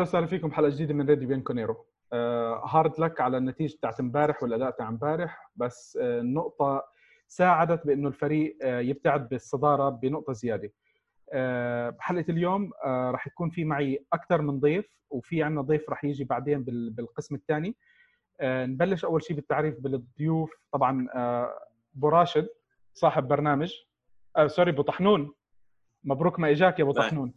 [0.00, 4.42] أهلا وسهلا فيكم حلقة جديدة من راديو بيانكونيرو آه hard luck على النتيجة بتاعت امبارح
[4.42, 6.84] والاداء تاع امبارح بس آه النقطه
[7.28, 10.72] ساعدت بأنه الفريق آه يبتعد بالصدارة بنقطة زيادة.
[11.32, 16.04] آه بحلقة اليوم آه راح يكون في معي أكثر من ضيف وفي عندنا ضيف راح
[16.04, 17.76] يجي بعدين بالقسم الثاني.
[18.40, 20.52] آه نبلش أول شيء بالتعريف بالضيوف.
[20.72, 21.58] طبعا آه
[21.96, 22.48] أبو راشد
[22.94, 23.74] صاحب برنامج.
[24.36, 25.34] آه sorry أبو طحنون.
[26.04, 27.34] مبروك ما أجاك يا أبو طحنون.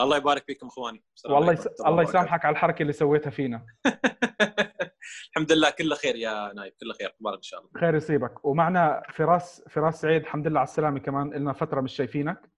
[0.00, 1.04] الله يبارك فيكم أخواني.
[1.28, 1.66] والله يس...
[1.66, 3.66] الله يسامحك على الحركة اللي سويتها فينا.
[5.30, 7.70] الحمد لله كله خير يا نايف كله خير تبارك إن شاء الله.
[7.80, 8.44] خير يصيبك.
[8.44, 12.50] ومعنا فراس فراس سعيد الحمد لله على السلامة كمان لنا فترة مش شايفينك.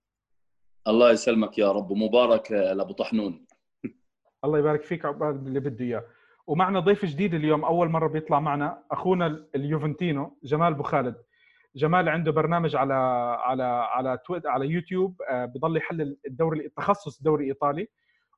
[0.89, 3.47] الله يسلمك يا رب ومبارك لأبو طحنون.
[4.45, 6.05] الله يبارك فيك عقبال اللي بده إياه.
[6.47, 11.17] ومعنا ضيف جديد اليوم أول مرة بيطلع معنا أخونا اليوفنتينو جمال أبو خالد.
[11.77, 12.95] جمال عنده برنامج على
[13.41, 17.89] على على تويتر على يوتيوب آه، بضل يحلل الدوري التخصص الدوري الإيطالي.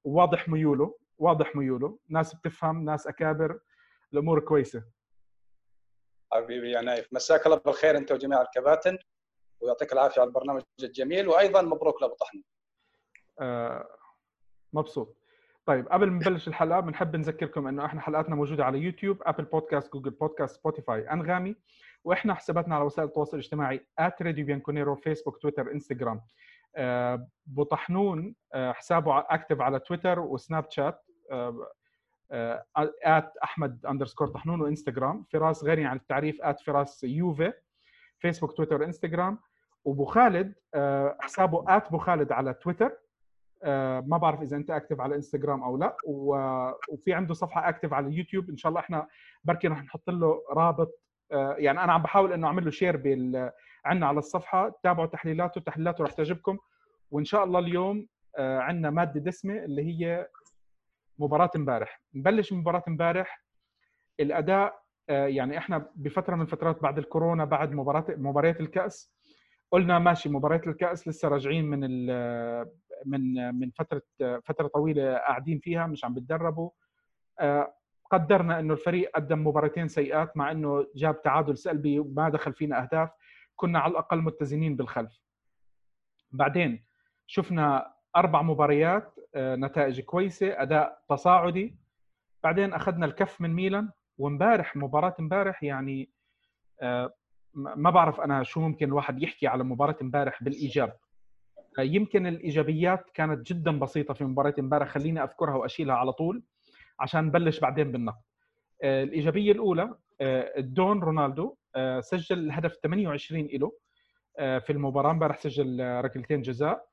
[0.04, 1.98] وواضح ميوله واضح ميوله.
[2.08, 3.58] ناس بتفهم ناس أكابر.
[4.12, 4.84] الأمور كويسة.
[6.32, 7.08] حبيبي يا نايف.
[7.12, 8.98] مساك الله بالخير أنت وجميع الكباتن
[9.60, 12.42] ويعطيك العافية على البرنامج الجميل وأيضا مبروك لأبو طحنون.
[13.40, 13.88] آه
[14.72, 15.16] مبسوط.
[15.66, 19.92] طيب قبل ما نبلش الحلقة بنحب نذكركم إنه إحنا حلقاتنا موجودة على يوتيوب Apple Podcasts
[19.92, 21.56] Google Podcasts Spotify أنغامي.
[22.06, 23.86] وإحنا حساباتنا على وسائل التواصل الاجتماعي
[24.22, 26.20] @راديو بيانكونيرو فيسبوك تويتر انستغرام
[26.76, 31.04] آه، بو طحنون آه، حسابه active على تويتر وسناب شات
[33.04, 37.52] at أحمد underscore طحنون وانستغرام فراس غني عن التعريف at فراس يوفي.
[38.18, 39.38] فيسبوك تويتر انستغرام
[39.84, 42.92] وبو خالد آه، حسابه at بو خالد على تويتر
[44.06, 45.96] ما بعرف إذا أنت active على انستغرام أو لا.
[46.06, 49.06] وفي عنده صفحة active على اليوتيوب إن شاء الله إحنا
[49.44, 53.50] بركي رح نحط له رابط آه، يعني أنا عم بحاول إنه أعمل له شير بال
[53.84, 56.58] عندنا على الصفحة تابعوا تحليلاته تحليلاته رح تعجبكم.
[57.10, 58.06] وإن شاء الله اليوم
[58.38, 60.28] آه، عندنا مادة دسمة اللي هي
[61.18, 62.02] مباراة امبارح.
[62.14, 63.44] نبلش مباراه امبارح.
[64.20, 69.12] الأداء آه، يعني إحنا بفترة من الفترات بعد الكورونا بعد مباراة مباريات الكأس
[69.70, 71.80] قلنا ماشي مباريات الكأس لسه راجعين من
[73.06, 74.02] من من فترة
[74.44, 76.70] فترة طويلة قاعدين فيها مش عم بتدربوا.
[78.10, 83.10] قدرنا إنه الفريق قدم مباراتين سيئات مع إنه جاب تعادل سلبي وما دخل فينا أهداف
[83.56, 85.20] كنا على الأقل متزنين بالخلف.
[86.32, 86.84] بعدين
[87.26, 91.76] شفنا أربع مباريات آه، نتائج كويسة أداء تصاعدي.
[92.42, 96.10] بعدين أخذنا الكف من ميلان وامبارح مباراة امبارح يعني
[96.82, 97.14] آه،
[97.54, 100.96] ما بعرف أنا شو ممكن الواحد يحكي على مباراة امبارح بالإيجاب.
[101.78, 106.42] آه، يمكن الإيجابيات كانت جدا بسيطة في مباراة امبارح خليني أذكرها وأشيلها على طول.
[107.00, 108.22] عشان نبلش بعدين بالنقد.
[108.82, 113.72] آه، الإيجابية الأولى آه، دون رونالدو آه، سجل الهدف 28 له
[114.36, 116.86] في المباراة امبارح سجل ركلتين جزاء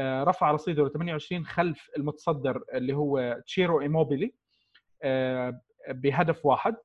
[0.00, 4.34] رفع رصيده ل 28 خلف المتصدر اللي هو تشيرو إيموبيلي
[5.88, 6.76] بهدف واحد.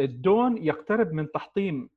[0.00, 1.88] الدون يقترب من تحطيم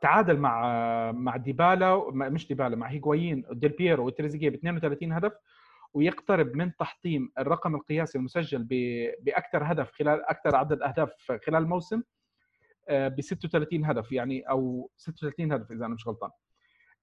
[0.00, 5.32] تعادل مع مع ديبالا مش ديبالا مع هيغوايين ديل بييرو وتريزيجيه ب 32 هدف
[5.94, 8.64] ويقترب من تحطيم الرقم القياسي المسجل
[9.20, 12.02] بأكثر هدف خلال أكثر عدد أهداف خلال الموسم
[12.88, 16.30] آه، ب 36 هدف يعني أو 36 هدف إذا أنا مش غلطان.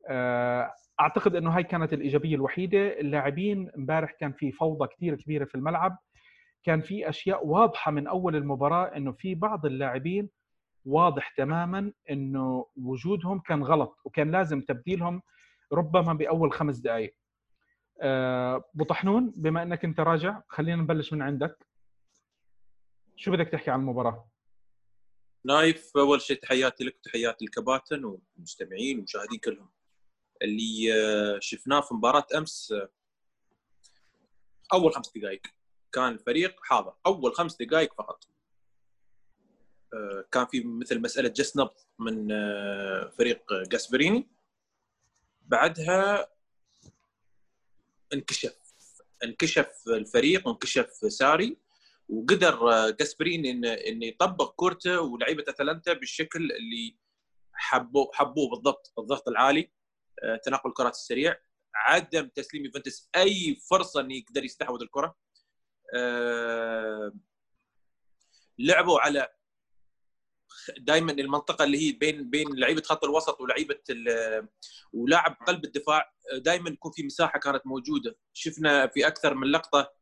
[0.10, 3.00] آه، أعتقد إنه هاي كانت الإيجابية الوحيدة.
[3.00, 5.98] اللاعبين امبارح كان في فوضى كثير كبيرة في الملعب.
[6.64, 10.30] كان في أشياء واضحة من أول المباراة إنه في بعض اللاعبين
[10.86, 15.22] واضح تماما إنه وجودهم كان غلط وكان لازم تبديلهم
[15.74, 17.16] ربما بأول خمس دقائق
[18.02, 21.68] ابو طحنون بما إنك أنت راجع خلينا نبلش من عندك.
[23.16, 24.32] شو بدك تحكي عن المباراة؟
[25.46, 29.70] نايف أول شيء تحياتي لك وتحياتي للكباتن والمستمعين والمشاهدين كلهم.
[30.42, 32.90] اللي آه، شفناه في مباراة أمس آه،
[34.74, 35.42] أول خمس دقائق.
[35.92, 36.94] كان الفريق حاضر.
[37.06, 38.24] أول خمس دقائق فقط.
[39.94, 42.28] آه، كان في مثل مسألة جس نبض من
[43.18, 44.30] فريق جاسبريني.
[45.42, 46.28] بعدها
[48.14, 48.56] انكشف
[49.24, 51.58] انكشف الفريق وانكشف ساري
[52.10, 56.98] وقدر جاسبرين انه انه يطبق كورته ولعيبة أتلانتا بالشكل اللي
[57.54, 59.72] حبوه حبوه بالضبط الضغط العالي
[60.24, 61.36] آه، تنقل الكرات السريع
[61.76, 65.16] عدم تسليم يوفنتوس أي فرصة انه يقدر يستحوذ الكرة.
[65.96, 67.14] آه،
[68.60, 69.30] لعبوا على
[70.78, 73.80] دائما المنطقة اللي هي بين بين لعيبة خط الوسط ولعيبة
[74.94, 78.18] ولاعب قلب الدفاع دائما يكون في مساحة كانت موجودة.
[78.34, 79.94] شفنا في أكثر من لقطة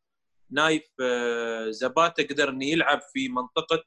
[0.51, 3.83] نايف آه، زباتا قدر إنه يلعب في منطقة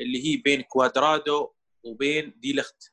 [0.00, 1.52] اللي هي بين كوادرادو
[1.82, 2.92] وبين دي لخت.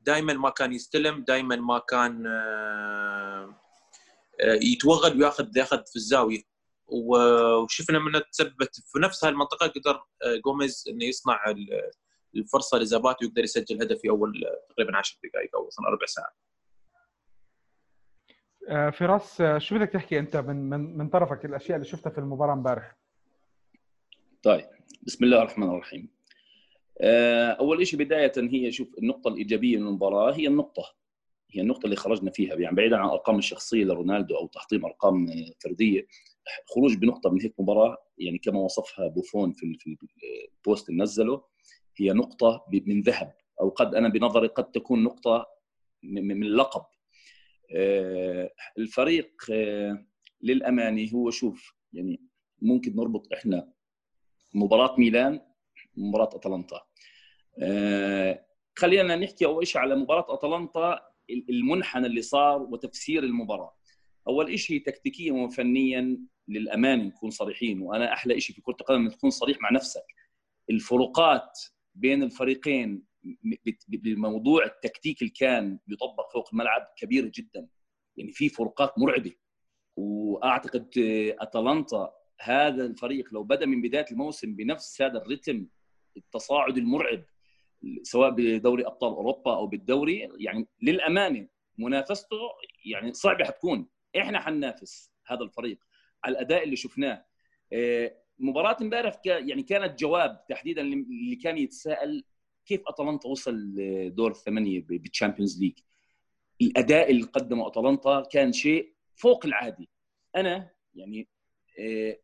[0.00, 3.60] دائما ما كان يستلم دائما ما كان آه،
[4.40, 6.55] آه، يتوغل وياخذ ياخذ في الزاوية.
[6.88, 11.44] وشفنا منه تثبت في نفس هالمنطقه قدر آه، جوميز إنه يصنع
[12.36, 16.32] الفرصة لزاباتي ويقدر يسجل هدف في اول تقريبا 10 دقائق أو أصلا ربع ساعه.
[18.90, 22.96] فراس شو بدك تحكي أنت من من من طرفك الأشياء اللي شفتها في المباراة امبارح؟
[24.42, 24.66] طيب
[25.02, 26.08] بسم الله الرحمن الرحيم.
[27.60, 30.94] أول شيء بداية هي شوف النقطة الإيجابية من المباراة هي النقطة
[31.50, 35.26] هي النقطة اللي خرجنا فيها يعني بعيدا عن الأرقام الشخصية لرونالدو أو تحطيم أرقام
[35.64, 36.06] فردية
[36.74, 39.76] خروج بنقطة من هيك مباراة يعني كما وصفها بوفون في
[40.56, 41.44] البوست اللي نزله
[41.96, 45.46] هي نقطة من ذهب أو قد أنا بنظري قد تكون نقطة
[46.02, 46.82] من اللقب
[47.76, 50.06] آه، الفريق آه،
[50.42, 52.20] للأمانة هو شوف يعني
[52.62, 53.72] ممكن نربط إحنا
[54.54, 55.40] مباراة ميلان
[55.96, 56.80] مباراة أتلانتا.
[57.62, 58.46] آه،
[58.76, 61.00] خلينا نحكي أول شيء على مباراة أتلانتا
[61.30, 63.76] المنحنى اللي صار وتفسير المباراة.
[64.28, 66.18] أول شيء تكتيكيا وفنيا
[66.48, 70.04] للأمانة نكون صريحين وأنا أحلى شيء في كرة القدم تكون صريح مع نفسك.
[70.70, 71.58] الفروقات
[71.94, 73.02] بين الفريقين
[73.88, 77.68] بموضوع التكتيك اللي كان يطبق فوق الملعب كبيره جدا.
[78.16, 79.32] يعني في فروقات مرعبة.
[79.96, 80.88] وأعتقد
[81.40, 85.66] أتلانتا هذا الفريق لو بدأ من بداية الموسم بنفس هذا الرتم
[86.16, 87.24] التصاعد المرعب
[88.02, 92.36] سواء بدوري أبطال أوروبا أو بالدوري يعني للأمانة منافسته
[92.84, 93.88] يعني صعبة حتكون.
[94.16, 95.78] إحنا حننافس هذا الفريق.
[96.24, 97.26] على الأداء اللي شفناه
[97.72, 102.24] آه، مباراة امبارح يعني كانت جواب تحديدا اللي كان يتساءل
[102.66, 105.78] كيف أتلانتا وصل لدور الثمانية بال Champions League.
[106.62, 109.88] الأداء اللي قدمه أتلانتا كان شيء فوق العادي.
[110.36, 111.28] أنا يعني
[111.78, 112.18] آه،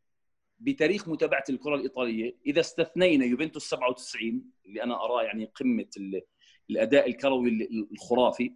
[0.59, 5.91] بتاريخ متابعة الكرة الإيطالية إذا استثنينا يوفنتوس 97 اللي أنا أراه يعني قمة
[6.71, 8.55] الأداء الكروي الخرافي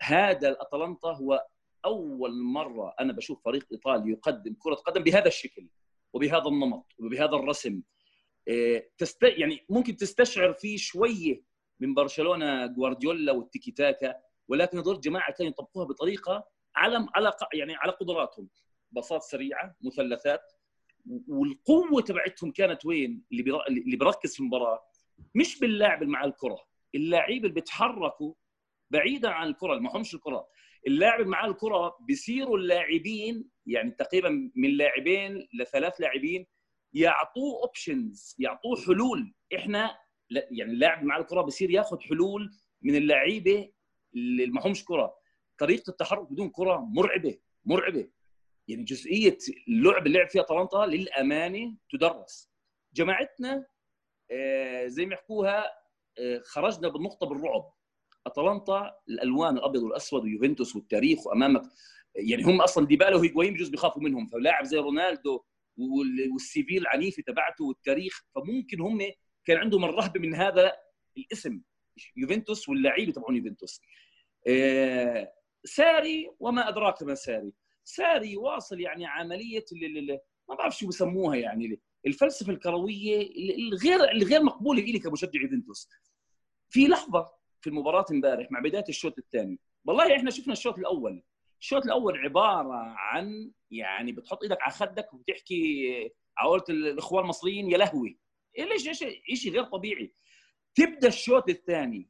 [0.00, 1.46] هذا الأتلانتا هو
[1.84, 5.68] أول مرة أنا بشوف فريق إيطالي يقدم كرة قدم بهذا الشكل
[6.12, 7.82] وبهذا النمط وبهذا الرسم
[8.48, 9.22] آه، تست...
[9.22, 11.42] يعني ممكن تستشعر فيه شوية
[11.80, 14.14] من برشلونة جوارديولا والتيكي تاكا
[14.48, 18.48] ولكن هذول الجماعه كانوا يطبقوها بطريقة على على يعني على قدراتهم.
[18.90, 20.52] باصات سريعة مثلثات
[21.28, 24.82] والقوة تبعتهم كانت وين؟ اللي بيركز في المباراة.
[25.34, 26.64] مش باللاعب اللي مع الكرة
[26.94, 28.34] اللاعبين اللي بيتحركوا
[28.90, 30.48] بعيدا عن الكرة اللي معهمش الكرة.
[30.86, 36.46] اللاعب معاه الكرة بيصيروا اللاعبين يعني تقريبا من لاعبين لثلاث لاعبين
[36.92, 39.34] يعطوه اوبشنز يعطوه حلول.
[39.54, 39.98] إحنا
[40.30, 42.50] يعني اللاعب مع الكرة بصير ياخذ حلول
[42.82, 43.72] من اللعيبة
[44.14, 45.14] اللي معهمش كرة.
[45.58, 48.10] طريقة التحرك بدون كرة مرعبة مرعبة.
[48.68, 49.38] يعني جزئية
[49.68, 52.50] اللعب اللي لعب فيها طلنطا للأمانة تدرس.
[52.94, 53.66] جماعتنا
[54.30, 55.64] آه، زي ما يحكوها
[56.18, 57.73] آه، خرجنا بالنقطة بالرعب.
[58.26, 61.62] أتلانتا الألوان الأبيض والأسود ويوفنتوس والتاريخ وأمامك
[62.14, 65.44] يعني هم أصلا ديبالا وهيجوايين بجوز بيخافوا منهم فلاعب زي رونالدو
[65.76, 68.98] والسي في العنيفه تبعته والتاريخ فممكن هم
[69.44, 70.72] كان عندهم الرهبه من هذا
[71.16, 71.60] الاسم
[72.16, 73.80] يوفنتوس واللعيبة تبعون يوفنتوس.
[74.46, 75.32] آه،
[75.64, 77.52] ساري وما أدراك ما ساري.
[77.84, 79.64] ساري واصل يعني عملية
[80.48, 85.88] ما بعرف شو بسموها يعني الفلسفة الكروية الغير الغير مقبولة لي كمشجع يوفنتوس.
[86.68, 87.33] في لحظة
[87.64, 89.58] في المباراة امبارح مع بداية الشوط الثاني.
[89.84, 91.22] والله إحنا شفنا الشوط الأول.
[91.60, 98.18] الشوط الأول عبارة عن يعني بتحط إيدك على خدك وبتحكي عقولة الإخوان المصريين يا لهوي.
[98.58, 98.90] ليش
[99.42, 100.14] شيء غير طبيعي؟
[100.74, 102.08] تبدأ الشوط الثاني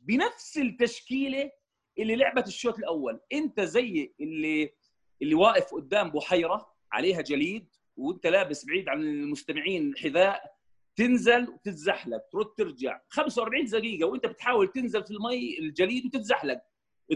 [0.00, 1.50] بنفس التشكيلة
[1.98, 3.20] اللي لعبت الشوط الأول.
[3.32, 4.74] أنت زي اللي
[5.22, 10.54] اللي واقف قدام بحيرة عليها جليد وأنت لابس بعيد عن المستمعين حذاء
[10.96, 13.00] تنزل وتتزحلق ترد ترجع.
[13.08, 16.60] 45 دقيقة وأنت بتحاول تنزل في المي الجليد وتتزحلق.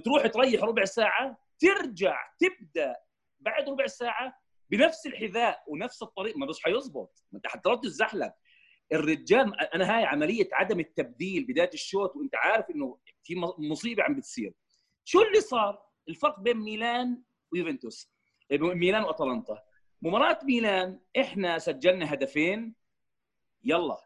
[0.04, 2.96] تروح تريح ربع ساعة ترجع تبدأ
[3.40, 4.38] بعد ربع ساعة
[4.70, 6.36] بنفس الحذاء ونفس الطريق.
[6.36, 7.24] ما بس حيظبط.
[7.32, 8.34] ما انت حترد تتزحلق.
[8.92, 14.52] الرجال أنا هاي عملية عدم التبديل بداية الشوط وأنت عارف إنه في مصيبة عم بتصير.
[15.04, 18.12] شو اللي صار؟ الفرق بين ميلان ويوفنتوس.
[18.50, 19.62] ميلان وأتلانتا.
[20.02, 22.74] مباراة ميلان إحنا سجلنا هدفين.
[23.66, 23.96] يلا.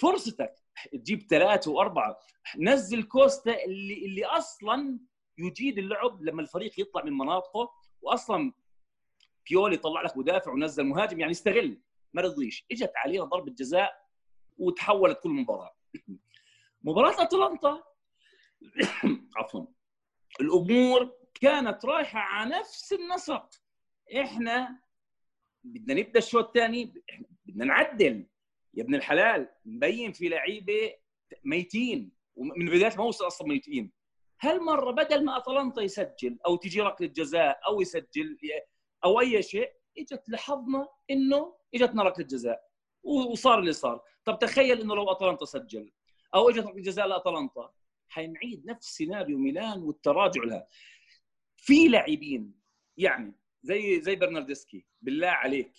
[0.00, 0.54] فرصتك
[0.92, 2.18] تجيب ثلاثة وأربعة.
[2.58, 4.98] نزل كوستا اللي اللي أصلا
[5.38, 7.70] يجيد اللعب لما الفريق يطلع من مناطقه
[8.02, 8.52] واصلا
[9.50, 11.80] بيولي طلع لك مدافع ونزل مهاجم يعني استغل
[12.12, 12.66] ما رضيش.
[12.72, 14.06] إجت علينا ضربة جزاء
[14.58, 15.76] وتحولت كل مباراة.
[16.82, 17.82] مباراة أتلانتا.
[19.36, 19.66] عفوا.
[20.40, 23.48] الأمور كانت رايحة على نفس النسق.
[24.20, 24.80] إحنا
[25.64, 26.94] بدنا نبدأ الشوط الثاني
[27.46, 28.26] بدنا نعدل.
[28.74, 30.94] يا ابن الحلال مبين في لعيبة
[31.44, 33.92] ميتين ومن بداية الموسم أصلا ميتين.
[34.40, 38.38] هالمره بدل ما أتلانتا يسجل أو تجي ركلة جزاء أو يسجل
[39.04, 42.68] أو أي شيء إجت لحظنا إنه إجتنا ركلة جزاء
[43.02, 44.02] وصار اللي صار.
[44.24, 45.92] طب تخيل إنه لو أتلانتا سجل
[46.34, 47.72] أو إجت ركلة جزاء لأتلانتا
[48.08, 50.66] حنعيد نفس سيناريو ميلان والتراجع لها.
[51.56, 52.54] في لاعبين
[52.96, 55.72] يعني زي زي برنارديسكي بالله عليك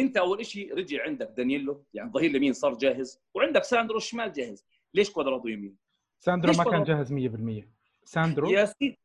[0.00, 4.66] انت اول شيء رجع عندك دانييلو يعني ظهير اليمين صار جاهز وعندك ساندرو الشمال جاهز.
[4.94, 5.76] ليش كوادرادو يمين؟
[6.18, 7.64] ساندرو ما كان جاهز 100%
[8.04, 8.98] ساندرو يا سيدي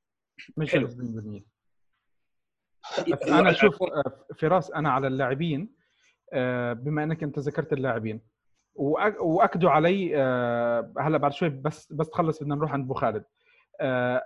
[0.57, 0.87] مش حلو.
[0.87, 1.41] جاهز 100%
[3.11, 5.75] بس أنا شوف آه، فراس أنا على اللاعبين
[6.33, 8.21] آه، بما إنك أنت ذكرت اللاعبين.
[8.75, 13.23] وأكدوا علي آه، هلا بعد شوي بس بس تخلص بدنا نروح عند أبو خالد.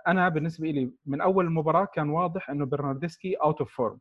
[0.06, 3.98] أنا بالنسبة لي من أول المباراة كان واضح إنه برنارديسكي out of form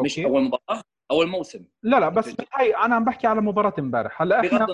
[0.00, 4.22] مش أول مباراة؟ اول موسم لا لا بس هاي أنا عم بحكي على مباراة امبارح.
[4.22, 4.66] هلأ إحنا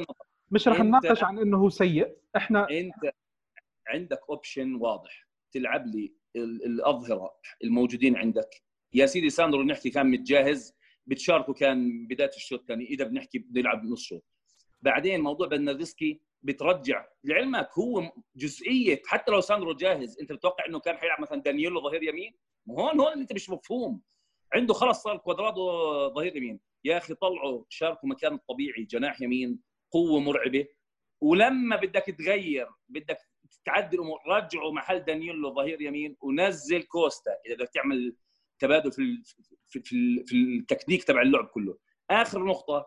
[0.51, 2.17] مش رح نناقش عن إنه هو سيء.
[2.37, 2.95] إحنا أنت
[3.89, 5.29] عندك option واضح.
[5.53, 7.31] تلعب لي ال- الأظهرة
[7.65, 8.63] الموجودين عندك.
[8.95, 10.75] يا سيدي ساندرو نحكي كان متجهز
[11.07, 14.25] بتشاركه كان بداية الشوط الثاني إذا بنحكي بنلعب نص شوط.
[14.83, 17.07] بعدين موضوع برناردسكي بترجع.
[17.25, 19.03] لعلمك هو جزئية.
[19.07, 22.35] حتى لو ساندرو جاهز أنت بتتوقع إنه كان حيلعب مثلا دانييلو ظهير يمين؟
[22.71, 24.01] هون هون أنت مش مفهوم.
[24.55, 25.65] عنده خلص صار كوادرادو
[26.15, 26.61] ظهير يمين.
[26.85, 30.67] يا أخي طلعوا شاركوا مكان الطبيعي جناح يمين قوة مرعبة.
[31.21, 33.19] ولما بدك تغير بدك
[33.65, 37.31] تعدل الأمور رجعوا محل دانييلو ظهير يمين ونزل كوستا.
[37.47, 38.17] إذا بدك تعمل
[38.59, 39.23] تبادل في
[39.69, 41.79] في في, في التكنيك تبع اللعب كله.
[42.11, 42.87] آخر نقطة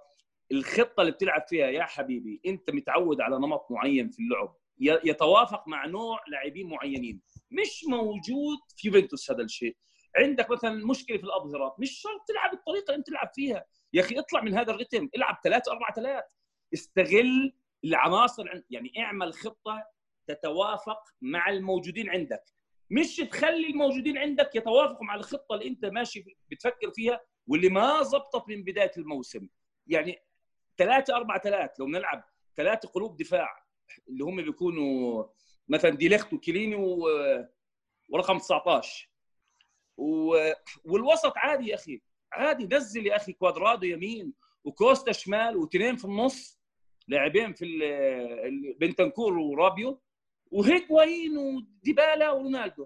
[0.51, 4.55] الخطة اللي بتلعب فيها يا حبيبي أنت متعود على نمط معين في اللعب.
[4.79, 7.21] يتوافق مع نوع لاعبين معينين.
[7.51, 9.77] مش موجود في يوفنتوس هذا الشيء.
[10.15, 13.65] عندك مثلا مشكلة في الاظهرات مش شرط تلعب الطريقة اللي أنت تلعب فيها.
[13.93, 16.23] يا أخي اطلع من هذا الريتم العب 3 4 3
[16.73, 17.53] استغل
[17.83, 19.85] العناصر عن- يعني اعمل خطة
[20.27, 22.43] تتوافق مع الموجودين عندك.
[22.89, 28.49] مش تخلي الموجودين عندك يتوافقوا مع الخطة اللي أنت ماشي بتفكر فيها واللي ما زبطت
[28.49, 29.47] من بداية الموسم.
[29.87, 30.19] يعني
[30.77, 32.23] 3 4 3 لو بنلعب
[32.57, 33.49] ثلاثة قلوب دفاع
[34.09, 35.25] اللي هم بيكونوا
[35.67, 36.75] مثلا ديليخت وكيليني.
[38.09, 39.10] ورقم 19
[39.97, 40.35] و...
[40.85, 42.01] والوسط عادي يا أخي.
[42.33, 44.33] عادي نزل يا أخي كوادرادو يمين
[44.63, 46.61] وكوستا شمال واثنين في النص
[47.07, 47.65] لاعبين في
[48.79, 50.01] بنتنكور ورابيو
[50.51, 52.85] وهيجوايين وديبالا ورونالدو.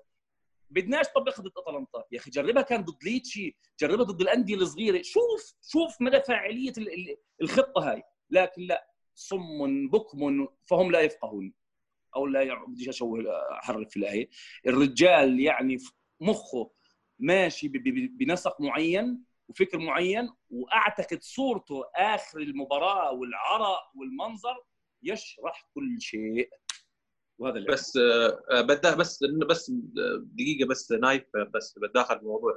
[0.70, 5.02] بدناش طبقها ضد اتلانتا يا أخي جربها كان ضد ليتشي جربها ضد الأندية الصغيرة.
[5.02, 8.04] شوف شوف مدى فاعلية ال- ال- الخطة هاي.
[8.30, 11.54] لكن لا صم بكم فهم لا يفقهون.
[12.16, 13.24] أو لا بديش أشوه
[13.60, 14.30] احرف في الآية.
[14.68, 15.78] الرجال يعني
[16.22, 16.72] مخه
[17.19, 17.67] ماشي
[18.07, 24.55] بنسق معين وفكر معين وأعتقد صورته آخر المباراة والعرق والمنظر
[25.03, 26.50] يشرح كل شيء.
[27.39, 27.98] وهذا اللي بس
[28.51, 29.19] آه، بدأ بس
[29.50, 32.51] بس آه، دقيقة بس نايف آه، بس بتداخل الموضوع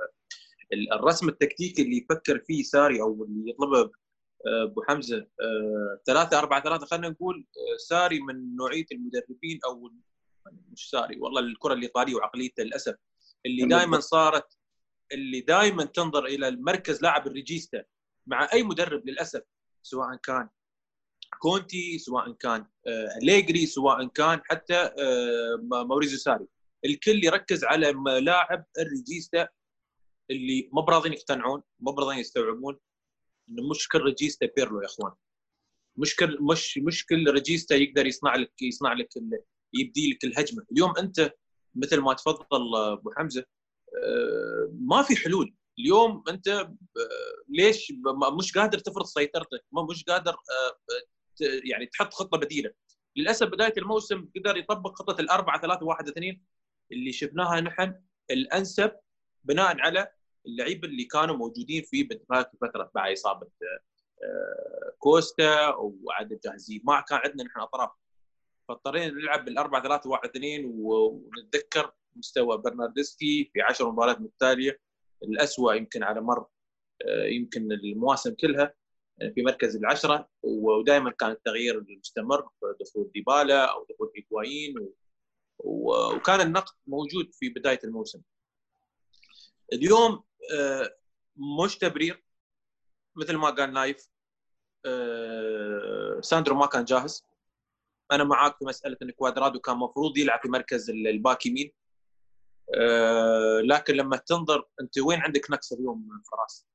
[0.72, 3.80] ال- الرسم التكتيكي اللي يفكر فيه ساري أو اللي يطلبه
[4.46, 5.26] آه، أبو حمزة
[6.06, 9.90] 3 4 3 خلينا نقول آه، ساري من نوعية المدربين أو
[10.72, 12.94] مش ساري والله الكرة الإيطالية وعقليته للأسف
[13.46, 13.66] اللي.
[13.66, 14.58] دائما صارت
[15.12, 17.84] اللي دائما تنظر إلى المركز لاعب ال regista
[18.26, 19.42] مع أي مدرب للأسف
[19.82, 20.48] سواء كان
[21.38, 26.46] كونتي سواء كان آه، أليجري سواء كان حتى آه، موريزيو ساري.
[26.84, 29.48] الكل يركز على لاعب ال regista
[30.30, 32.78] اللي ما براضين يقتنعون ما براضين يستوعبون
[33.48, 35.12] إنه مش كل regista بيرلو يا إخوان.
[35.96, 39.08] مش كل مش مش كل ريجيستا يقدر يصنع لك يصنع لك
[39.74, 40.66] يبدي لك الهجمة.
[40.72, 41.32] اليوم أنت
[41.74, 43.44] مثل ما تفضل أبو حمزة
[43.96, 45.54] آه، ما في حلول.
[45.78, 46.74] اليوم أنت آه،
[47.48, 47.92] ليش
[48.38, 50.96] مش قادر تفرض سيطرتك مش قادر آه،
[51.40, 52.70] يعني تحط خطة بديلة.
[53.16, 56.44] للأسف بداية الموسم قدر يطبق خطة الأربعة ثلاثة واحد اثنين
[56.92, 57.94] اللي شفناها نحن
[58.30, 58.92] الأنسب
[59.44, 60.12] بناء على
[60.46, 63.46] اللعيبه اللي كانوا موجودين في بدايه الفترة بعد إصابة
[64.98, 66.80] كوستا وعدم جاهزين.
[66.84, 67.90] ما كان عندنا نحن أطراف
[68.68, 74.80] فاضطرينا نلعب بالأربعة ثلاثة واحد اثنين ونتذكر مستوى برناردسكي في عشر مباريات متتالية
[75.22, 76.46] الأسوأ يمكن على مر
[77.08, 78.74] آه، يمكن المواسم كلها
[79.34, 82.48] في مركز العشرة ودائما كان التغيير المستمر
[82.80, 84.74] دخول ديبالا أو دخول هيغوايين.
[85.58, 88.22] وكان النقد موجود في بداية الموسم.
[89.72, 90.96] اليوم آه،
[91.64, 92.24] مش تبرير
[93.16, 94.08] مثل ما قال نايف
[94.86, 97.27] آه، ساندرو ما كان جاهز
[98.12, 101.72] أنا معاك في مسألة إن كوادرادو كان مفروض يلعب في مركز ال- ال back يمين.
[102.74, 106.66] آه، لكن لما تنظر أنت وين عندك نقص اليوم فراس؟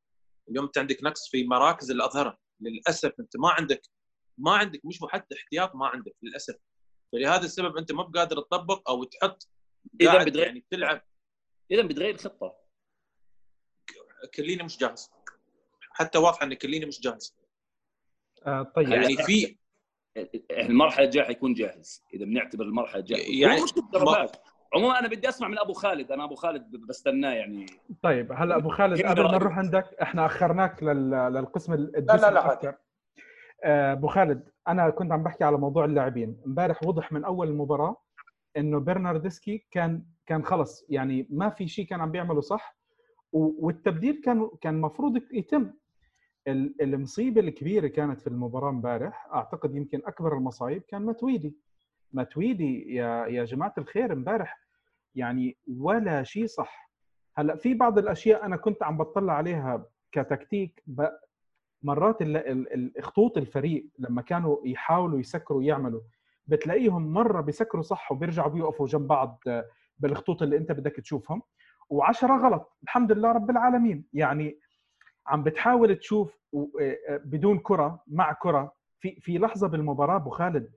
[0.50, 2.38] اليوم أنت عندك نقص في مراكز الأظهرة.
[2.60, 3.82] للأسف أنت ما عندك
[4.38, 6.56] ما عندك مش حتى احتياط ما عندك للأسف.
[7.12, 9.50] فلهذا السبب أنت ما بقادر تطبق أو تحط
[10.02, 11.02] إذا بتغير يعني بتلعب
[11.72, 12.56] إذا بتغير الخطة.
[14.36, 15.10] كليني مش جاهز.
[15.92, 17.36] حتى واضح إن كليني مش جاهز.
[18.46, 18.90] آه طيب.
[18.90, 19.58] يعني في
[20.52, 23.62] المرحلة الجاية حيكون جاهز إذا بنعتبر المرحلة الجاية يعني
[24.76, 27.66] عموما أنا بدي أسمع من أبو خالد أنا أبو خالد بستناه يعني
[28.02, 31.10] طيب هلا أبو خالد قبل ما؟ نروح عندك إحنا أخرناك لل...
[31.10, 32.54] للقسم لا لا عادي.
[32.54, 32.76] أكثر.
[33.64, 38.02] آه، أبو خالد أنا كنت عم بحكي على موضوع اللاعبين إمبارح وضح من أول المباراة
[38.58, 42.78] إنه برناردسكي كان كان خلص يعني ما في شيء كان عم بيعمله صح
[43.34, 45.74] والتبديل كان كان المفروض يتم
[46.48, 51.58] المصيبة الكبيرة كانت في المباراة امبارح أعتقد يمكن أكبر المصايب كان ماتويدي.
[52.12, 54.60] ماتويدي يا يا جماعة الخير امبارح
[55.16, 56.92] يعني ولا شيء صح.
[57.36, 60.84] هلأ في بعض الأشياء أنا كنت عم بطلع عليها كتكتيك.
[61.84, 62.38] مرات ال...
[62.38, 62.74] ال...
[62.98, 66.02] ال- خطوط الفريق لما كانوا يحاولوا يسكروا يعملوا
[66.48, 69.44] بتلاقيهم مرة بيسكروا صح وبيرجعوا بيوقفوا جنب بعض
[70.00, 71.42] بالخطوط اللي أنت بدك تشوفهم.
[71.90, 74.06] وعشرة غلط الحمد لله رب العالمين.
[74.14, 74.60] يعني
[75.28, 78.74] عم بتحاول تشوف آه، آه، بدون كرة مع كرة.
[79.00, 80.72] في في لحظة بالمباراة أبو خالد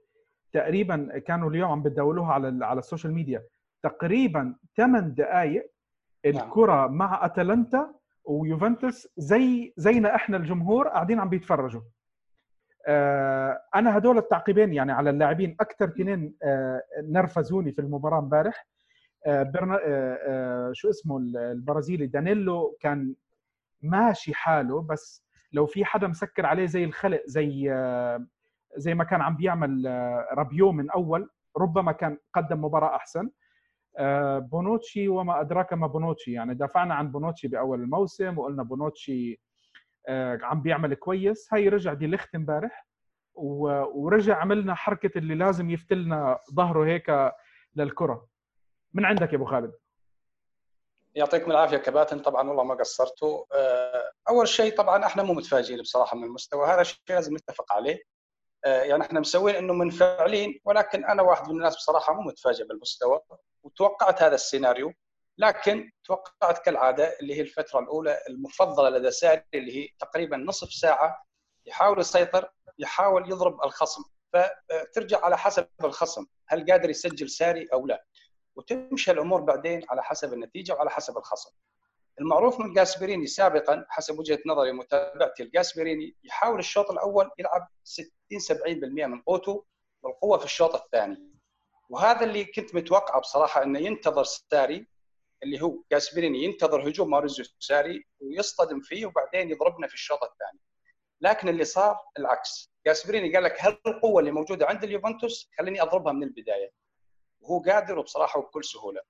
[0.53, 3.43] تقريبا كانوا اليوم عم بتداولوها على على ال social media.
[3.83, 5.71] تقريبا 8 دقائق
[6.27, 11.81] الكرة مع أتلانتا ويوفنتوس زي زينا إحنا الجمهور قاعدين عم بيتفرجوا.
[12.87, 15.57] آه، أنا هدول التعقيبين يعني على اللاعبين.
[15.61, 16.35] أكثر اثنين
[17.03, 18.67] نرفزوني في المباراة امبارح.
[19.27, 19.79] برنا...
[20.73, 23.15] شو اسمه ال- البرازيلي دانيلو كان
[23.83, 27.71] ماشي حاله بس لو في حدا مسكر عليه زي الخلق زي
[28.77, 33.31] زي ما كان عم بيعمل آه، رابيو من أول ربما كان قدم مباراة أحسن.
[33.99, 39.41] آه، بونوتشي وما أدراك ما بونوتشي يعني دافعنا عن بونوتشي بأول الموسم وقلنا بونوتشي
[40.09, 41.49] آه، عم بيعمل كويس.
[41.53, 42.87] هاي رجع دي لخت امبارح
[43.35, 47.33] ورجع عملنا حركة اللي لازم يفتلنا ظهره هيك
[47.77, 48.27] للكرة.
[48.95, 49.73] من عندك يا أبو خالد؟
[51.17, 51.77] يعطيكم العافية.
[51.77, 53.45] كباتن طبعا والله ما قصرتوا.
[53.53, 56.67] آه، أول شيء طبعا إحنا مو متفاجئين بصراحة من المستوى.
[56.67, 58.03] هذا الشيء لازم نتفق عليه.
[58.65, 63.21] آه، يعني إحنا مسوين إنه منفعلين ولكن أنا واحد من الناس بصراحة مو متفاجئ بالمستوى
[63.63, 64.93] وتوقعت هذا السيناريو.
[65.39, 71.25] لكن توقعت كالعادة اللي هي الفترة الأولى المفضلة لدى ساري اللي هي تقريبا نصف ساعة
[71.67, 74.03] يحاول يسيطر يحاول يضرب الخصم.
[74.33, 78.05] فترجع على حسب الخصم هل قادر يسجل ساري أو لا.
[78.57, 81.51] وتمشي الأمور بعدين على حسب النتيجة وعلى حسب الخصم.
[82.21, 89.07] المعروف من جاسبريني سابقا حسب وجهة نظري ومتابعتي الجاسبريني يحاول الشوط الأول يلعب 60 70%
[89.07, 89.65] من قوته
[90.03, 91.33] والقوة في الشوط الثاني.
[91.89, 94.87] وهذا اللي كنت متوقعه بصراحة إنه ينتظر ساري
[95.43, 100.61] اللي هو جاسبريني ينتظر هجوم ماوريزيو ساري ويصطدم فيه وبعدين يضربنا في الشوط الثاني.
[101.21, 106.13] لكن اللي صار العكس، جاسبريني قال لك هل القوة اللي موجودة عند اليوفنتوس خليني أضربها
[106.13, 106.86] من البداية.
[107.47, 109.01] وهو قادر وبصراحة وبكل سهولة.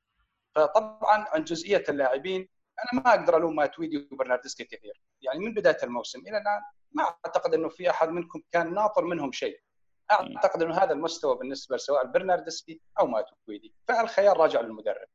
[0.54, 6.20] فطبعا عن جزئية اللاعبين أنا ما أقدر ألوم ماتويدي وبرناردسكي كثير، يعني من بداية الموسم
[6.20, 6.60] إلى الآن
[6.92, 9.60] ما أعتقد إنه في أحد منكم كان ناطر منهم شيء.
[10.10, 15.08] أعتقد إنه هذا المستوى بالنسبة سواء برناردسكي أو ماتويدي، فالخيار راجع للمدرب.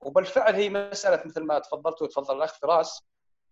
[0.00, 3.02] وبالفعل هي مسألة مثل ما تفضلت وتفضل الأخ فراس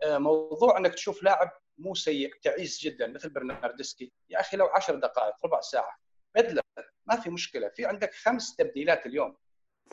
[0.03, 4.97] آه، موضوع إنك تشوف لاعب مو سيء تعيس جدا مثل برناردسكي يا أخي لو 10
[4.97, 5.97] دقائق ربع ساعة
[6.35, 6.63] بدله
[7.07, 7.69] ما في مشكلة.
[7.69, 9.37] في عندك خمس تبديلات اليوم.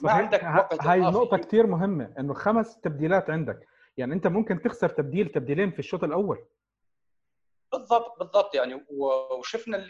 [0.02, 0.12] ما.
[0.12, 1.00] عندك وقت هاي.
[1.00, 3.68] نقطة كثير مهمة إنه خمس تبديلات عندك.
[3.98, 6.46] يعني أنت ممكن تخسر تبديل تبديلين في الشوط الأول.
[7.72, 8.86] بالضبط بالضبط يعني.
[8.90, 9.88] وشفنا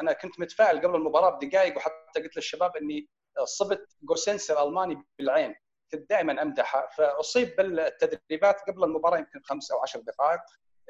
[0.00, 3.08] أنا كنت متفائل قبل المباراة بدقائق وحتى قلت للشباب إني
[3.44, 5.54] صبت جوسينس الألماني بالعين.
[5.92, 10.40] كنت دائما امدحه فأصيب بالتدريبات قبل المباراة يمكن خمس أو عشر دقائق.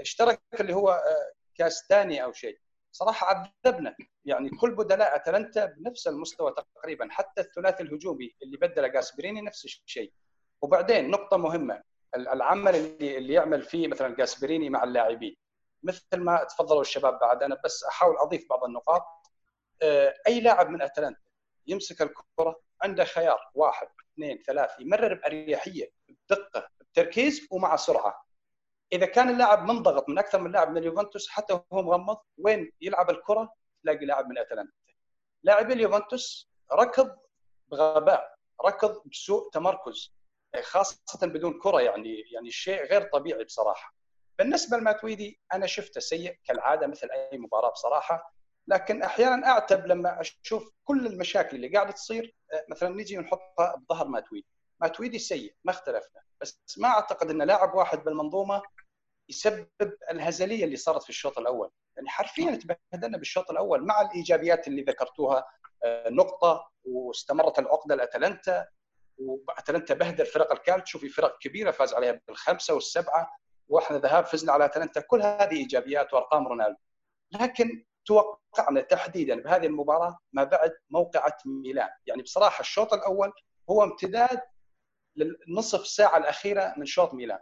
[0.01, 2.59] اشترك اللي هو آه، كاستاني أو شيء.
[2.97, 3.97] صراحة عذبنا.
[4.25, 7.09] يعني كل بدلاء اتلانتا بنفس المستوى تقريبا.
[7.11, 10.13] حتى الثلاثي الهجومي اللي بدل جاسبريني نفس الشيء.
[10.63, 11.83] وبعدين نقطة مهمة.
[12.17, 15.37] ال- العمل اللي اللي يعمل فيه مثلا جاسبريني مع اللاعبين.
[15.83, 19.07] مثل ما تفضلوا الشباب بعد أنا بس أحاول أضيف بعض النقاط.
[19.83, 21.21] آه، أي لاعب من اتلانتا
[21.67, 23.39] يمسك الكرة عنده خيار.
[23.55, 28.26] واحد اثنين ثلاث يمرر بأريحية بدقة بتركيز ومع سرعة.
[28.93, 33.11] إذا كان اللاعب منضغط من أكثر من لاعب من اليوفنتوس حتى وهو مغمض وين يلعب
[33.11, 34.73] الكرة؟ تلاقي لاعب من أتلانتا.
[35.43, 37.17] لاعبي اليوفنتوس ركض
[37.69, 38.35] بغباء
[38.67, 40.15] ركض بسوء تمركز
[40.63, 43.95] خاصة بدون كرة يعني يعني شيء غير طبيعي بصراحة.
[44.39, 48.35] بالنسبة لماتويدي أنا شفته سيء كالعادة مثل أي مباراة بصراحة
[48.69, 54.09] لكن أحيانا أعتب لما أشوف كل المشاكل اللي قاعدة تصير آه، مثلا نجي ونحطها بظهر
[54.09, 54.47] ماتويدي.
[54.81, 56.23] ماتويدي سيء ما اختلفنا.
[56.41, 58.63] بس ما أعتقد إن لاعب واحد بالمنظومة
[59.29, 59.69] يسبب
[60.11, 61.71] الهزلية اللي صارت في الشوط الأول.
[61.97, 65.45] يعني حرفيا تبهدلنا بالشوط الأول مع الإيجابيات اللي ذكرتوها
[65.85, 68.67] آه، نقطة واستمرت العقدة لأتلانتا
[69.19, 73.37] وأتلانتا بهدل فرق الكالتشو في فرق كبيرة فاز عليها بالخمسة والسبعة
[73.69, 75.01] وإحنا ذهاب فزنا على أتلانتا.
[75.01, 76.79] كل هذه إيجابيات وأرقام رونالدو.
[77.33, 81.89] لكن توقعنا تحديدا بهذه المباراة ما بعد موقعة ميلان.
[82.07, 83.33] يعني بصراحة الشوط الأول
[83.71, 84.41] هو امتداد
[85.17, 87.39] للنصف ساعة الأخيرة من شوط ميلان.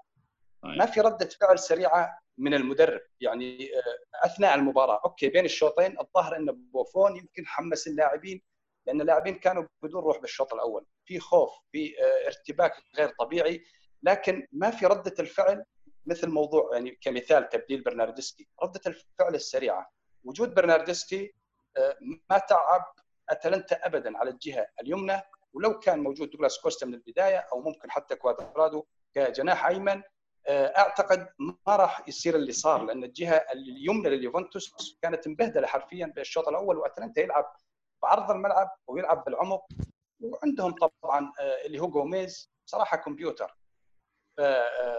[0.63, 3.01] ما في ردة فعل سريعة من المدرب.
[3.21, 5.01] يعني آه، أثناء المباراة.
[5.05, 8.43] okay بين الشوطين الظاهر إن بوفون يمكن حمس اللاعبين
[8.87, 10.87] لأن اللاعبين كانوا بدون روح بالشوط الأول.
[11.05, 13.65] في خوف في آه، ارتباك غير طبيعي.
[14.03, 15.65] لكن ما في ردة الفعل
[16.07, 18.49] مثل موضوع يعني كمثال تبديل برناردسكي.
[18.63, 19.91] ردة الفعل السريعة.
[20.25, 21.35] وجود برناردسكي
[21.77, 21.97] آه،
[22.31, 22.85] ما تعب
[23.31, 25.21] أتلانتا ابدا على الجهة اليمنى.
[25.55, 30.03] ولو كان موجود دوغلاس كوستا من البداية أو ممكن حتى كوادرادو كجناح أيمن
[30.47, 36.49] آه، أعتقد ما راح يصير اللي صار لأن الجهة اليمنى لليوفنتوس كانت مبهدلة حرفيا بالشوط
[36.49, 37.57] الأول وأتلانتا يلعب
[38.03, 39.67] بعرض الملعب ويلعب بالعمق.
[40.21, 43.57] وعندهم طبعا آه، اللي هو جوميز صراحة كمبيوتر.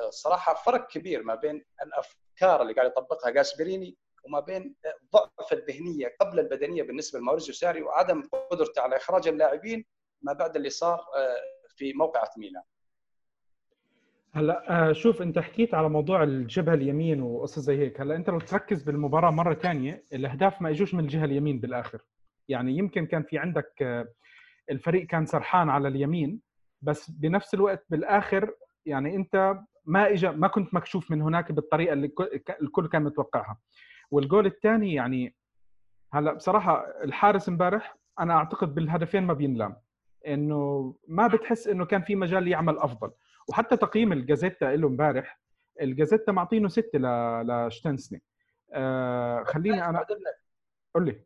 [0.10, 4.76] صراحة فرق كبير ما بين الأفكار اللي قاعد يطبقها جاسبريني وما بين
[5.14, 9.86] ضعف الذهنية قبل البدنية بالنسبة لماوريزيو ساري وعدم قدرته على إخراج اللاعبين
[10.22, 12.64] ما بعد اللي صار آه، في موقعة ميلان.
[14.34, 18.02] هلا آه، شوف انت حكيت على موضوع الجبهة اليمين وقصص زي هيك.
[18.02, 22.02] هلا انت لو تركز بالمباراة مرة ثانية الأهداف ما إجوش من الجهة اليمين بالآخر.
[22.50, 24.08] يعني يمكن كان في عندك آه،
[24.72, 26.42] الفريق كان سرحان على اليمين
[26.82, 32.12] بس بنفس الوقت بالآخر يعني انت ما اجى ما كنت مكشوف من هناك بالطريقة اللي
[32.62, 33.58] الكل كان متوقعها.
[34.12, 35.36] والجول الثاني يعني
[36.14, 39.76] هلا بصراحة الحارس امبارح أنا أعتقد بالهدفين ما بينلام.
[40.28, 43.12] إنه ما بتحس إنه كان في مجال يعمل أفضل.
[43.50, 45.40] وحتى تقييم الجازيتا له امبارح
[45.82, 47.00] الجازيتا معطينه ستة
[47.42, 48.22] لشتنسني
[48.74, 50.06] آه خليني أنا
[50.96, 51.24] قول لي.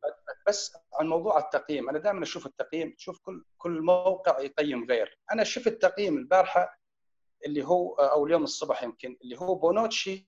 [0.48, 5.20] بس عن موضوع التقييم أنا دائما أشوف التقييم تشوف كل كل موقع يقيم غير.
[5.34, 6.80] أنا شفت تقييم البارحة
[7.46, 10.28] اللي هو أو اليوم الصبح يمكن اللي هو بونوتشي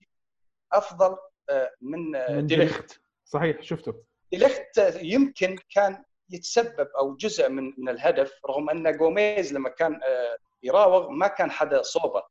[0.74, 1.18] أفضل
[1.50, 3.02] آه، من, آه، من ديليخت.
[3.26, 4.04] صحيح شفته.
[4.32, 10.38] ديليخت يمكن كان يتسبب أو جزء من من الهدف رغم أن جوميز لما كان آه،
[10.64, 12.24] يراوغ ما كان حدا صوبة.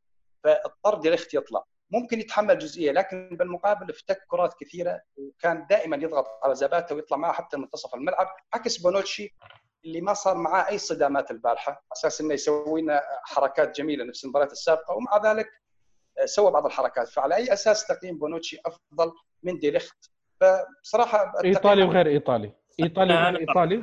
[0.44, 1.64] فاضطر ديليخت يطلع.
[1.90, 7.32] ممكن يتحمل جزئية لكن بالمقابل افتك كرات كثيرة وكان دائما يضغط على زاباتا ويطلع معه
[7.32, 9.34] حتى منتصف الملعب عكس بونوتشي
[9.84, 11.72] اللي ما صار معاه أي صدامات البارحة.
[11.72, 15.48] على أساس إنه يسوي لنا حركات جميلة نفس المباريات السابقة ومع ذلك
[16.18, 17.08] آه، سوى بعض الحركات.
[17.08, 20.10] فعلى أي أساس تقييم بونوتشي أفضل من ديليخت؟
[20.40, 22.59] فبصراحة إيطالي وغير إيطالي.
[22.80, 23.83] ايطالي وغير إيطالي؟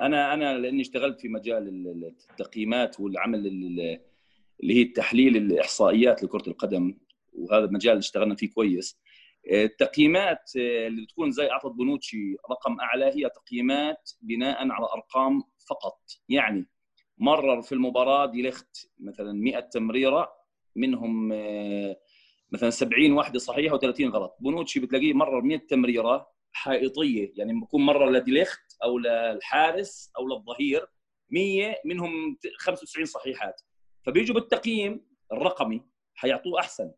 [0.00, 1.86] أنا أنا لأني اشتغلت في مجال
[2.30, 6.98] التقييمات والعمل اللي هي التحليل الإحصائيات لكرة القدم
[7.32, 9.00] وهذا المجال اللي اشتغلنا فيه كويس.
[9.52, 16.00] التقييمات اللي تكون زي اعطت بونوتشي رقم أعلى هي تقييمات بناء على أرقام فقط.
[16.28, 16.66] يعني
[17.18, 20.32] مرر في المباراة ديليخت مثلا 100 تمريرة
[20.76, 21.96] منهم آه،
[22.52, 24.36] مثلا 70 واحدة صحيحة و30 غلط.
[24.40, 30.86] بونوتشي بتلاقيه مرر 100 تمريرة حائطية يعني بكون مرة لديليخت أو للحارس أو للظهير
[31.30, 33.60] 100 منهم 95 صحيحات.
[34.06, 35.82] فبيجوا بالتقييم الرقمي
[36.14, 36.92] حيعطوه أحسن.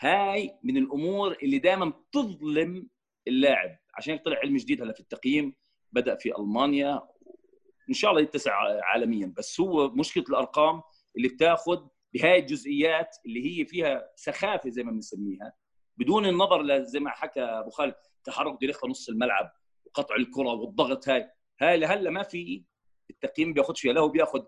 [0.00, 2.88] هاي من الأمور اللي دائما بتظلم
[3.28, 3.78] اللاعب.
[3.94, 5.54] عشان طلع علم جديد هلا في التقييم
[5.92, 7.08] بدأ في ألمانيا
[7.88, 8.52] ان شاء الله يتسع
[8.82, 9.32] عالميا.
[9.36, 10.82] بس هو مشكلة الأرقام
[11.16, 15.52] اللي بتاخذ بهاي الجزئيات اللي هي فيها سخافة زي ما بنسميها
[15.96, 17.94] بدون النظر زي ما حكى أبو خالد
[18.24, 19.52] تحرك ديريختا نص الملعب
[19.84, 21.30] وقطع الكرة والضغط هاي.
[21.60, 22.64] هاي لهلا ما في
[23.10, 23.92] التقييم بياخذ فيها.
[23.92, 24.44] له بياخذ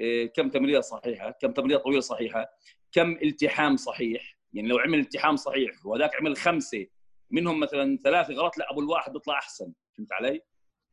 [0.00, 2.46] آه، كم تمريرة صحيحة كم تمريرة طويلة صحيحة
[2.92, 4.38] كم التحام صحيح.
[4.52, 6.86] يعني لو عمل التحام صحيح وهذاك عمل خمسة
[7.30, 9.72] منهم مثلا ثلاثة غلط لا أبو الواحد بيطلع أحسن.
[9.96, 10.42] فهمت علي؟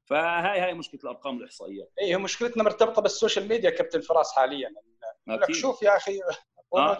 [0.05, 1.89] فهاي هاي مشكلة الأرقام الإحصائية.
[2.01, 4.69] اي مشكلتنا مرتبطة بال social media كابتن فراس حاليا.
[5.27, 6.19] لك شوف يا أخي
[6.73, 6.97] آه.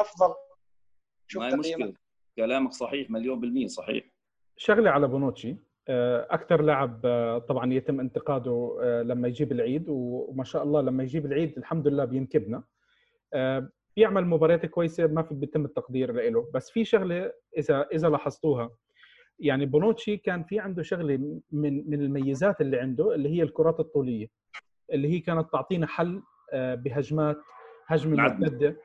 [0.00, 0.34] افضل
[1.26, 1.94] شوف ما مشكلة.
[2.36, 4.04] كلامك صحيح مليون بالمية صحيح.
[4.56, 5.56] شغلة على بونوتشي.
[5.88, 11.02] آه، أكثر لاعب آه، طبعا يتم انتقاده آه، لما يجيب العيد وما شاء الله لما
[11.02, 12.62] يجيب العيد الحمد لله بينكبنا.
[13.96, 16.50] بيعمل مباريات كويسة ما في بيتم التقدير له.
[16.54, 18.70] بس في شغلة إذا إذا لاحظتوها
[19.38, 24.26] يعني بونوتشي كان في عنده شغلة من من الميزات اللي عنده اللي هي الكرات الطولية
[24.92, 27.36] اللي هي كانت تعطينا حل بهجمات
[27.86, 28.76] هجمة مرتده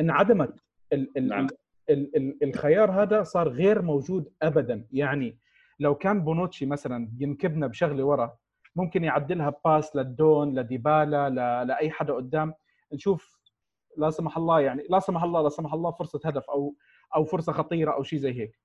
[0.00, 0.54] انعدمت.
[0.92, 1.46] ال ال نعم.
[2.42, 4.86] الخيار هذا صار غير موجود ابدا.
[4.92, 5.38] يعني
[5.80, 8.36] لو كان بونوتشي مثلا ينكبنا بشغلة ورا
[8.76, 11.30] ممكن يعدلها pass للدون لديبالا
[11.64, 12.54] لأي حدا قدام.
[12.92, 13.40] نشوف
[13.96, 16.76] لا سمح الله يعني لا سمح الله لا سمح الله فرصة هدف أو
[17.14, 18.58] أو فرصة خطيرة أو شيء زي هيك.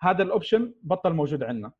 [0.00, 1.72] هذا ال option بطل موجود عندنا.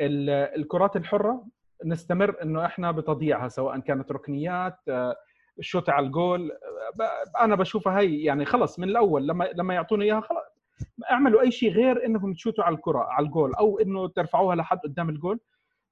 [0.00, 1.46] الكرات الحرة
[1.84, 4.78] نستمر إنه إحنا بتضييعها سواء كانت ركنيات
[5.58, 6.50] الشوطه على الجول
[7.40, 10.38] أنا بشوفها هي يعني خلص من الأول لما لما يعطوني إياها خلص
[11.10, 15.08] أعملوا أي شيء غير انكم تشوتوا على الكرة على الجول أو إنه ترفعوها لحد قدام
[15.08, 15.40] الجول.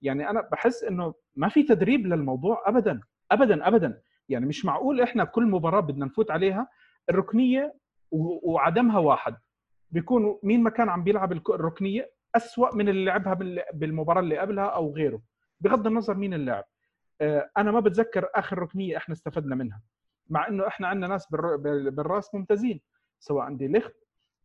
[0.03, 3.01] يعني أنا بحس إنه ما في تدريب للموضوع ابدا
[3.33, 4.03] ابدا ابدا.
[4.29, 6.68] يعني مش معقول إحنا كل مباراة بدنا نفوت عليها
[7.11, 7.75] الركنية
[8.42, 9.37] وعدمها واحد.
[9.90, 14.64] بيكون مين ما كان عم بيلعب الركنية أسوأ من اللي لعبها بال- بالمباراة اللي قبلها
[14.66, 15.20] أو غيره.
[15.61, 16.64] بغض النظر مين اللاعب
[17.59, 19.80] أنا ما بتذكر آخر ركنية إحنا استفدنا منها
[20.28, 22.80] مع إنه إحنا عندنا ناس بالر- بال- بالرأس ممتازين
[23.20, 23.94] سواء دي ليخت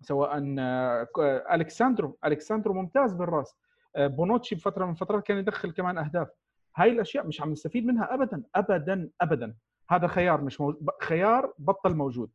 [0.02, 3.56] سواء آه، آه، ألكساندرو ألكساندرو ممتاز بالرأس
[3.96, 6.28] آه، بونوتشي بفترة من الفترات كان يدخل كمان أهداف
[6.76, 9.56] هاي الأشياء مش عم نستفيد منها ابدا ابدا ابدا
[9.90, 10.72] هذا خيار مش مو...
[10.72, 12.32] ب- خيار بطل موجود.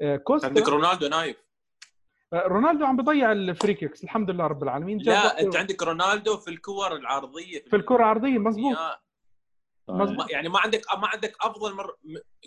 [0.00, 1.36] آه، كوستا عندك رونالدو نايف.
[2.32, 6.36] آه، رونالدو عم بضيع ال free kicks الحمد لله رب العالمين لا أنت عندك رونالدو
[6.36, 8.76] في الكور العرضية في الكرة العرضية مزبوط
[9.98, 10.18] مظبوط.
[10.18, 11.96] ما- يعني ما عندك ما عندك أفضل مر...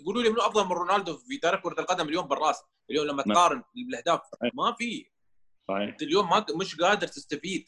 [0.06, 3.34] قولوا لي منو أفضل من رونالدو في تاريخ كرة القدم اليوم بالرأس؟ اليوم لما ما-
[3.34, 4.20] تقارن بالأهداف.
[4.54, 5.06] ما في.
[5.68, 5.88] صحيح.
[5.88, 7.66] أنت اليوم ما مش قادر تستفيد.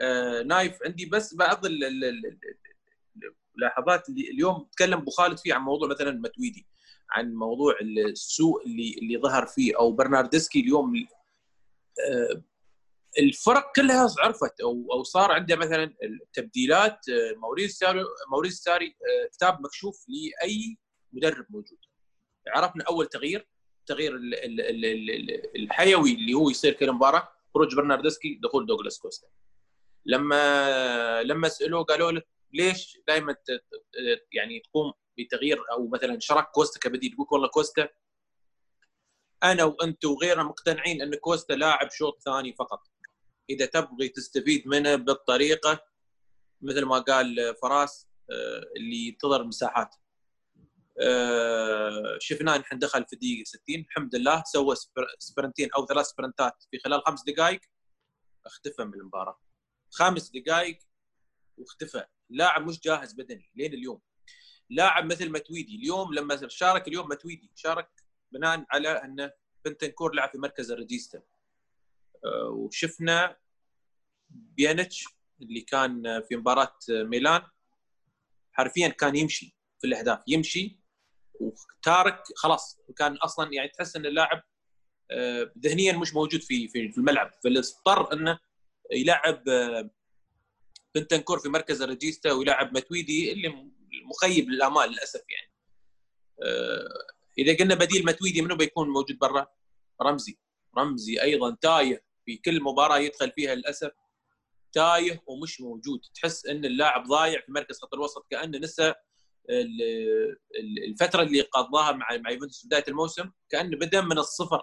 [0.00, 5.38] آه نايف عندي بس بعض ال- ال- ال- ال- اللحظات اللي اليوم تكلم أبو خالد
[5.38, 6.66] فيه عن موضوع مثلا متويدي
[7.10, 10.92] عن موضوع السوء اللي اللي ظهر فيه أو برناردسكي اليوم
[12.10, 12.42] آه،
[13.18, 19.28] الفرق كلها عرفت أو أو صار عنده مثلا التبديلات آه، موريس ساري موريس ساري آه،
[19.32, 20.78] كتاب مكشوف لأي
[21.12, 21.78] مدرب موجود.
[22.48, 23.48] عرفنا أول تغيير
[23.86, 28.66] تغيير ال- ال- ال- ال- ال- الحيوي اللي هو يصير كل مباراة خروج برناردسكي دخول
[28.66, 29.26] دوغلاس كوستا.
[30.06, 33.36] لما لما سألوه قالوا له ليش دائما
[34.32, 37.88] يعني تقوم بتغيير أو مثلا شرك كوستا كبديل؟ يقول والله كوستا
[39.42, 42.80] أنا وانت وغيرنا مقتنعين إن كوستا لاعب شوط ثاني فقط.
[43.50, 45.84] إذا تبغي تستفيد منه بالطريقة
[46.60, 49.94] مثل ما قال فراس آه، اللي تظهر مساحات.
[51.02, 56.64] آه، شفناه نحن دخل في الدقيقه 60 الحمد لله سوى سبر- سبرنتين أو ثلاث سبرنتات
[56.70, 57.60] في خلال خمس دقائق
[58.46, 59.40] اختفى من المباراة.
[59.90, 60.78] خمس دقائق
[61.56, 62.04] واختفى.
[62.30, 64.00] لاعب مش جاهز بدني لين اليوم.
[64.70, 67.90] لاعب مثل متويدي اليوم لما شارك اليوم متويدي شارك
[68.32, 69.30] بناء على ان
[69.64, 71.22] بنتنكور لعب في مركز ال regista
[72.50, 73.36] وشفنا
[74.30, 75.04] بيانيتش
[75.42, 77.42] اللي كان في مباراة ميلان.
[78.52, 80.80] حرفيا كان يمشي في الأهداف يمشي
[81.40, 84.42] وتارك خلاص كان أصلا يعني تحس إن اللاعب
[85.10, 87.30] آه، ذهنيا مش موجود في في الملعب.
[87.44, 88.38] فاضطر إنه
[88.92, 89.90] يلعب آه،
[90.94, 93.70] بنتنكور في مركز الريجيستا ويلعب متويدي اللي
[94.10, 95.52] مخيب للأمال للأسف يعني.
[96.42, 96.88] آه،
[97.38, 99.46] إذا قلنا بديل متويدي منو بيكون موجود برا؟
[100.02, 100.38] رمزي.
[100.78, 103.90] رمزي أيضا تايه في كل مباراة يدخل فيها للأسف
[104.72, 106.00] تايه ومش موجود.
[106.14, 108.88] تحس إن اللاعب ضايع في مركز خط الوسط كأنه نسى
[109.50, 109.82] ال-
[110.60, 114.62] ال- الفترة اللي قضاها مع مع يوفنتوس بداية الموسم كأنه بدأ من الصفر.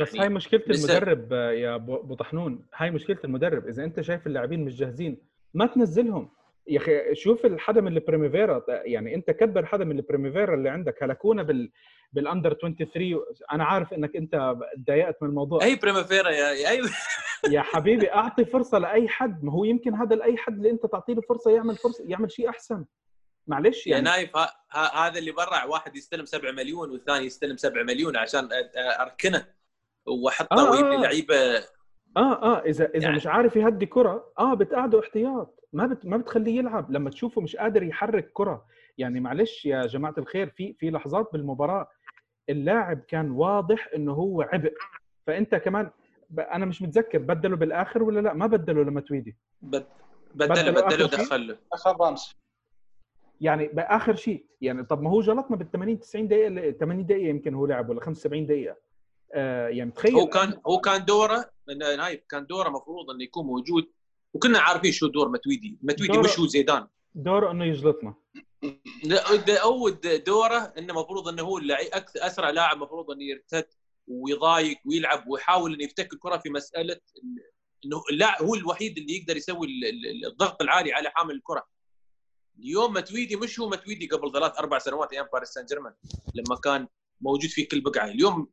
[0.00, 3.68] بس هاي مشكلة المدرب يا أبو طحنون هاي مشكلة المدرب.
[3.68, 6.30] إذا أنت شايف اللاعبين مش جاهزين ما تنزلهم.
[6.66, 11.42] يا أخي شوف الحدا من البريميفيرا يعني أنت كبر حدا من البريميفيرا اللي عندك هلكونا
[11.42, 11.70] بال
[12.12, 13.20] بال under 23
[13.52, 15.64] أنا عارف إنك أنت تضايقت من الموضوع.
[15.64, 16.80] أي بريمافيرا يا يا أي
[17.50, 21.14] يا حبيبي أعطي فرصة لأي حد ما هو يمكن هذا لأي حد اللي أنت تعطيه
[21.28, 22.84] فرصة يعمل فرصة يعمل شيء أحسن.
[23.46, 24.04] معلش يا يعني.
[24.04, 28.48] نايف ها ها هذا اللي برع واحد يستلم 7 مليون والثاني يستلم 7 مليون عشان
[29.00, 29.46] أركنه
[30.06, 31.00] واحطه آه، ويبني آه.
[31.00, 31.64] لعيبه
[32.16, 35.58] آه آه إذا إذا يعني- مش عارف يهدي كرة آه بتقعده احتياط.
[35.72, 36.90] ما بت ما بتخليه يلعب.
[36.90, 38.64] لما تشوفه مش قادر يحرك كرة.
[38.98, 41.88] يعني معلش يا جماعة الخير في في لحظات بالمباراة
[42.48, 44.74] اللاعب كان واضح إنه هو عبء.
[45.26, 45.90] فأنت كمان
[46.30, 48.32] ب- أنا مش متذكر بدلوا بالآخر ولا لا.
[48.34, 49.36] ما بدلوا لما تويدي.
[49.62, 49.86] بد-
[50.34, 52.36] بدلوا بدله بدله آخر شيء؟ ودخل له آخر رامز
[53.40, 54.46] يعني بآخر شيء.
[54.60, 57.88] يعني طب ما هو جلطنا بال 80 90 دقيقة اللي- 80 دقيقة يمكن هو لعب
[57.88, 58.76] ولا 75 دقيقة.
[59.68, 63.90] يعني تخيل هو كان هو كان دوره نايف كان دوره مفروض إنه يكون موجود
[64.34, 66.88] وكنا عارفين شو دور متويدي متويدي مش هو زيدان.
[67.14, 68.14] دوره إنه يجلطنا.
[69.04, 69.88] لا، أو
[70.26, 73.66] دوره إنه المفروض إنه هو اللعي- أكثر أسرع لاعب المفروض إنه يرتد
[74.08, 77.52] ويضايق ويلعب ويحاول إنه يفتك الكرة في مسألة ال-
[77.84, 81.66] إنه اللاعب هو الوحيد اللي يقدر يسوي ال- ال- الضغط العالي على حامل الكرة.
[82.58, 85.94] اليوم متويدي مش هو متويدي قبل ثلاث أربع سنوات أيام باريس سان جيرمان
[86.34, 86.88] لما كان
[87.20, 88.06] موجود في كل بقعة.
[88.06, 88.48] اليوم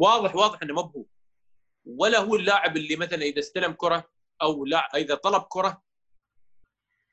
[0.00, 1.04] واضح واضح إنه ما هو
[1.86, 4.10] ولا هو اللاعب اللي مثلا إذا استلم كرة
[4.42, 5.82] أو لا إذا طلب كرة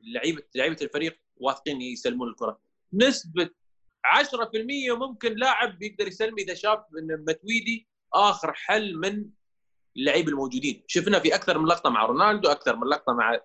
[0.01, 2.61] لعيبه لعيبة الفريق واثقين يسلمون الكرة.
[2.93, 3.49] نسبة
[4.05, 9.29] 10% ممكن لاعب يقدر يسلم إذا شاف إن متويدي آخر حل من
[9.97, 10.83] اللعيبه الموجودين.
[10.87, 13.39] شفنا في أكثر من لقطة مع رونالدو أكثر من لقطة مع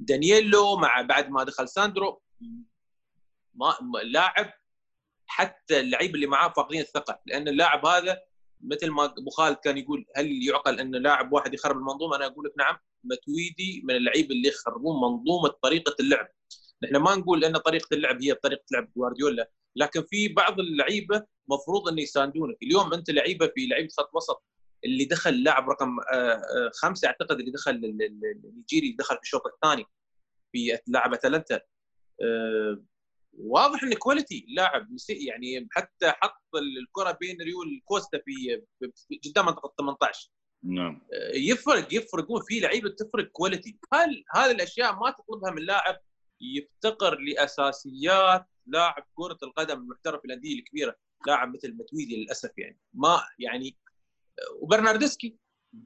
[0.00, 2.22] دانييلو مع بعد ما دخل ساندرو.
[3.54, 4.52] ما- لاعب
[5.30, 8.18] حتى اللعيبه اللي معاه فاقدين الثقة لأن اللاعب هذا
[8.60, 12.46] مثل ما ابو خالد كان يقول هل يعقل أن لاعب واحد يخرب المنظومة؟ أنا أقول
[12.46, 16.28] لك نعم متويدي من اللعيبه اللي يخربون منظومة طريقة اللعب.
[16.82, 21.88] نحن ما نقول أن طريقة اللعب هي طريقة لعب جوارديولا، لكن في بعض اللعيبة مفروض
[21.88, 24.44] انه يساندونك، اليوم أنت لعيبة في لعيبه خط وسط
[24.84, 27.70] اللي دخل لاعب رقم آه، آه، خمسة أعتقد اللي دخل
[28.44, 29.84] النيجيري دخل في الشوط الثاني
[30.52, 31.60] في لاعب أتلانتا
[32.22, 32.82] آه،
[33.32, 38.62] واضح انه quality لاعب يعني حتى حط الكرة بين ريول كوستا في
[39.24, 40.30] قدام منطقة 18
[40.62, 41.00] نعم.
[41.34, 42.42] يفرق يفرق.
[42.48, 46.00] في لعيبه تفرق quality هل هذه الأشياء ما تطلبها من لاعب
[46.40, 52.78] يفتقر لأساسيات لاعب كرة القدم المحترف الأندية الكبيرة؟ لاعب مثل متويدي للأسف يعني.
[52.94, 53.76] ما يعني
[54.60, 55.36] وبرناردسكي.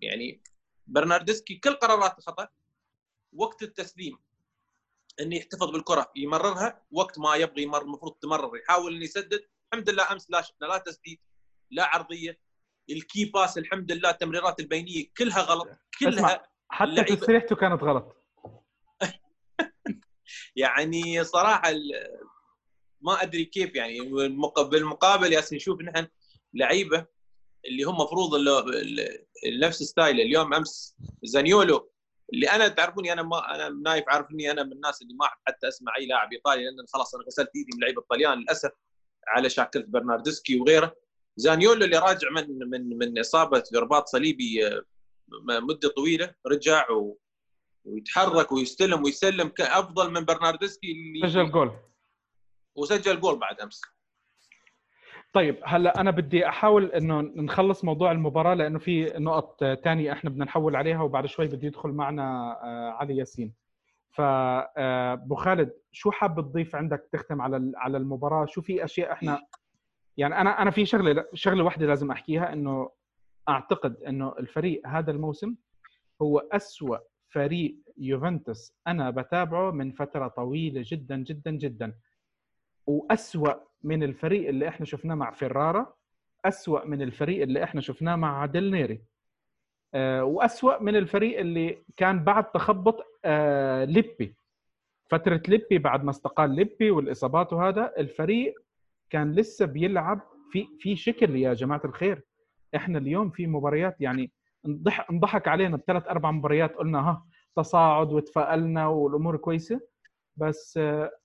[0.03, 0.43] يعني
[0.87, 2.49] برناردسكي كل قراراته خطا
[3.33, 4.19] وقت التسليم.
[5.21, 6.13] انه يحتفظ بالكرة.
[6.17, 9.47] يمررها وقت ما يبغى يمر المفروض تمرر يحاول إنه يسدد.
[9.73, 11.21] الحمد لله أمس لا شفنا لا تسديد
[11.71, 12.41] لا عرضية.
[12.91, 15.69] ال key pass الحمد لله التمريرات البينية كلها غلط
[16.01, 18.17] كلها حتى تسريحته كانت غلط.
[20.57, 21.73] يعني صراحة
[23.01, 24.01] ما أدري كيف يعني.
[24.71, 26.07] بالمقابل ياسين نشوف نحن
[26.55, 27.07] لعيبة
[27.69, 28.31] اللي هم مفروض
[29.61, 31.94] نفس style اليوم أمس زانيولو
[32.33, 35.69] اللي أنا تعرفوني أنا ما أنا نايف عارفني أنا من الناس اللي ما أحب حتى
[35.69, 38.71] أسمع أي لاعب إيطالي لأن خلاص أنا غسلت إيدي من لعيبه الطليان للأسف
[39.29, 40.97] على شاكله برناردسكي وغيره.
[41.37, 44.83] زانيولو اللي راجع من من من إصابة رباط صليبي آه،
[45.43, 47.19] مدة طويلة رجع و
[47.85, 51.73] ويتحرك ويستلم ويسلم افضل من برناردسكي اللي سجل جول.
[52.77, 53.81] وسجل جول بعد أمس.
[55.35, 60.45] طيب هلا أنا بدي أحاول إنه نخلص موضوع المباراة لأنه في نقط ثانية إحنا بدنا
[60.45, 63.55] نحول عليها وبعد شوي بده يدخل معنا آه، علي ياسين.
[64.11, 69.43] فابو آه، خالد شو حاب تضيف عندك تختم على على المباراة؟ شو في أشياء إحنا
[70.17, 72.91] يعني أنا أنا في شغلة شغلة واحدة لازم أحكيها إنه
[73.49, 75.55] أعتقد إنه الفريق هذا الموسم
[76.23, 81.95] هو أسوأ فريق يوفنتوس أنا بتابعه من فترة طويلة جدا جدا جدا.
[82.87, 85.95] وأسوأ من الفريق اللي إحنا شفناه مع فيرارا
[86.45, 88.99] أسوأ من الفريق اللي إحنا شفناه مع ديل
[89.95, 94.35] أه وأسوأ من الفريق اللي كان بعد تخبط أه ليبي.
[95.11, 98.55] فترة ليبي بعد ما استقال ليبي والإصابات وهذا الفريق
[99.11, 100.21] كان لسه بيلعب
[100.53, 102.23] في في شكل يا جماعة الخير.
[102.77, 104.31] إحنا اليوم في مباريات يعني
[105.11, 109.81] انضحك علينا بثلاث أربع مباريات قلنا ها تصاعد وتفائلنا والأمور كويسة.
[110.37, 110.77] بس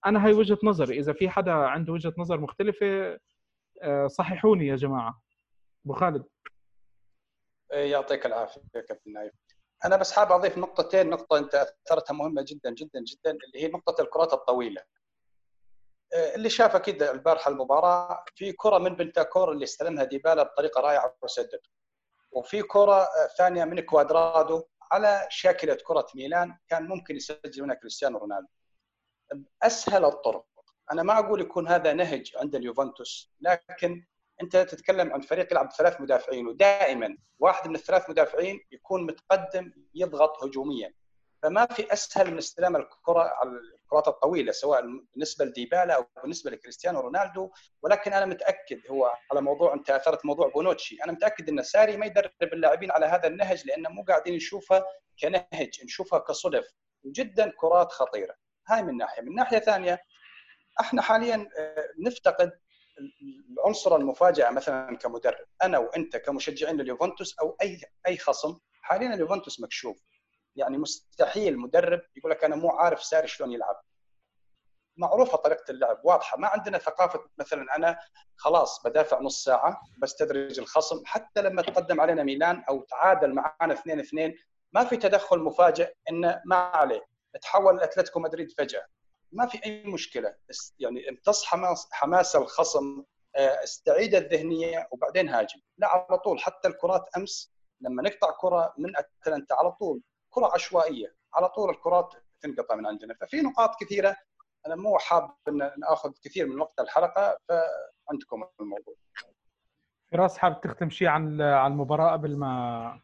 [0.05, 0.99] أنا هاي وجهة نظري.
[0.99, 3.19] إذا في حدا عنده وجهة نظر مختلفة
[3.81, 5.21] آه، صححوني يا جماعة.
[5.85, 6.25] أبو خالد.
[7.73, 9.33] إيه، يعطيك العافية كابتن نايف.
[9.85, 14.01] أنا بس حاب أضيف نقطتين نقطة أنت أثرتها مهمة جدا جدا جدا اللي هي نقطة
[14.01, 14.81] الكرات الطويلة.
[16.13, 21.15] إيه، اللي شاف أكيد البارحة المباراة في كرة من بنتاكور اللي استلمها ديبالا بطريقة رائعة
[21.21, 21.59] وسدد.
[22.31, 28.47] وفي كرة ثانية من كوادرادو على شاكلة كرة ميلان كان ممكن يسجل منها كريستيانو رونالدو.
[29.33, 30.45] باسهل الطرق.
[30.91, 34.05] أنا ما أقول يكون هذا نهج عند اليوفنتوس لكن
[34.41, 40.43] أنت تتكلم عن فريق يلعب بثلاث مدافعين ودائما واحد من الثلاث مدافعين يكون متقدم يضغط
[40.43, 40.93] هجوميا.
[41.43, 44.81] فما في أسهل من استلام الكرة على الكرات الطويلة سواء
[45.13, 47.51] بالنسبة لديبالا أو بالنسبة لكريستيانو رونالدو.
[47.81, 50.97] ولكن أنا متأكد هو على موضوع أنت أثرت موضوع بونوتشي.
[51.03, 54.85] أنا متأكد أن ساري ما يدرب اللاعبين على هذا النهج لأن مو قاعدين نشوفها
[55.21, 56.73] كنهج نشوفها كصدف.
[57.03, 58.35] وجدا كرات خطيرة.
[58.69, 59.21] هاي من ناحية.
[59.21, 60.01] من ناحية ثانية
[60.79, 62.51] إحنا حاليا آه، نفتقد
[63.51, 65.45] العنصر المفاجأة مثلا كمدرب.
[65.63, 69.97] أنا وأنت كمشجعين لليوفنتوس أو أي أي خصم حاليا اليوفنتوس مكشوف.
[70.55, 73.81] يعني مستحيل مدرب يقول لك أنا مو عارف ساري شلون يلعب.
[74.97, 76.37] معروفة طريقة اللعب واضحة.
[76.37, 77.99] ما عندنا ثقافة مثلا أنا
[78.35, 81.03] خلاص بدافع نص ساعة بستدرج الخصم.
[81.05, 84.35] حتى لما تقدم علينا ميلان أو تعادل معنا 2 2
[84.73, 87.01] ما في تدخل مفاجئ انه ما عليه.
[87.41, 88.85] تحول لأتلتيكو مدريد فجأة.
[89.31, 90.35] ما في أي مشكلة.
[90.79, 93.03] يعني امتص حماس حماس الخصم
[93.35, 95.59] آه، استعيد الذهنية وبعدين هاجم.
[95.77, 96.39] لا على طول.
[96.39, 101.15] حتى الكرات أمس لما نقطع كرة من أتلانتا على طول كرة عشوائية.
[101.33, 103.15] على طول الكرات تنقطع من عندنا.
[103.21, 104.15] ففي نقاط كثيرة.
[104.67, 108.95] أنا مو حاب إن نأخذ كثير من وقت الحلقة فعندكم الموضوع.
[110.11, 113.01] فراس حابب تختم شيء عن عن المباراة قبل ما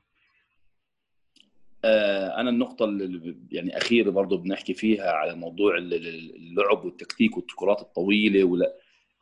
[2.40, 8.76] أنا النقطة اللي يعني أخيرة برضه بنحكي فيها على موضوع اللعب والتكتيك والكرات الطويلة ولا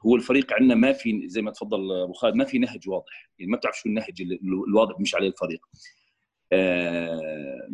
[0.05, 3.29] هو الفريق عندنا ما في زي ما تفضل أبو خالد ما في نهج واضح.
[3.39, 4.21] يعني ما بتعرف شو النهج
[4.67, 5.65] الواضح مش عليه الفريق.
[6.51, 7.69] آه،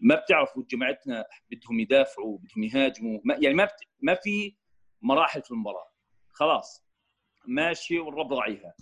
[0.00, 3.20] ما بتعرفوا جماعتنا بدهم يدافعوا بدهم يهاجموا.
[3.24, 3.68] ما يعني ما
[4.00, 4.56] ما في
[5.02, 5.88] مراحل في المباراة.
[6.32, 6.84] خلاص
[7.46, 8.74] ماشيه والرب راعيها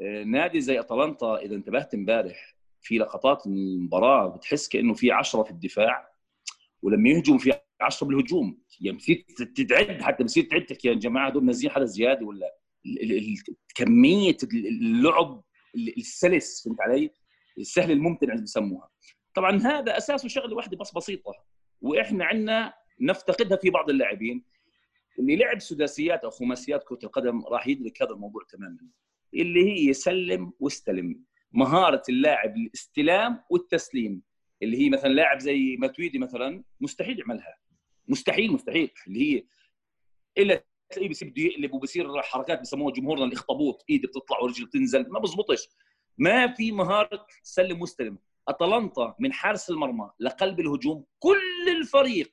[0.00, 5.50] آه، نادي زي أتلانتا إذا انتبهت امبارح في لقطات المباراة بتحس كأنه في 10 في
[5.50, 6.08] الدفاع
[6.82, 9.24] ولما يهجم في 10 بالهجوم يعني بتصير
[9.56, 12.54] تتعد حتى بتصير تعد تحكي يا جماعة دول نازلين حدا زيادة ولا
[13.74, 15.44] كمية اللعب
[15.98, 17.10] السلس فهمت علي؟
[17.58, 18.90] السهل الممتنع اللي بسموها
[19.34, 21.32] طبعا هذا أساسه شغلة واحدة بس بسيطة
[21.80, 24.44] وإحنا عندنا نفتقدها في بعض اللاعبين.
[25.18, 28.78] اللي لعب سداسيات أو خماسيات كرة القدم راح يدرك هذا الموضوع تماما
[29.34, 31.24] اللي هي سلم واستلم.
[31.52, 34.22] مهارة اللاعب الاستلام والتسليم
[34.62, 37.58] اللي هي مثلا لاعب زي ماتويدي مثلا مستحيل يعملها.
[38.08, 38.90] مستحيل مستحيل.
[39.06, 39.44] اللي هي
[40.38, 45.18] إلا تلاقيه بيصير بده يقلب وبصير حركات بسموها جمهورنا الاخطبوط ايده بتطلع ورجل تنزل ما
[45.18, 45.68] بزبطش.
[46.18, 48.18] ما في مهارة سلم واستلم
[48.48, 52.32] أتلانتا من حارس المرمى لقلب الهجوم كل الفريق.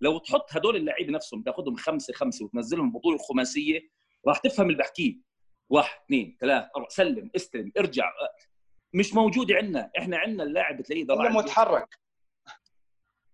[0.00, 3.80] لو تحط هدول اللعيبة نفسهم تاخذهم خمسة خمسة وتنزلهم بطوله الخماسيه
[4.26, 5.20] راح تفهم اللي بحكيه.
[5.68, 8.12] واحد اثنين ثلاث أربع سلم استلم ارجع.
[8.94, 9.90] مش موجوده عندنا.
[9.98, 11.98] إحنا عندنا اللاعب بتلاقيه سلم وتحرك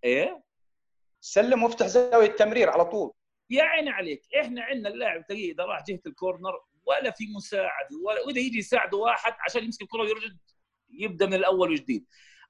[0.05, 0.43] إيه؟
[1.21, 3.13] سلم وافتح زاوية التمرير على طول.
[3.51, 4.23] يا عيني عليك.
[4.41, 8.97] إحنا عندنا اللاعب تلاقيه اذا راح جهة الكورنر ولا في مساعد ولا وإذا يجي يساعده
[8.99, 10.29] واحد عشان يمسك الكرة ويرجع
[10.91, 12.07] يبدأ من الأول وجديد.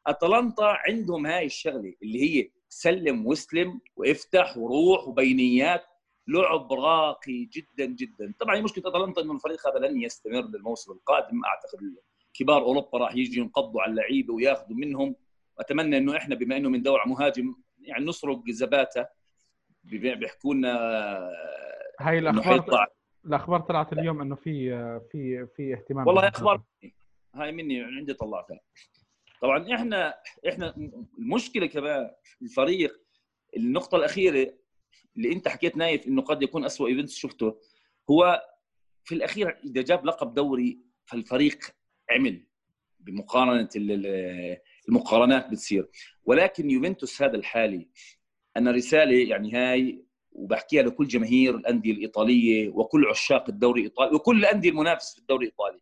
[0.06, 5.84] أتلانتا عندهم هاي الشغلة اللي هي سلم واستلم وافتح وروح وبينيات
[6.28, 8.34] لعب راقي جدا جدا.
[8.40, 11.44] طبعا مشكلة اتلانتا إنه الفريق هذا لن يستمر للموسم القادم.
[11.44, 11.96] أعتقد
[12.34, 15.16] كبار أوروبا راح يجي ينقضوا على اللعيبة وياخذوا منهم.
[15.58, 19.06] أتمنى إنه إحنا بما إنه بندور مهاجم يعني نسرق زاباتا.
[19.84, 20.74] بيحكوا لنا
[22.00, 22.88] هاي الأخبار
[23.24, 24.70] الأخبار طلعت اليوم إنه في
[25.10, 26.06] في في اهتمام.
[26.06, 26.62] والله أخبار
[27.34, 28.60] هاي مني عندي طلعتها
[29.40, 30.14] طبعا إحنا
[30.48, 30.74] إحنا
[31.18, 32.10] المشكلة كمان
[32.42, 33.00] الفريق
[33.56, 34.54] النقطة الأخيرة
[35.16, 37.60] اللي انت حكيت نايف انه قد يكون اسوء إيفنتس شفته
[38.10, 38.42] هو
[39.04, 41.58] في الأخير إذا جاب لقب دوري فالفريق
[42.10, 42.46] عمل
[43.00, 43.68] بمقارنة
[44.88, 45.88] المقارنات بتصير.
[46.24, 47.88] ولكن يوفنتوس هذا الحالي
[48.56, 54.70] أنا رسالة يعني هاي وبحكيها لكل جماهير الأندية الإيطالية وكل عشاق الدوري الإيطالي وكل الأندية
[54.70, 55.80] المنافسة في الدوري الإيطالي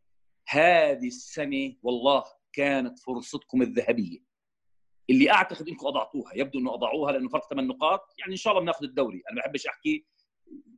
[0.49, 4.19] هذه السنة والله كانت فرصتكم الذهبية.
[5.11, 8.63] اللي أعتقد إنكم أضعتوها يبدو إنه أضعوها لأنه فرق ثمان نقاط يعني إن شاء الله
[8.63, 9.23] بناخذ الدوري.
[9.31, 10.07] أنا ما بحبش أحكي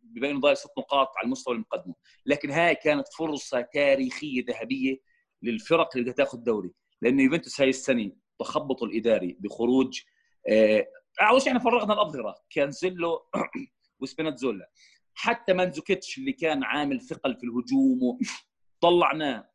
[0.03, 1.95] بما انه ضايل ست نقاط على المستوى المقدمه
[2.26, 4.97] لكن هاي كانت فرصة تاريخية ذهبية
[5.43, 6.70] للفرق اللي بدها تاخذ الدوري
[7.03, 10.01] لأنه يوفنتوس هاي السنة تخبط الإداري بخروج
[10.49, 10.87] آه
[11.20, 13.26] أول شيء إحنا فرغنا الاظهره كانسيلو
[14.01, 14.70] وسبيناتزولا.
[15.14, 18.18] حتى ماندزوكيتش اللي كان عامل ثقل في الهجوم
[18.83, 19.51] طلعناه.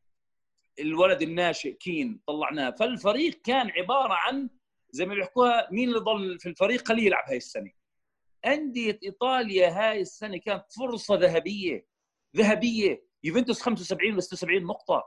[0.79, 2.69] الولد الناشئ كين طلعناه.
[2.69, 4.49] فالفريق كان عبارة عن
[4.91, 7.71] زي ما بيحكوها مين اللي ضل في الفريق؟ خليه يلعب هاي السنة.
[8.45, 11.87] أندية إيطاليا هاي السنة كانت فرصة ذهبية
[12.35, 13.07] ذهبية.
[13.23, 15.03] يوفنتوس 75 ولا 76 نقطة.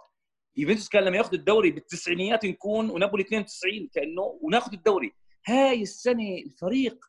[0.56, 5.12] يوفنتوس كان لما ياخذ الدوري بالتسعينيات نكون ونابولي 92 كأنه وناخذ الدوري.
[5.46, 7.04] هاي السنة الفريق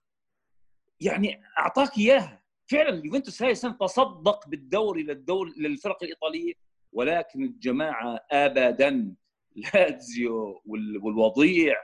[0.99, 2.43] يعني أعطاك إياها.
[2.72, 6.53] فعلا يوفنتوس هاي السنة تصدق بالدوري للدوري للفرق الإيطالية.
[6.91, 9.15] ولكن الجماعة ابدا
[9.55, 10.61] لازيو
[11.01, 11.76] والوضيع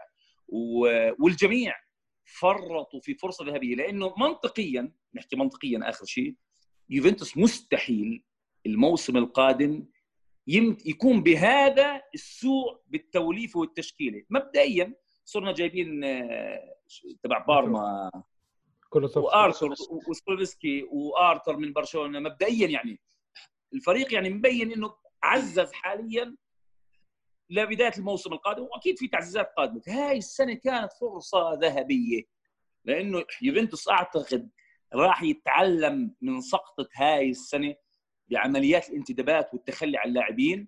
[0.47, 1.75] والجميع
[2.25, 3.75] فرطوا في فرصة ذهبية.
[3.75, 6.35] لأنه منطقيا نحكي منطقيا آخر شيء
[6.89, 8.23] يوفنتوس مستحيل
[8.65, 9.87] الموسم القادم
[10.85, 14.23] يكون بهذا السوء بالتوليفة والتشكيلة.
[14.29, 14.93] مبدئيا
[15.25, 16.75] صرنا جايبين آه،
[17.23, 18.11] تبع بارما
[18.95, 19.73] وآرثر
[20.09, 22.19] وسولفسكي وآرثر من برشلونة.
[22.19, 22.99] مبدئيا يعني
[23.73, 26.35] الفريق يعني مبين إنه عزز حاليا
[27.49, 29.81] لبدايه الموسم القادم وأكيد في تعزيزات قادمة.
[29.87, 32.23] هاي السنة كانت فرصة ذهبية
[32.85, 34.49] لأنه يوفنتوس أعتقد
[34.93, 37.75] راح يتعلم من سقطة هاي السنة
[38.27, 40.67] بعمليات الانتدابات والتخلي عن اللاعبين.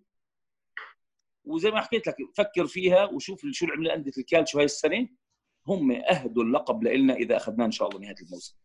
[1.46, 5.08] وزي ما حكيت لك فكر فيها وشوف شو عمل انديه الكالتشو هاي السنة.
[5.68, 8.58] هم اهدوا اللقب لنا إذا أخذناه إن شاء الله نهاية الموسم.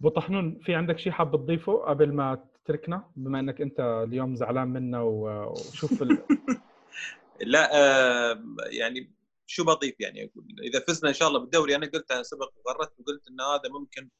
[0.00, 4.68] ابو طحنون في عندك شيء حاب تضيفه قبل ما تتركنا؟ بما إنك أنت اليوم زعلان
[4.68, 6.18] منا وشوف ال...
[7.40, 9.12] لا آه يعني
[9.46, 12.92] شو بضيف يعني أقول؟ إذا فزنا إن شاء الله بالدوري أنا قلت أنا سبق وغردت
[13.00, 14.10] وقلت إن هذا ممكن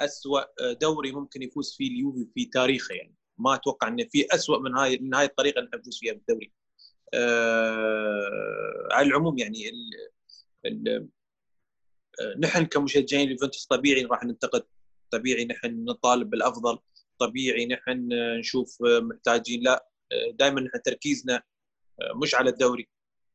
[0.00, 0.44] اسوء
[0.80, 3.14] دوري ممكن يفوز فيه اليوفي في تاريخه يعني.
[3.38, 6.52] ما أتوقع إنه في اسوء من هاي من هاي الطريقة اللي نفوز فيها بالدوري.
[7.14, 9.90] آه على العموم يعني ال
[10.66, 11.08] ال
[12.38, 14.62] نحن كمشجعين ليفنتوس طبيعي راح ننتقد
[15.10, 16.78] طبيعي نحن نطالب بالأفضل
[17.18, 18.08] طبيعي نحن
[18.38, 19.88] نشوف محتاجين لا
[20.32, 21.42] دائما نحن تركيزنا
[22.22, 22.88] مش على الدوري.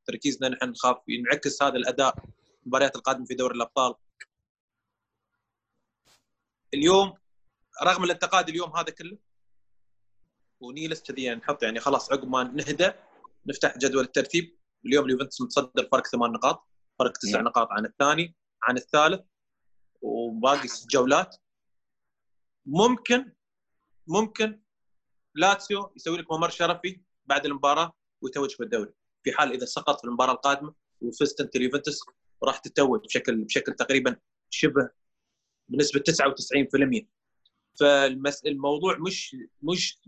[0.06, 0.98] تركيزنا نحن نخاف.
[1.08, 2.16] ينعكس هذا الأداء
[2.64, 3.94] المباريات القادمة في دوري الأبطال.
[6.74, 7.14] اليوم
[7.84, 9.18] رغم الانتقاد اليوم هذا كله
[10.60, 12.92] ونيلس كذي يعني نحط يعني خلاص عقب ما نهدى
[13.46, 14.58] نفتح جدول الترتيب.
[14.86, 16.68] اليوم اليوفنتوس متصدر فرق ثمان نقاط
[17.00, 17.48] فرق تسع نعم.
[17.48, 19.22] نقاط عن الثاني عن الثالث
[20.02, 21.36] وباقي ست جولات.
[22.66, 23.34] ممكن
[24.08, 24.62] ممكن
[25.36, 27.94] لاتسيو يسوي لك ممر شرفي بعد المباراة.
[28.22, 28.94] ويتوج بالدوري
[29.24, 32.00] في حال إذا سقط في المباراة القادمة وفزت أنت اليوفنتوس
[32.44, 34.16] راح تتوج بشكل بشكل تقريبا
[34.50, 34.90] شبه
[35.70, 36.04] بنسبة
[37.02, 37.06] 99%
[37.80, 40.00] فالموضوع مش مش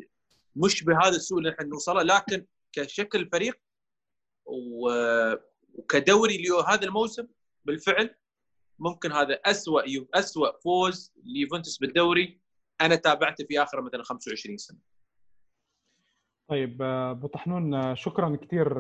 [0.55, 3.59] مش بهذا السوء اللي إحنا نوصله لكن كشكل فريق
[5.75, 7.27] وكدوري هذا الموسم
[7.65, 8.15] بالفعل
[8.79, 12.39] ممكن هذا اسوء اسوء فوز ليوفنتوس بالدوري
[12.81, 14.77] أنا تابعته في آخر مثلا 25 سنة.
[16.47, 18.79] طيب آه، ابو طحنون آه، شكرا كثير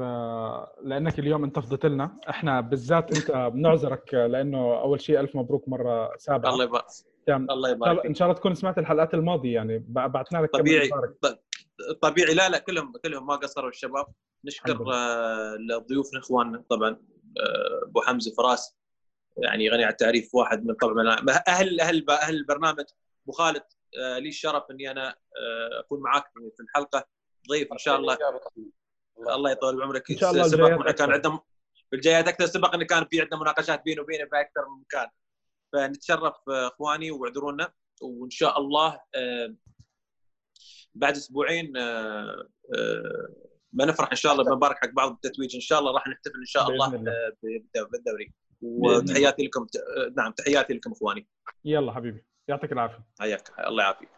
[0.81, 5.69] لأنك اليوم أنت فضيت لنا إحنا بالذات أنت بنعذرك آه، لأنه أول شيء ألف مبروك
[5.69, 6.85] مرة سابقه الله يبارك.
[7.29, 10.89] الله يبارك إن شاء الله تكون سمعت الحلقات الماضية يعني بعثنا لك طبيعي.
[12.01, 12.33] طبيعي.
[12.33, 14.05] لا لا كلهم كلهم ما قصروا الشباب.
[14.45, 14.95] نشكر لله.
[14.95, 18.77] آه، لضيوفنا إخواننا طبعا آه، أبو حمزة فراس
[19.37, 21.15] يعني غني عن التعريف واحد من طبعا
[21.47, 22.85] أهل أهل أهل البرنامج
[23.23, 23.63] أبو خالد
[23.99, 26.23] آه، لي الشرف إني أنا آه، أكون معاك
[26.57, 27.07] في الحلقة.
[27.49, 28.17] ضيف إن شاء الله.
[29.29, 30.11] الله يطول بعمرك.
[30.11, 31.11] إن شاء الله سبق الجايات كان.
[31.11, 31.39] عندنا
[31.89, 35.07] في الجايات أكثر سبق إن كان في عندنا مناقشات بيني وبينه في أكثر من مكان.
[35.73, 37.73] فنتشرف آه، إخواني واعذرونا.
[38.01, 39.55] وإن شاء الله آه،
[40.95, 43.27] بعد أسبوعين آه، آه،
[43.71, 46.69] بنفرح إن شاء الله بنبارك حق بعض بالتتويج إن شاء الله راح نحتفل إن شاء
[46.69, 46.89] الله
[47.91, 48.33] بالدوري.
[48.61, 49.67] وتحياتي لكم
[50.17, 51.27] نعم تحياتي لكم إخواني.
[51.65, 52.25] يلا حبيبي.
[52.47, 53.05] يعطيك العافية.
[53.19, 53.59] حياك.
[53.59, 54.09] الله يعافيك.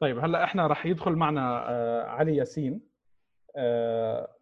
[0.00, 2.80] طيب هلأ إحنا راح يدخل معنا آه، علي ياسين.
[3.56, 4.36] آه،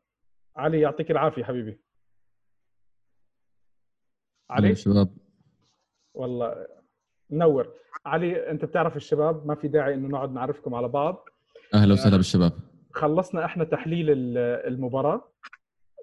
[0.57, 1.81] علي يعطيك العافية حبيبي.
[4.51, 5.17] علي؟ علي شباب.
[6.15, 6.67] والله
[7.31, 7.75] منور
[8.07, 11.29] علي أنت بتعرف الشباب ما في داعي إنه نقعد نعرفكم على بعض.
[11.75, 12.53] أهلا وسهلا بالشباب.
[12.95, 14.39] خلصنا إحنا تحليل ال-
[14.73, 15.33] المباراة.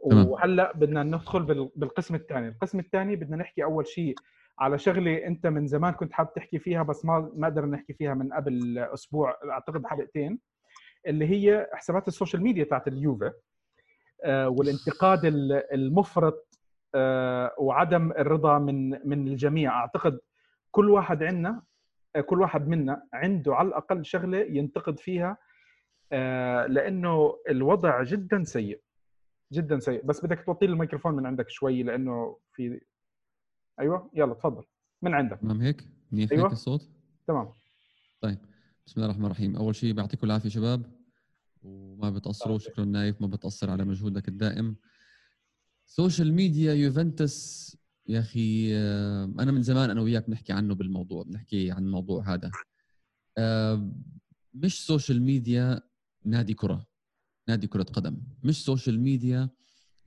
[0.04, 2.48] وهلأ بدنا ندخل بال- بالقسم الثاني.
[2.48, 4.16] القسم الثاني بدنا نحكي أول شيء
[4.62, 8.14] على شغله أنت من زمان كنت حابب تحكي فيها بس ما ما قدرنا نحكي فيها
[8.14, 10.40] من قبل أسبوع أعتقد حلقتين
[11.08, 13.32] اللي هي حسابات ال social media تاعت اليوفي
[14.24, 16.60] آه، والانتقاد ال- المفرط
[16.96, 19.72] آه، وعدم الرضا من من الجميع.
[19.80, 20.20] أعتقد
[20.72, 21.62] كل واحد عندنا
[22.26, 25.38] كل واحد منا عنده على الأقل شغلة ينتقد فيها
[26.12, 28.82] آه، لأنه الوضع جدا سيء
[29.54, 30.06] جدا سيء.
[30.06, 32.82] بس بدك توطي الميكروفون من عندك شوي لأنه في
[33.80, 34.64] أيوه يلا تفضل
[35.02, 36.46] من عندك؟ تمام هيك؟ منيح أيوة.
[36.46, 36.90] هيك الصوت؟
[37.28, 37.50] تمام.
[38.22, 38.38] طيب
[38.86, 39.56] بسم الله الرحمن الرحيم.
[39.56, 40.86] أول شيء بيعطيكم العافية شباب
[41.64, 44.76] وما بتقصروا شكرا نايف ما بتقصر على مجهودك الدائم.
[45.86, 47.72] social media يوفنتوس
[48.08, 52.52] يا أخي آه، أنا من زمان أنا وياك بنحكي عنه بالموضوع بنحكي عن الموضوع هذا.
[53.38, 53.92] آه،
[54.54, 55.82] مش social media
[56.26, 56.88] نادي كرة
[57.48, 58.18] نادي كرة قدم.
[58.44, 59.50] مش social media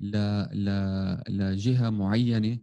[0.01, 0.17] ل...
[0.53, 0.71] ل...
[1.29, 2.59] لجهة معينة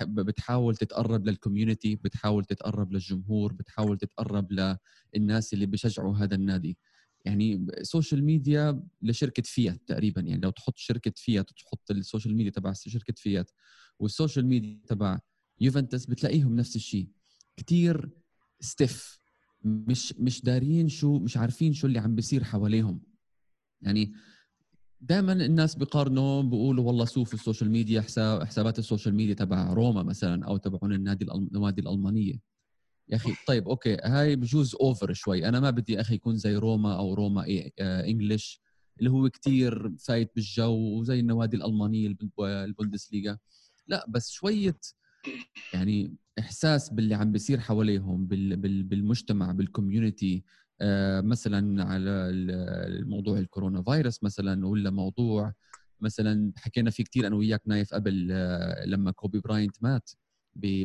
[0.00, 4.76] بتحاول تتقرب لل community بتحاول تتقرب للجمهور بتحاول تتقرب
[5.14, 6.78] للناس اللي بيشجعوا هذا النادي.
[7.24, 12.36] يعني ال social media لشركة فيات تقريبا يعني لو تحط شركة فيات وتحط ال social
[12.36, 13.50] media تبع شركة فيات
[13.98, 15.18] وال social media تبع
[15.60, 17.08] يوفنتوس بتلاقيهم نفس الشيء.
[17.56, 18.10] كتير
[18.60, 19.18] stiff
[19.64, 23.00] مش مش دارين شو مش عارفين شو اللي عم بيصير حواليهم.
[23.82, 24.12] يعني
[25.08, 29.72] دائما الناس بيقارنوا بيقولوا والله شوف ال social media حساب حسابات ال social media تبع
[29.72, 32.40] روما مثلا أو تبعون النادي النوادي الألمانية.
[33.08, 35.48] يا أخي طيب okay هاي بجوز over شوي.
[35.48, 38.60] أنا ما بدي أخي يكون زي روما أو روما إيه آه English
[38.98, 43.38] اللي هو كتير فايت بالجو وزي النوادي الألمانية البوندسليغا.
[43.88, 44.78] لا بس شوية
[45.74, 50.44] يعني إحساس باللي عم بيصير حواليهم بال بال بالمجتمع بال community
[51.20, 52.50] مثلا على ال-
[53.02, 55.52] الموضوع الكورونا فيروس مثلا ولا موضوع
[56.00, 60.10] مثلا حكينا فيه كثير أنا وياك نايف قبل آه، لما كوبي براينت مات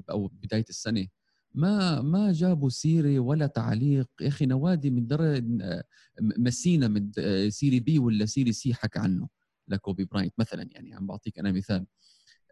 [0.10, 1.08] أو بداية السنة.
[1.56, 5.44] ما ما جابوا سيرة ولا تعليق؟ يا أخي نوادي من درجة
[6.22, 7.12] مسينا من
[7.50, 9.28] Serie B ولا Serie C حكى عنه
[9.68, 10.94] لكوبي براينت مثلا يعني.
[10.94, 11.76] عم بعطيك أنا مثال.
[11.76, 11.86] آه،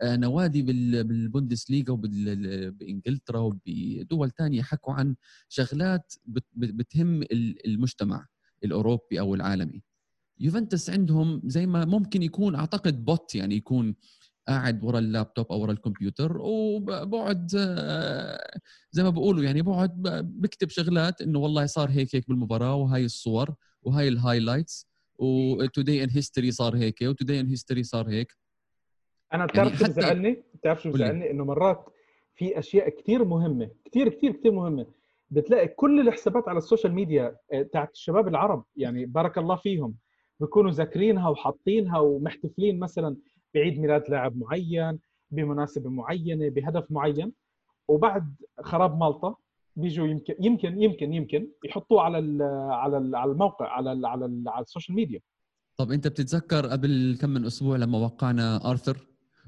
[0.03, 5.15] نوادي بال- بالبوندسليغا وبانجلترا وبدول تانية حكوا عن
[5.49, 8.25] شغلات بت- بت- بتهم ال- المجتمع
[8.63, 9.83] الأوروبي أو العالمي.
[10.39, 13.95] يوفنتوس عندهم زي ما ممكن يكون أعتقد bot يعني يكون
[14.47, 18.59] قاعد ورا اللابتوب أو ورا الكمبيوتر وبقعد آه،
[18.91, 20.01] زي ما بقولوا يعني بقعد
[20.41, 24.87] بكتب شغلات إنه والله صار هيك هيك بالمباراة وهاي الصور وهاي ال highlights
[25.19, 28.33] و today in history صار هيك و today in history صار هيك.
[29.33, 30.91] أنا بتعرف شو حتى- بزعلني بتعرف شو.
[30.91, 31.85] بزعلني إنه مرات
[32.35, 34.85] في أشياء كثير مهمة كثير كثير كثير مهمة.
[35.31, 39.95] بتلاقي كل الحسابات على ال social media آه، تاعت الشباب العرب يعني بارك الله فيهم
[40.39, 43.15] بيكونوا ذاكرينها وحاطينها ومحتفلين مثلا
[43.55, 44.99] بعيد ميلاد لاعب معين
[45.31, 47.31] بمناسبة معينة بهدف معين.
[47.87, 49.35] وبعد خراب مالطا
[49.75, 54.25] بيجوا يمكن يمكن يمكن يمكن يحطوه على ال على ال على الموقع على ال على,
[54.25, 55.19] ال على ال social media.
[55.77, 58.97] طب أنت بتتذكر قبل كم من أسبوع لما وقعنا آرثر؟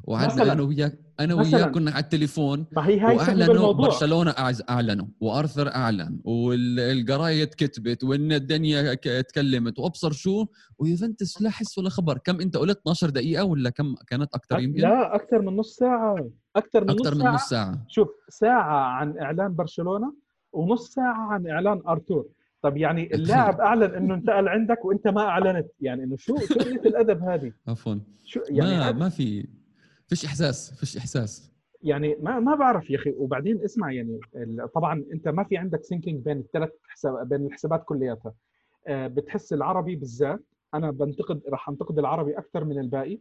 [0.04, 4.34] وقعدنا أنا وياك أنا وياك كنا على التليفون ما هي هاي واعلنوا برشلونة
[4.70, 10.46] أعلنوا وأرثر أعلن والجرايد كتبت وان الدنيا تكلمت وأبصر شو
[10.80, 12.18] ويوفنتوس لا حس ولا خبر.
[12.18, 16.30] كم أنت قلت؟ 12 دقيقة ولا كم؟ كانت أكثر يمكن؟ لا أكثر من نص ساعة.
[16.56, 17.86] أكثر من, أكثر نص, من نص ساعة.
[17.88, 20.14] شوف ساعة عن إعلان برشلونة
[20.54, 22.28] ونص ساعة عن إعلان أرتور.
[22.62, 25.68] طب يعني اللاعب أعلن إنه انتقل عندك وأنت ما أعلنت.
[25.80, 27.96] يعني إنه شو شو قلة الأدب هذه؟ عفوا.
[28.26, 29.48] شو يعني ما ما في
[30.12, 31.52] فيش إحساس فيش إحساس.
[31.84, 34.20] يعني ما ما بعرف يا أخي وبعدين اسمع يعني
[34.76, 38.34] طبعا أنت ما في عندك سينكينج بين الثلاث حساب بين الحسابات كلياتها.
[38.88, 40.40] آه، بتحس العربي بالذات
[40.74, 43.20] أنا بنتقد راح أنتقد العربي أكثر من الباقي.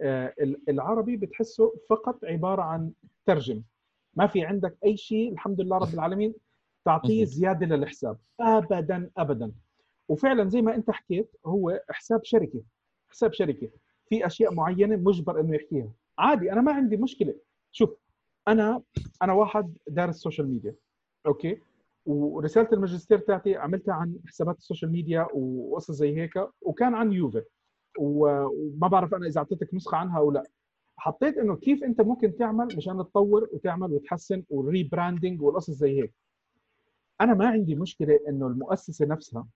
[0.00, 0.34] آه،
[0.68, 2.92] العربي بتحسه فقط عبارة عن
[3.26, 3.62] ترجم
[4.14, 6.34] ما في عندك أي شيء الحمد لله رب العالمين
[6.84, 8.18] تعطيه زيادة للحساب.
[8.40, 9.52] ابدا ابدا.
[10.08, 12.62] وفعلا زي ما أنت حكيت هو حساب شركة
[13.08, 13.68] حساب شركة.
[14.08, 15.92] في أشياء معينة مجبر إنه يحكيها.
[16.20, 17.34] عادي أنا ما عندي مشكلة.
[17.72, 17.90] شوف
[18.48, 18.82] أنا
[19.22, 20.74] أنا واحد دارس social media
[21.26, 21.58] okay؟
[22.06, 27.42] ورسالة الماجستير تاعتي عملتها عن حسابات ال social media وقصص زي هيك وكان عن يوفي
[27.98, 30.42] وما بعرف أنا إذا أعطيتك نسخة عنها أو لا.
[30.96, 36.12] حطيت إنه كيف أنت ممكن تعمل مشان تطور وتعمل وتحسن وال rebranding والقصص زي هيك.
[37.20, 39.46] أنا ما عندي مشكلة إنه المؤسسة نفسها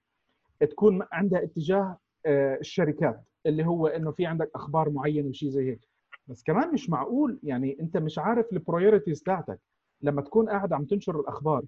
[0.60, 5.88] تكون عندها اتجاه آه، الشركات اللي هو إنه في عندك أخبار معينة وشيء زي هيك.
[6.26, 9.60] بس كمان مش معقول يعني انت مش عارف ال priorities تاعتك
[10.02, 11.62] لما تكون قاعد عم تنشر الأخبار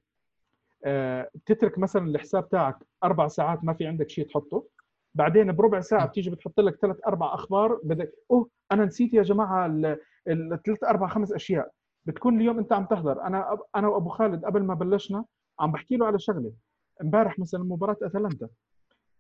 [0.85, 4.65] آه، تترك مثلا الحساب تاعك أربع ساعات ما في عندك شيء تحطه
[5.15, 9.67] بعدين بربع ساعة بتيجي بتحط لك ثلاث أربع أخبار بدك أوه أنا نسيت يا جماعة
[10.29, 11.71] الثلاث أربع خمس أشياء.
[12.05, 13.23] بتكون اليوم أنت عم تحضر.
[13.23, 13.59] أنا.
[13.77, 15.25] أنا وأبو خالد قبل ما بلشنا
[15.61, 16.53] عم بحكي له على شغلة.
[17.03, 18.49] امبارح مثلا مباراة أتلانتا.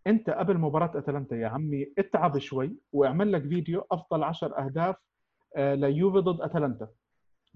[0.06, 4.96] أنت قبل مباراة أتلانتا يا عمي اتعب شوي واعمل لك فيديو أفضل 10 أهداف
[5.56, 6.88] ليوفي ضد أتلانتا.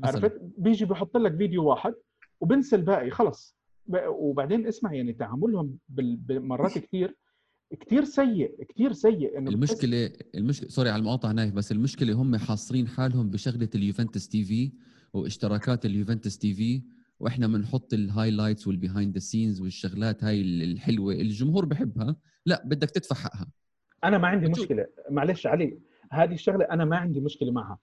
[0.05, 1.95] عرفت؟ بيجي بحط لك فيديو واحد
[2.41, 3.57] وبنسى الباقي خلص
[4.09, 5.79] وبعدين اسمع يعني تعاملهم
[6.29, 7.17] مرات كثير
[7.81, 10.23] كثير سيء كثير سيء إنه المشكلة بتحس...
[10.35, 14.73] المشكلة sorry على المقاطعة نايف بس المشكلة هم حاصرين حالهم بشغلة اليوفنتوس TV
[15.13, 16.83] واشتراكات اليوفنتوس TV
[17.21, 22.17] وإحنا بنحط ال highlights وال behind the scenes والشغلات هاي الحلوة الجمهور بحبها.
[22.47, 23.47] لا بدك تدفع حقها.
[24.05, 24.87] أنا ما عندي مشكلة.
[25.11, 25.79] معلش علي
[26.13, 27.79] هذه الشغلة أنا ما عندي مشكلة معها.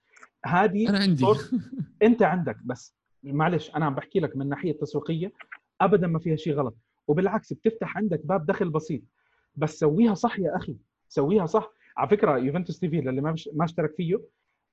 [0.46, 1.24] هذه أنا عندي.
[2.02, 2.94] أنت عندك بس.
[3.22, 5.32] معلش أنا عم بحكي لك من الناحيه التسويقيه
[5.80, 6.76] ابدا ما فيها شيء غلط.
[7.08, 9.02] وبالعكس بتفتح عندك باب دخل بسيط.
[9.56, 10.76] بس سويها صح يا أخي.
[11.08, 11.72] سويها صح.
[11.96, 14.20] على فكرة يوفنتوس تي في للي ما ما اشترك فيه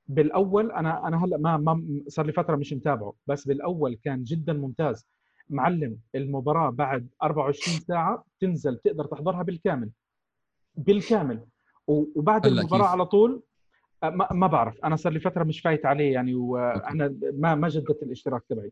[0.08, 3.14] بالأول أنا أنا هلأ ما ما صار لي فترة مش متابعه.
[3.28, 5.08] بس بالأول كان جدا ممتاز.
[5.50, 9.90] معلم المباراة بعد 24 ساعة تنزل تقدر تحضرها بالكامل.
[10.76, 11.46] بالكامل.
[11.88, 12.92] وبعد المباراه كيف.
[12.92, 13.42] على طول
[14.04, 14.80] ما, ما بعرف.
[14.86, 18.72] أنا صار لي فترة مش فايت عليه يعني وأنا ما ما جددت الاشتراك تبعي.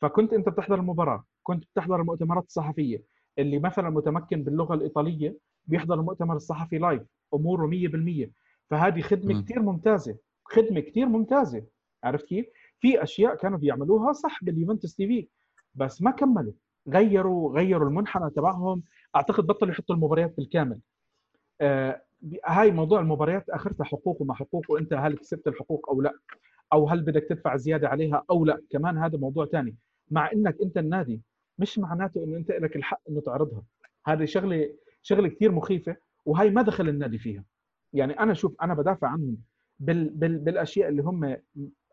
[0.00, 3.02] فكنت أنت بتحضر المباراة كنت بتحضر المؤتمرات الصحفية.
[3.38, 5.36] اللي مثلا متمكن باللغة الإيطالية
[5.66, 7.02] بيحضر المؤتمر الصحفي live
[7.34, 8.30] أموره 100%
[8.70, 10.16] فهذه خدمة كثير ممتازة.
[10.44, 11.64] خدمة كثير ممتازة.
[12.04, 12.46] عرفت كيف؟
[12.80, 15.28] في أشياء كانوا بيعملوها صح باليوفنتوس TV
[15.74, 16.52] بس ما كملوا.
[16.88, 18.82] غيروا غيروا المنحنى تبعهم.
[19.16, 20.78] أعتقد بطلوا يحطوا المباريات بالكامل.
[21.60, 22.02] آه
[22.46, 26.12] هاي موضوع المباريات اخرتها حقوق وما حقوق وانت هل كسبت الحقوق أو لا؟
[26.72, 29.76] أو هل بدك تدفع زيادة عليها أو لا؟ كمان هذا موضوع ثاني
[30.10, 31.20] مع إنك أنت النادي
[31.58, 33.62] مش معناته إنه أنت لك الحق إنه تعرضها.
[34.06, 37.44] هذه شغلة شغلة كثير مخيفة وهي ما دخل النادي فيها.
[37.92, 39.36] يعني أنا شوف أنا بدافع عنهم
[39.80, 41.36] بال بال بالأشياء اللي هم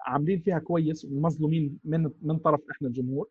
[0.02, 3.28] عاملين فيها كويس ومظلومين من من طرف إحنا الجمهور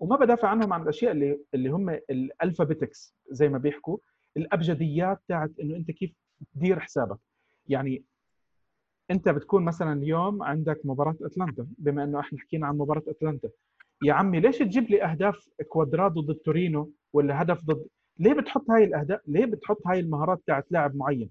[0.00, 3.98] وما بدافع عنهم عن الأشياء اللي اللي هم الألفابيتكس زي ما بيحكوا
[4.36, 6.12] الأبجديات تاعت إنه أنت كيف
[6.54, 7.18] تدير حسابك.
[7.68, 8.04] يعني
[9.10, 13.48] أنت بتكون مثلا اليوم عندك مباراة أتلانتا بما إنه إحنا حكينا عن مباراة أتلانتا.
[14.02, 17.86] يا عمي ليش تجيب لي أهداف كوادرادو ضد تورينو ولا هدف ضد؟
[18.18, 21.30] ليه بتحط هاي الأهداف؟ ليه بتحط هاي المهارات تاعت لاعب معين؟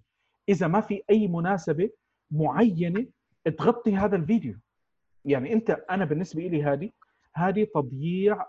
[0.50, 1.90] إذا ما في أي مناسبة
[2.32, 3.06] معينة
[3.58, 4.56] تغطي هذا الفيديو.
[5.26, 6.90] يعني أنت أنا بالنسبة لي هذه
[7.36, 8.46] هذه تضييع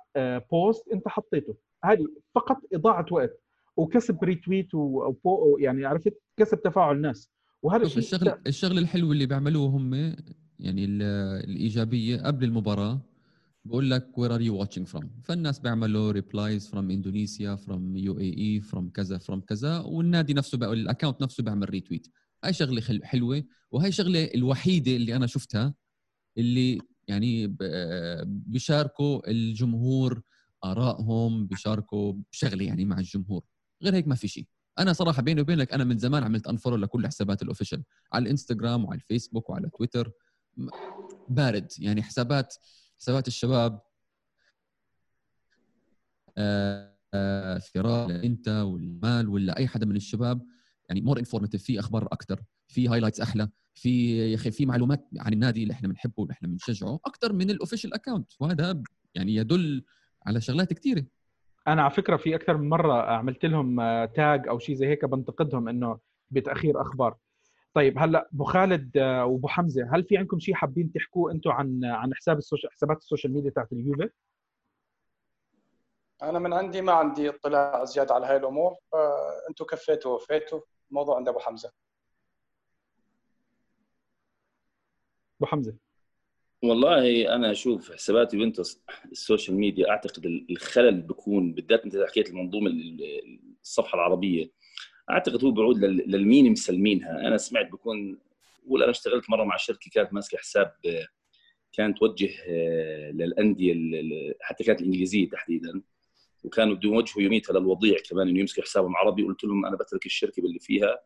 [0.51, 1.55] post آه، أنت حطيته.
[1.85, 3.42] هذه فقط إضاعة وقت.
[3.77, 7.31] وكسب retweet و يعني عرفت؟ كسب تفاعل ناس
[7.63, 9.95] وهذا الشيء الشغل الشغل الحلو اللي بيعملوه هم
[10.59, 13.01] يعني الإيجابية قبل المباراة
[13.65, 18.89] بقول لك where are you watching from فالناس بيعملوا replies from Indonesia from UAE from
[18.91, 22.07] كذا from كذا والنادي نفسه بقى ال account نفسه بيعمل retweet
[22.45, 25.75] هاي شغلة حلوة وهي شغلة الوحيدة اللي أنا شفتها
[26.39, 27.57] اللي يعني
[28.25, 30.23] بيشاركوا الجمهور
[30.65, 33.43] آرائهم بيشاركوا بشغله يعني مع الجمهور.
[33.83, 34.47] غير هيك ما في شيء.
[34.79, 38.85] أنا صراحة بيني وبينك أنا من زمان عملت unfollow لكل حسابات ال official على الإنستغرام
[38.85, 40.13] وعلى الفيسبوك وعلى تويتر.
[41.29, 41.73] بارد.
[41.79, 42.55] يعني حسابات
[42.99, 43.81] حسابات الشباب
[46.39, 50.47] آه، آه، فراس انت والمال ولا أي حدا من الشباب.
[50.89, 55.33] يعني more informative في أخبار أكثر في highlights أحلى في يا أخي في معلومات عن
[55.33, 58.83] النادي اللي إحنا بنحبه واللي إحنا بنشجعه أكثر من ال official account وهذا
[59.15, 59.85] يعني يدل
[60.27, 61.05] على شغلات كثيره
[61.69, 65.05] أنا على فكرة في أكثر من مرة عملت لهم آه، tag أو شيء زي هيك
[65.05, 65.99] بنتقدهم إنه
[66.31, 67.17] بتأخير أخبار.
[67.75, 71.85] طيب هلأ أبو خالد آه، وأبو حمزة هل في عندكم شيء حابين تحكوه أنتم عن
[71.85, 74.11] عن حساب ال social حسابات ال social media تاعت اليوفي؟
[76.23, 78.77] أنا من عندي ما عندي اطلاع زياده على هاي الأمور.
[78.93, 80.61] فانتم كفيتوا ووفيتوا
[80.91, 81.73] الموضوع عند أبو حمزة.
[85.41, 85.77] أبو حمزة.
[86.63, 88.81] والله أنا أشوف حسابات يوفنتوس
[89.13, 94.51] ال social media أعتقد الخلل بيكون بالذات أنت حكيت المنظومة ال- الصفحة العربية
[95.11, 97.11] أعتقد هو بعود لل- للمين مسلمينها.
[97.29, 98.19] أنا سمعت بكون
[98.67, 100.73] ولا أنا اشتغلت مرة مع شركة كانت ماسكة حساب
[101.73, 103.75] كانت توجه آه، للأندية
[104.41, 105.83] حتى كانت الإنجليزية تحديدا
[106.45, 109.23] وكانوا بده يوجهوا يوميتها للوضيع كمان إنه يمسكوا حسابهم عربي.
[109.23, 111.01] قلت لهم أنا بترك الشركة باللي فيها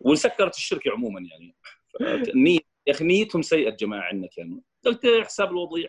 [0.00, 1.54] وسكرت الشركة عموما يعني.
[2.26, 2.58] فنية
[2.90, 5.88] يا أخي نيتهم سيئة الجماعه عندنا كانوا قلت حساب الوضيع.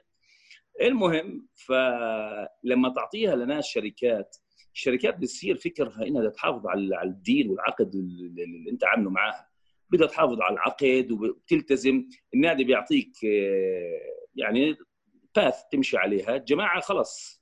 [0.81, 4.37] المهم فلما تعطيها لناس شركات
[4.73, 9.49] الشركات بتصير فكرها إنها تحافظ على الدين والعقد اللي اللي أنت عامله معاها.
[9.89, 12.09] بدها تحافظ على العقد وبتلتزم.
[12.33, 13.99] النادي بيعطيك آه،
[14.35, 14.75] يعني
[15.35, 16.35] path تمشي عليها.
[16.35, 17.41] الجماعه خلص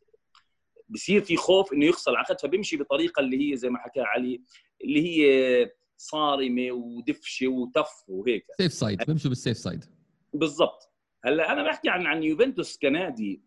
[0.89, 4.41] بصير في خوف إنه يخسر العقد فبيمشي بطريقة اللي هي زي ما حكى علي
[4.84, 8.45] اللي هي صارمة ودفشة وتف وهيك.
[8.57, 9.86] safe side بمشوا بال safe side
[10.33, 10.89] بالضبط.
[11.25, 13.43] هلا أنا بحكي عن عن يوفنتوس كنادي.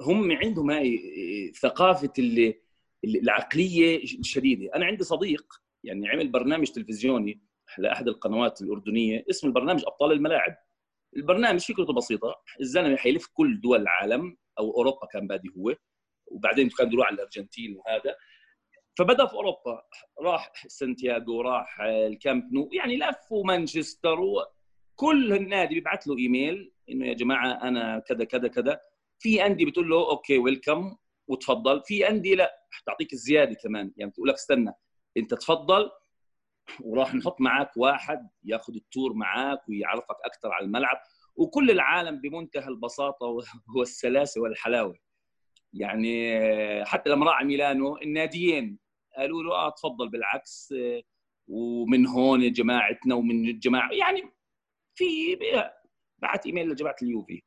[0.00, 2.62] هم عندهم هاي ثقافة اللي
[3.04, 5.44] العقلية الشديده أنا عندي صديق
[5.84, 7.42] يعني عمل برنامج تلفزيوني
[7.78, 10.56] لأحد القنوات الأردنية اسم البرنامج أبطال الملاعب.
[11.16, 12.34] البرنامج فكرته بسيطة.
[12.60, 15.76] الزلمة حيلف كل دول العالم أو أوروبا كان بادي هو
[16.26, 18.14] وبعدين كان يروح على الأرجنتين وهذا.
[18.98, 19.82] فبدأ في أوروبا.
[20.20, 27.12] راح سانتياغو راح الكامب نو يعني لف ومانشستر وكل النادي بيبعث له إيميل إنه يا
[27.14, 28.80] جماعة أنا كذا كذا كذا.
[29.18, 30.96] في انديه بتقول له okay welcome
[31.28, 31.82] وتفضل.
[31.82, 32.54] في انديه لا
[32.86, 33.92] تعطيك الزيادة كمان.
[33.96, 34.72] يعني بتقول لك استنى
[35.16, 35.90] أنت تفضل
[36.80, 40.96] وراح نحط معك واحد ياخذ التور معك ويعرفك أكثر على الملعب.
[41.36, 43.38] وكل العالم بمنتهى البساطة
[43.76, 44.98] والسلاسة والحلاوة.
[45.74, 46.34] يعني
[46.84, 48.78] حتى لما راح ميلانو الناديين
[49.16, 51.02] قالوا له آه تفضل بالعكس آه،
[51.48, 53.92] ومن هون جماعتنا ومن الجماعة.
[53.92, 54.22] يعني
[54.94, 55.36] في
[56.18, 57.42] بعت إيميل لجماعة اليوفي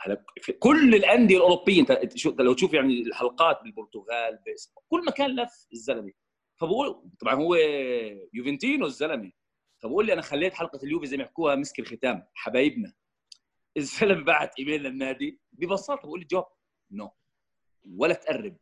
[0.00, 0.24] هلا
[0.58, 6.12] كل الأندية الأوروبية أنت لو تشوف يعني الحلقات بالبرتغال بس كل مكان لف الزلمة.
[6.60, 7.54] فبقول طبعا هو
[8.34, 9.32] يوفنتينو الزلمة.
[9.82, 12.92] فبقول لي أنا خليت حلقة اليوفي زي ما يحكوها مسك الختام حبايبنا.
[13.76, 16.46] الزلمة بعت إيميل للنادي ببساطة بقول لي جواب
[16.90, 17.10] نو
[17.96, 18.56] ولا تقرب.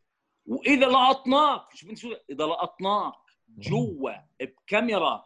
[0.45, 3.13] وإذا لقطناك شوف أنت شو إذا لقطناك
[3.49, 4.11] جوا
[4.41, 5.25] بكاميرا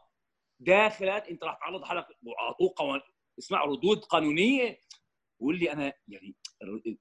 [0.60, 3.02] داخلك أنت راح تعرض حالك واعطوه قوان
[3.40, 4.80] اسمع ردود قانونية.
[5.40, 6.36] بقول لي أنا يعني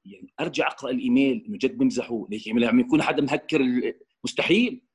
[0.05, 3.61] يعني أرجع أقرأ الإيميل إنه جد بمزحوا ليش يعمل عم يكون حدا مهكر
[4.25, 4.87] مستحيل.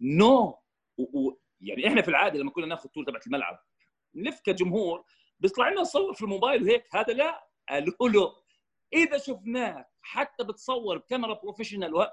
[0.00, 0.58] no
[0.98, 3.58] و- و- يعني إحنا في العادة لما كنا ناخذ tour تبعت الملعب
[4.14, 5.04] نلف كجمهور
[5.40, 6.84] بيطلع لنا نصور في الموبايل وهيك.
[6.94, 7.48] هذا لا.
[7.68, 8.32] قالوا له
[8.94, 12.06] إذا شفناك حتى بتصور بكاميرا professional و-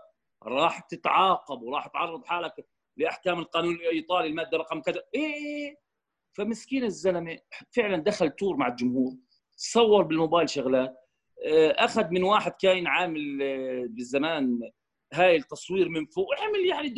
[0.45, 2.67] راح تتعاقب وراح تعرض حالك
[2.97, 5.03] لأحكام القانون الإيطالي المادة رقم كذا.
[5.15, 5.83] إيه.
[6.33, 7.39] فمسكين الزلمة
[7.71, 9.13] فعلا دخل tour مع الجمهور
[9.55, 10.99] صور بالموبايل شغلات
[11.45, 14.59] آه، أخذ من واحد كاين عامل آه، بالزمان
[15.13, 16.93] هاي التصوير من فوق عمل يعني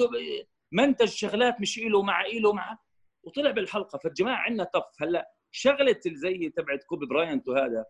[0.72, 2.78] منتج شغلات مش إله مع إله مع.
[3.24, 7.86] وطلع بالحلقة فالجماعة عندنا تف هلأ شغلة زي تبعت كوبي براينت وهذا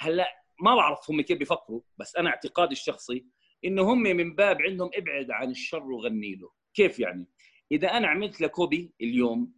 [0.00, 0.28] هلأ
[0.60, 3.26] ما بعرف هم كيف بيفكروا بس أنا اعتقادي الشخصي
[3.64, 6.50] إنه هم من باب عندهم ابعد عن الشر وغني له.
[6.74, 7.26] كيف يعني؟
[7.72, 9.54] إذا أنا عملت لكوبي اليوم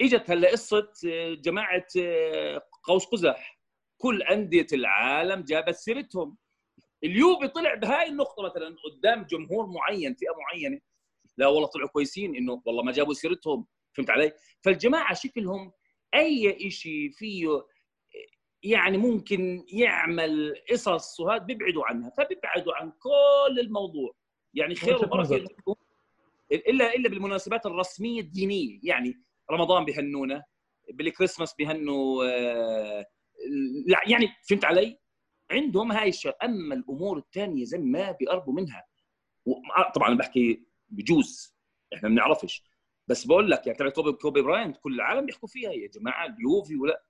[0.00, 3.60] إجت هلا قصة آه، جماعة آه، قوس قزح.
[3.98, 6.36] كل أندية العالم جابت سيرتهم.
[7.04, 10.80] اليوفي طلع بهاي النقطة مثلا قدام جمهور معين فئة معينة.
[11.36, 13.66] لا والله طلعوا كويسين إنه والله ما جابوا سيرتهم.
[13.96, 14.32] فهمت علي؟
[14.64, 15.72] فالجماعة شكلهم
[16.14, 17.46] أي شيء فيه
[18.62, 24.14] يعني ممكن يعمل قصص وهذا بيبعدوا عنها فبيبعدوا عن كل الموضوع.
[24.54, 25.44] يعني خير وبركة
[26.52, 28.78] إلا إلا بالمناسبات الرسمية الدينية.
[28.82, 30.44] يعني رمضان بيهنونا
[30.92, 33.06] بالكريسماس بيهنوا آه،
[33.86, 34.98] لا يعني فهمت علي؟
[35.50, 38.84] عندهم هاي الشغله أما الأمور الثانية زي ما بيقربوا منها.
[39.46, 39.54] و-
[39.94, 41.54] طبعا بحكي بجوز
[41.94, 42.62] إحنا ما بنعرفش.
[43.08, 45.72] بس بقول لك يعني تبع كوبي كوبي براينت كل العالم بيحكوا فيها.
[45.72, 47.02] يا جماعة اليوفي ولا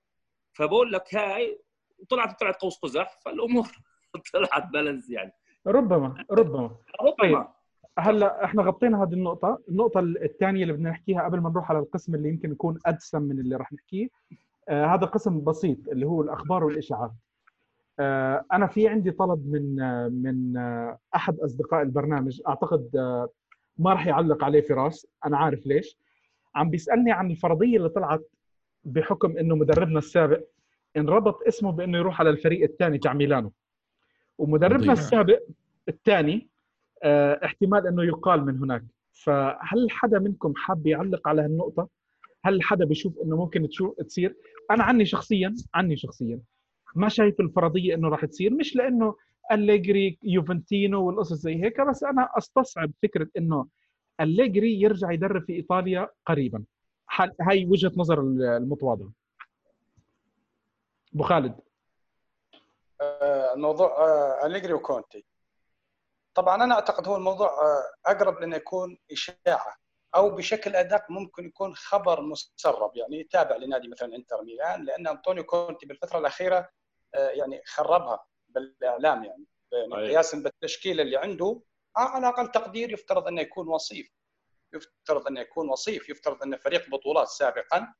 [0.53, 1.59] فبقول لك هاي
[1.99, 3.67] وطلعت طلعت قوس قزح فالأمور
[4.33, 5.31] طلعت بالانس يعني
[5.67, 7.35] ربما ربما طيب.
[7.35, 7.47] ربما
[7.99, 12.15] هلا إحنا غطينا هذه النقطة، النقطة الثانية اللي بدنا نحكيها قبل ما نروح على القسم
[12.15, 14.07] اللي يمكن يكون أدسم من اللي رح نحكيه،
[14.69, 17.11] آه هذا قسم بسيط اللي هو الأخبار والإشاعات.
[17.99, 23.29] آه أنا في عندي طلب من آه من آه أحد أصدقاء البرنامج أعتقد آه
[23.77, 25.97] ما رح يعلق عليه فراس، أنا عارف ليش.
[26.55, 28.21] عم بيسألني عن الفرضية اللي طلعت
[28.83, 30.43] بحكم إنه مدربنا السابق
[30.97, 33.51] انربط اسمه بإنه يروح على الفريق الثاني تاع ميلانو.
[34.37, 34.93] ومدربنا.
[34.93, 35.39] السابق
[35.89, 36.47] الثاني
[37.03, 41.87] آه، احتمال إنه يقال من هناك فهل حدا منكم حاب يعلق على هالنقطة؟
[42.45, 44.35] هل حدا بيشوف إنه ممكن تشوف تصير؟
[44.71, 46.39] أنا عني شخصيا عني شخصيا
[46.95, 49.15] ما شايف الفرضية إنه راح تصير مش لإنه
[49.51, 53.67] أليجري يوفنتينو والقصص زي هيك بس أنا أستصعب فكرة إنه
[54.21, 56.63] أليجري يرجع يدرب في إيطاليا قريبا
[57.41, 59.11] هاي وجهة نظر المتواضعة
[61.13, 61.59] أبو خالد.
[63.01, 65.25] آه، الموضوع آه، أليجري وكونتي.
[66.33, 69.75] طبعا أنا أعتقد هو الموضوع آه، أقرب لأنه يكون إشاعة
[70.15, 75.43] أو بشكل أدق ممكن يكون خبر مسرب يعني تابع لنادي مثلا إنتر ميلان لأن أنطونيو
[75.43, 76.69] كونتي بالفترة الأخيرة
[77.13, 79.45] يعني خربها بالإعلام يعني.
[79.71, 80.09] يعني أيوة.
[80.09, 81.61] قياسا بالتشكيله اللي عنده
[81.97, 84.09] آه، على أقل تقدير يفترض أنه يكون وصيف.
[84.73, 87.93] يفترض انه يكون وصيف يفترض انه فريق بطولات سابقا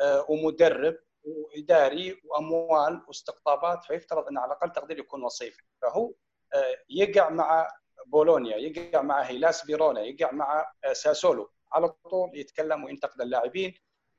[0.00, 5.56] آه، ومدرب وإداري وأموال واستقطابات فيفترض انه على أقل تقدير يكون وصيف.
[5.82, 6.12] فهو
[6.54, 7.68] آه، يقع مع
[8.06, 11.50] بولونيا يقع مع هيلاس فيرونا يقع مع آه، ساسولو.
[11.72, 13.74] على طول يتكلم وينتقد اللاعبين.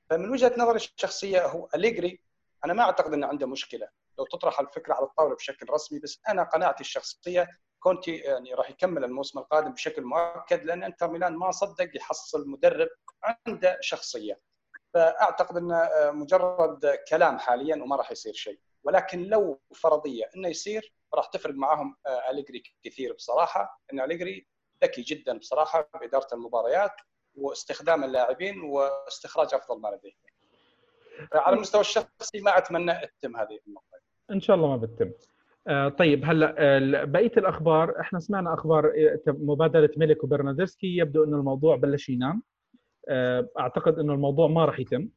[0.09, 2.21] فمن وجهة نظري الشخصية هو أليجري.
[2.65, 3.87] أنا ما أعتقد أنه عنده مشكلة.
[4.19, 7.47] لو تطرح الفكرة على الطاولة بشكل رسمي بس أنا قناعتي الشخصية
[7.83, 12.87] كونتي يعني راح يكمل الموسم القادم بشكل مؤكد لأن إنتر ميلان ما صدق يحصل مدرب
[13.23, 14.39] عنده شخصية
[14.93, 20.93] فأعتقد انه آه، مجرد كلام حاليا وما راح يصير شيء ولكن لو فرضية إنه يصير
[21.13, 24.47] راح تفرق معاهم آه، أليجري كثير بصراحة إن أليجري
[24.83, 26.91] ذكي جدا بصراحة باداره المباريات
[27.35, 30.11] واستخدام اللاعبين واستخراج أفضل ما لديه.
[31.33, 33.99] على المستوى الشخصي ما أتمنى تتم هذه النقطة.
[34.31, 35.11] إن شاء الله ما بتتم
[35.97, 41.75] طيب هلا آه، بقية الأخبار إحنا سمعنا أخبار آه، مبادرة ميلك وبرناردسكي يبدو إنه الموضوع
[41.75, 42.43] بلش ينام.
[43.09, 45.09] آه، أعتقد إنه الموضوع ما راح يتم.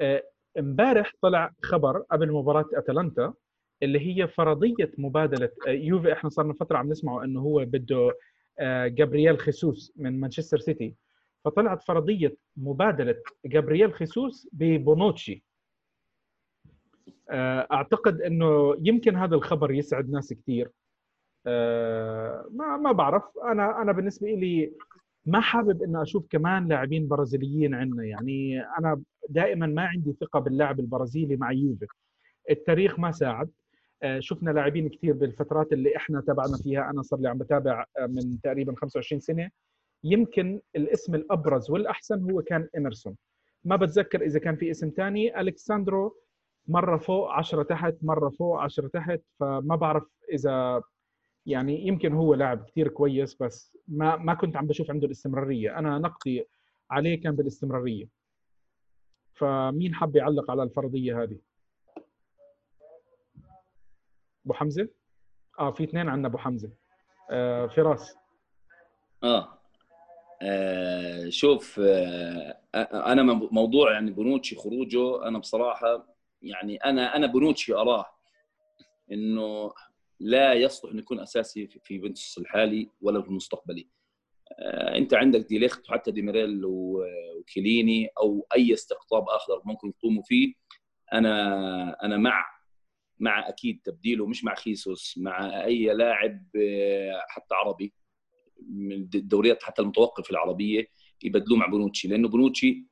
[0.00, 0.22] آه،
[0.58, 3.34] إمبارح طلع خبر قبل مباراة أتلانتا
[3.82, 8.12] اللي هي فرضية مبادلة آه، يوفي إحنا صار لنا فترة عم نسمعه إنه هو بده
[8.58, 10.94] آه، جابرييل خيسوس من مانشستر سيتي.
[11.44, 13.14] فطلعت فرضية مبادلة
[13.46, 15.32] جابرييل خيسوس ببونوتشي.
[15.32, 15.47] آه،
[17.72, 20.70] أعتقد إنه يمكن هذا الخبر يسعد ناس كثير
[21.46, 23.22] آه، ما ما بعرف.
[23.44, 24.72] أنا أنا بالنسبة لي
[25.26, 28.04] ما حابب إني أشوف كمان لاعبين برازيليين عندنا.
[28.04, 31.86] يعني أنا دائما ما عندي ثقة باللاعب البرازيلي مع يوفي.
[32.50, 33.50] التاريخ ما ساعد.
[34.02, 36.90] آه، شفنا لاعبين كثير بالفترات اللي إحنا تابعنا فيها.
[36.90, 39.50] أنا صار لي عم بتابع آه، من تقريبا 25 سنة.
[40.04, 43.16] يمكن الاسم الأبرز والأحسن هو كان إيمرسون.
[43.64, 46.16] ما بتذكر إذا كان في اسم ثاني ألكساندرو
[46.68, 50.82] مرة فوق 10 تحت مرة فوق 10 تحت فما بعرف إذا
[51.46, 55.78] يعني يمكن هو لاعب كثير كويس بس ما ما كنت عم بشوف عنده الاستمرارية.
[55.78, 56.44] أنا نقدي
[56.90, 58.08] عليه كان بالاستمرارية.
[59.34, 61.38] فمين حب يعلق على الفرضية هذه؟
[64.44, 64.88] أبو حمزة؟
[65.58, 66.70] آه في اثنين عندنا أبو حمزة.
[67.30, 68.16] آه فراس.
[69.24, 69.58] آه,
[70.42, 72.60] آه شوف آه
[73.12, 78.06] أنا مو- موضوع يعني بونوتشي خروجه أنا بصراحة يعني أنا أنا بونوتشي أراه
[79.12, 79.72] إنه
[80.20, 83.88] لا يصلح إنه يكون أساسي في- يوفنتوس الحالي ولا في المستقبلي
[84.58, 90.54] آه أنت عندك دي ليخت وحتى ديميريل وكيلليني أو أي استقطاب آخر ممكن يقوموا فيه.
[91.12, 92.44] أنا أنا مع
[93.18, 97.92] مع أكيد تبديله مش مع خيسوس مع أي لاعب آه، حتى عربي
[98.68, 100.86] من الدوريات حتى المتوقف العربية
[101.22, 102.86] يبدلوه مع بونوتشي لأنه بونوتشي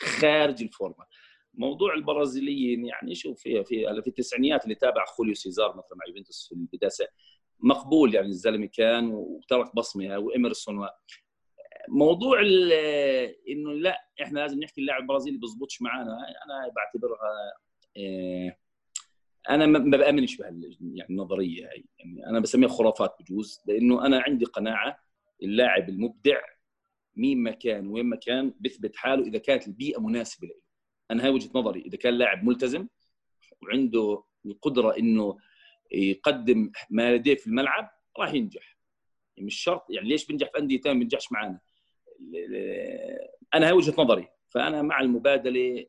[0.00, 1.06] خارج الفورمة.
[1.56, 6.48] موضوع البرازيليين يعني شوف في في في التسعينيات اللي تابع خوليو سيزار مثلا مع يوفنتوس
[6.48, 7.08] في البداية
[7.60, 10.88] مقبول يعني الزلمة كان وترك بصمة وإمرسون و...
[11.88, 12.40] موضوع
[13.48, 17.52] إنه لا إحنا لازم نحكي اللاعب البرازيلي بيزبطش معنا أنا بعتبرها
[17.96, 18.56] آه،
[19.50, 24.44] أنا ما بأمنش بهال يعني النظرية هي يعني أنا بسميها خرافات بجوز لأنه أنا عندي
[24.44, 24.98] قناعة
[25.42, 26.40] اللاعب المبدع
[27.16, 30.63] مين ما كان وين ما كان بيثبت حاله إذا كانت البيئة مناسبة له
[31.10, 31.80] أنا هاي وجهة نظري.
[31.80, 32.88] إذا كان لاعب ملتزم
[33.62, 35.38] وعنده القدرة إنه
[35.92, 38.78] يقدم ما لديه في الملعب راح ينجح.
[39.36, 41.60] يعني مش شرط يعني ليش بنجح في أندية ثانية ما بنجحش معنا
[43.54, 44.28] أنا هاي وجهة نظري.
[44.48, 45.86] فأنا مع المبادلة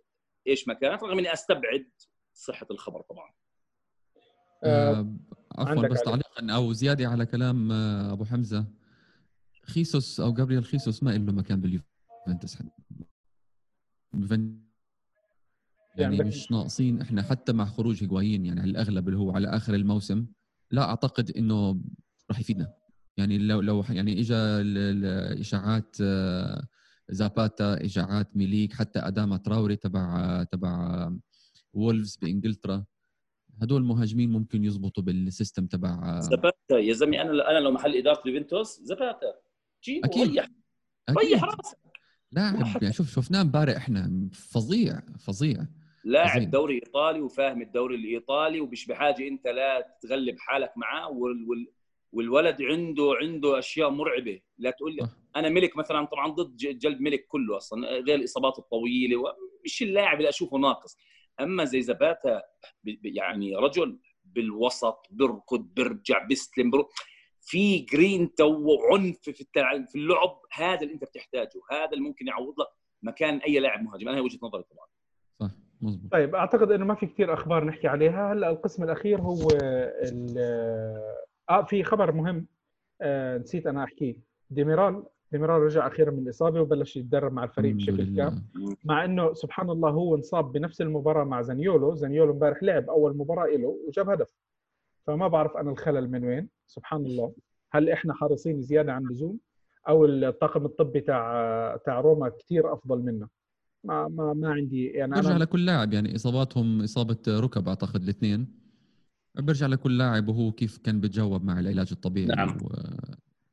[0.47, 1.91] إيش ما كانت رغم إني أستبعد
[2.33, 3.33] صحة الخبر طبعا.
[4.63, 5.15] آه, آه،
[5.57, 8.65] عفوا بس تعليقا أو زيادة على كلام آه، أبو حمزة.
[9.63, 12.57] خيسوس أو جابرييل خيسوس ما له مكان باليوفنتوس.
[15.97, 19.47] يعني, يعني مش ناقصين إحنا حتى مع خروج هيغوايين يعني على الاغلب اللي هو على
[19.47, 20.25] آخر الموسم
[20.71, 21.81] لا أعتقد إنه
[22.29, 22.73] راح يفيدنا.
[23.17, 26.67] يعني لو لو يعني اجى الاشاعات آه،
[27.09, 31.11] زاباتا إشاعات ميليك حتى أداما تراوري تبع تبع
[31.73, 32.85] وولفز بإنجلترا
[33.61, 38.21] هدول المهاجمين ممكن يزبطوا بال system تبع زاباتا يا زلمة أنا أنا لو محل اداره
[38.25, 39.33] يوفنتوس زاباتا.
[39.83, 40.29] جيبه أكيد.
[40.29, 40.47] ريح
[41.09, 41.77] ريح راسك.
[42.31, 45.67] لاعب يعني شوف شفناه امبارح إحنا فظيع فظيع.
[46.05, 51.67] لاعب دوري إيطالي وفاهم الدوري الإيطالي ومش بحاجه أنت لا تغلب حالك معاه وال وال
[52.11, 54.41] والولد عنده عنده أشياء مرعبة.
[54.57, 59.17] لا تقول لي أنا ملك مثلا طبعا ضد جلب ملك كله أصلا غير الإصابات الطويلة
[59.17, 60.97] ومش اللاعب اللي أشوفه ناقص.
[61.39, 62.41] أما زي زباتا
[63.03, 66.71] يعني رجل بالوسط بيركض بيرجع بيستلم
[67.41, 69.33] في جرينتا وعنف في
[69.87, 71.61] في اللعب هذا اللي أنت بتحتاجه.
[71.71, 72.67] هذا اللي ممكن يعوض لك
[73.01, 74.09] مكان أي لاعب مهاجم.
[74.09, 74.94] أنا هي وجهة نظري طبعا.
[75.85, 76.11] مزبوط.
[76.11, 78.33] طيب أعتقد إنه ما في كثير أخبار نحكي عليها.
[78.33, 79.47] هلأ القسم الأخير هو
[81.49, 82.47] آه في خبر مهم
[83.01, 84.15] آه نسيت أنا أحكيه.
[84.49, 88.41] ديميرال ديميرال رجع أخيرا من الإصابة وبلش يتدرب مع الفريق بشكل كامل
[88.83, 91.95] مع إنه سبحان الله هو انصاب بنفس المباراة مع زانيولو.
[91.95, 94.33] زانيولو امبارح لعب أول مباراة له وجاب هدف.
[95.07, 97.33] فما بعرف أنا الخلل من وين سبحان الله.
[97.71, 99.39] هل إحنا حريصين زيادة عن اللزوم؟
[99.89, 103.27] أو الطاقم الطبي تاع تاع روما كثير أفضل منا؟
[103.85, 105.43] ما ما ما عندي يعني برجع أنا...
[105.43, 108.47] لكل لاعب يعني إصاباتهم إصابة ركب أعتقد الاثنين.
[109.35, 112.57] برجع لكل لاعب وهو كيف كان بتجاوب مع العلاج الطبيعي نعم.
[112.61, 112.69] و...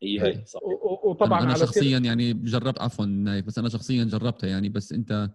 [0.02, 0.60] هي هي صح.
[1.04, 5.30] وطبعا أنا, أنا شخصيا يعني جربت عفوا نايف بس أنا شخصيا جربتها يعني بس أنت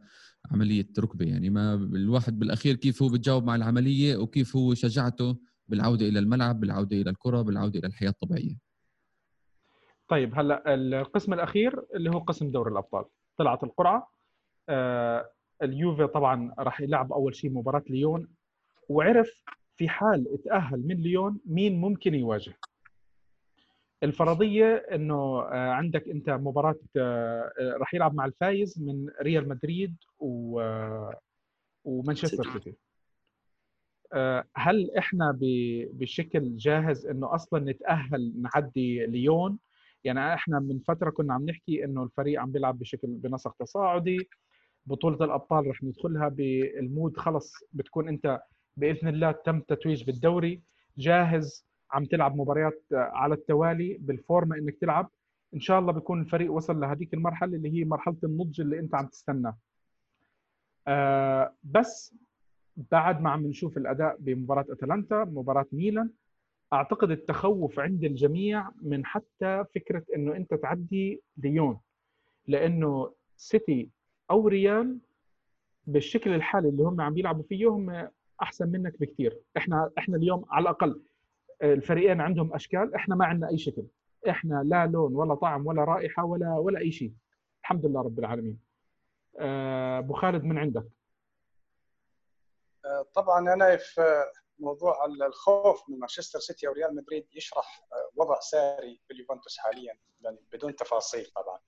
[0.51, 1.49] عملية ركبة يعني.
[1.49, 5.37] ما الواحد بالأخير كيف هو بتجاوب مع العملية وكيف هو شجعته
[5.67, 8.57] بالعودة إلى الملعب بالعودة إلى الكرة بالعودة إلى الحياة الطبيعية.
[10.07, 13.05] طيب هلأ القسم الأخير اللي هو قسم دوري الأبطال
[13.37, 14.16] طلعت القرعة.
[15.63, 18.27] اليوفي طبعا راح يلعب أول شيء مباراة ليون
[18.89, 19.43] وعرف
[19.75, 22.53] في حال تاهل من ليون مين ممكن يواجه.
[24.03, 30.61] الفرضية إنه آه، عندك أنت مباراة آه، راح يلعب مع الفايز من ريال مدريد و
[31.83, 32.75] ومانشستر سيتي.
[34.13, 35.37] آه، هل إحنا
[35.93, 39.59] بشكل جاهز إنه أصلا نتأهل نعدي ليون؟
[40.03, 44.29] يعني إحنا من فترة كنا عم نحكي إنه الفريق عم بيلعب بشكل بنسق تصاعدي.
[44.87, 48.41] بطولة الأبطال رح ندخلها بال mode خلص بتكون أنت
[48.77, 50.61] بإذن الله تم تتويج بالدوري.
[50.97, 55.09] جاهز عم تلعب مباريات على التوالي بالفورمة إنك تلعب.
[55.53, 59.07] إن شاء الله بيكون الفريق وصل لهذيك المرحلة اللي هي مرحلة النضج اللي أنت عم
[59.07, 59.57] تستناه
[60.87, 62.15] آه بس
[62.91, 66.09] بعد ما عم نشوف الأداء بمباراة أتلانتا مباراة ميلان
[66.73, 71.79] أعتقد التخوف عند الجميع من حتى فكرة إنه أنت تعدي ليون.
[72.47, 73.89] لأنه سيتي
[74.31, 74.99] أو ريال
[75.87, 78.09] بالشكل الحالي اللي هم عم بيلعبوا فيه هم
[78.41, 81.01] أحسن منك بكثير إحنا إحنا اليوم على الأقل
[81.61, 83.83] الفريقين عندهم أشكال إحنا ما عندنا أي شكل.
[84.29, 87.13] إحنا لا لون ولا طعم ولا رائحة ولا ولا أي شيء.
[87.61, 88.59] الحمد لله رب العالمين.
[89.39, 90.85] آه، أبو خالد من عندك؟
[92.85, 94.23] آه، طبعا أنا في
[94.59, 99.97] موضوع الخوف من مانشستر سيتي أو ريال مدريد يشرح آه، وضع ساري في اليوفنتوس حاليا
[100.21, 101.59] يعني بدون تفاصيل طبعا.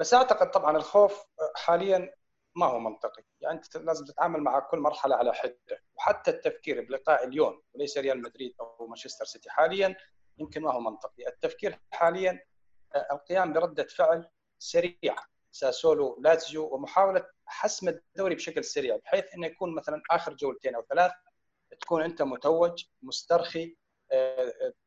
[0.00, 1.24] بس أعتقد طبعا الخوف
[1.54, 2.14] حاليا
[2.56, 3.22] ما هو منطقي.
[3.40, 5.82] يعني أنت لازم تتعامل مع كل مرحلة على حدة.
[5.94, 9.96] وحتى التفكير بلقاء اليوم وليس ريال مدريد أو مانشستر سيتي حاليا
[10.38, 11.26] يمكن ما هو منطقي.
[11.26, 12.44] التفكير حاليا
[12.94, 14.28] آه، القيام بردة فعل
[14.58, 15.24] سريعة.
[15.50, 21.12] ساسولو لاتزيو ومحاولة حسم الدوري بشكل سريع بحيث إنه يكون مثلا آخر جولتين أو ثلاث
[21.80, 23.76] تكون أنت متوج مسترخي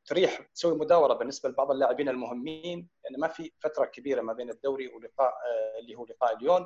[0.05, 4.49] تريح تسوي مداورة بالنسبة لبعض اللاعبين المهمين لأن يعني ما في فترة كبيرة ما بين
[4.49, 5.33] الدوري ولقاء
[5.79, 6.65] اللي هو لقاء اليون.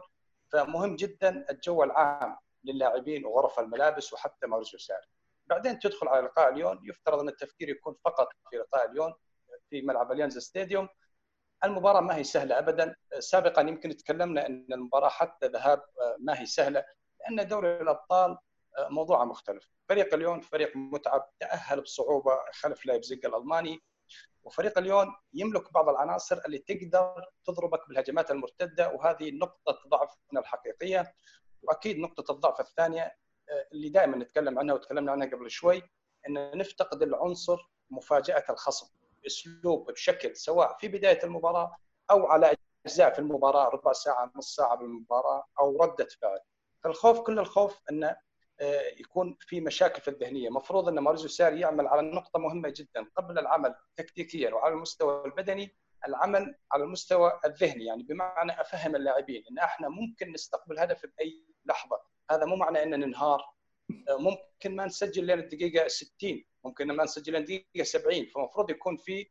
[0.52, 5.08] فمهم جدا الجو العام للاعبين وغرف الملابس وحتى مارسيو ساري.
[5.48, 9.14] بعدين تدخل على لقاء ليون يفترض أن التفكير يكون فقط في لقاء ليون
[9.70, 10.90] في ملعب اليانز ستاديوم.
[11.64, 12.96] المباراة ما هي سهلة ابدا.
[13.20, 15.84] سابقا يمكن تكلمنا أن المباراة حتى ذهاب
[16.20, 16.86] ما هي سهلة
[17.20, 18.38] لأن دوري الأبطال
[18.80, 19.72] موضوع مختلف.
[19.90, 23.80] فريق ليون فريق متعب تأهل بصعوبة خلف لايبزيج الألماني
[24.44, 31.14] وفريق ليون يملك بعض العناصر اللي تقدر تضربك بالهجمات المرتدة وهذه نقطة ضعفنا الحقيقية
[31.62, 33.16] وأكيد نقطة الضعف الثانية
[33.74, 35.82] اللي دائما نتكلم عنها وتكلمنا عنها قبل شوي
[36.28, 37.58] إن نفتقد العنصر
[37.90, 38.88] مفاجأة الخصم.
[39.24, 41.78] بأسلوب بشكل سواء في بداية المباراة
[42.12, 42.56] أو على
[42.86, 46.40] أجزاء في المباراة ربع ساعة نص ساعة بالمباراه أو ردة فعل.
[46.84, 48.18] فالخوف كل الخوف آه،
[49.00, 53.06] يكون في مشاكل في الذهنية، مفروض أن ماريزو ساري يعمل على نقطة مهمة جدا.
[53.16, 55.76] قبل العمل تكتيكيا وعلى المستوى البدني
[56.08, 57.86] العمل على المستوى الذهني.
[57.86, 62.02] يعني بمعنى أفهم اللاعبين أن إحنا ممكن نستقبل هدف بأي لحظة،
[62.32, 63.58] هذا مو معنى ان ننهار.
[64.10, 68.98] آه، ممكن ما نسجل لين الدقيقة 60 ممكن ما نسجل لين الدقيقة 70 فالمفروض يكون
[68.98, 69.30] في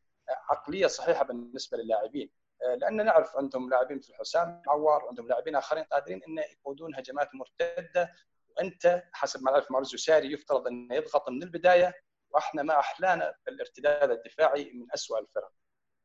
[0.51, 2.31] عقلية صحيحة بالنسبة للاعبين.
[2.63, 7.29] آه، لأن نعرف عندهم لاعبين مثل حسام عوار وعندهم لاعبين آخرين قادرين انه يقودون هجمات
[7.35, 8.13] مرتدة
[8.59, 11.95] وانت حسب ما نعرف مارزو ساري يفترض أنه يضغط من البداية
[12.31, 15.53] وإحنا ما أحلانا بالارتداد الدفاعي من اسوء الفرق.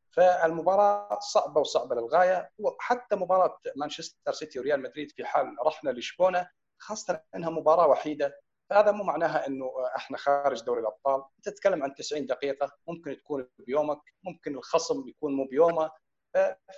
[0.10, 7.24] فالمباراة صعبة وصعبة للغاية وحتى مباراة مانشستر سيتي وريال مدريد في حال رحنا لشبونة خاصة
[7.36, 12.26] إنها مباراة وحيدة فهذا مو معناها إنه إحنا خارج دوري الأبطال، أنت تتكلم عن 90
[12.26, 15.91] دقيقة ممكن تكون بيومك، ممكن الخصم يكون مو بيومه،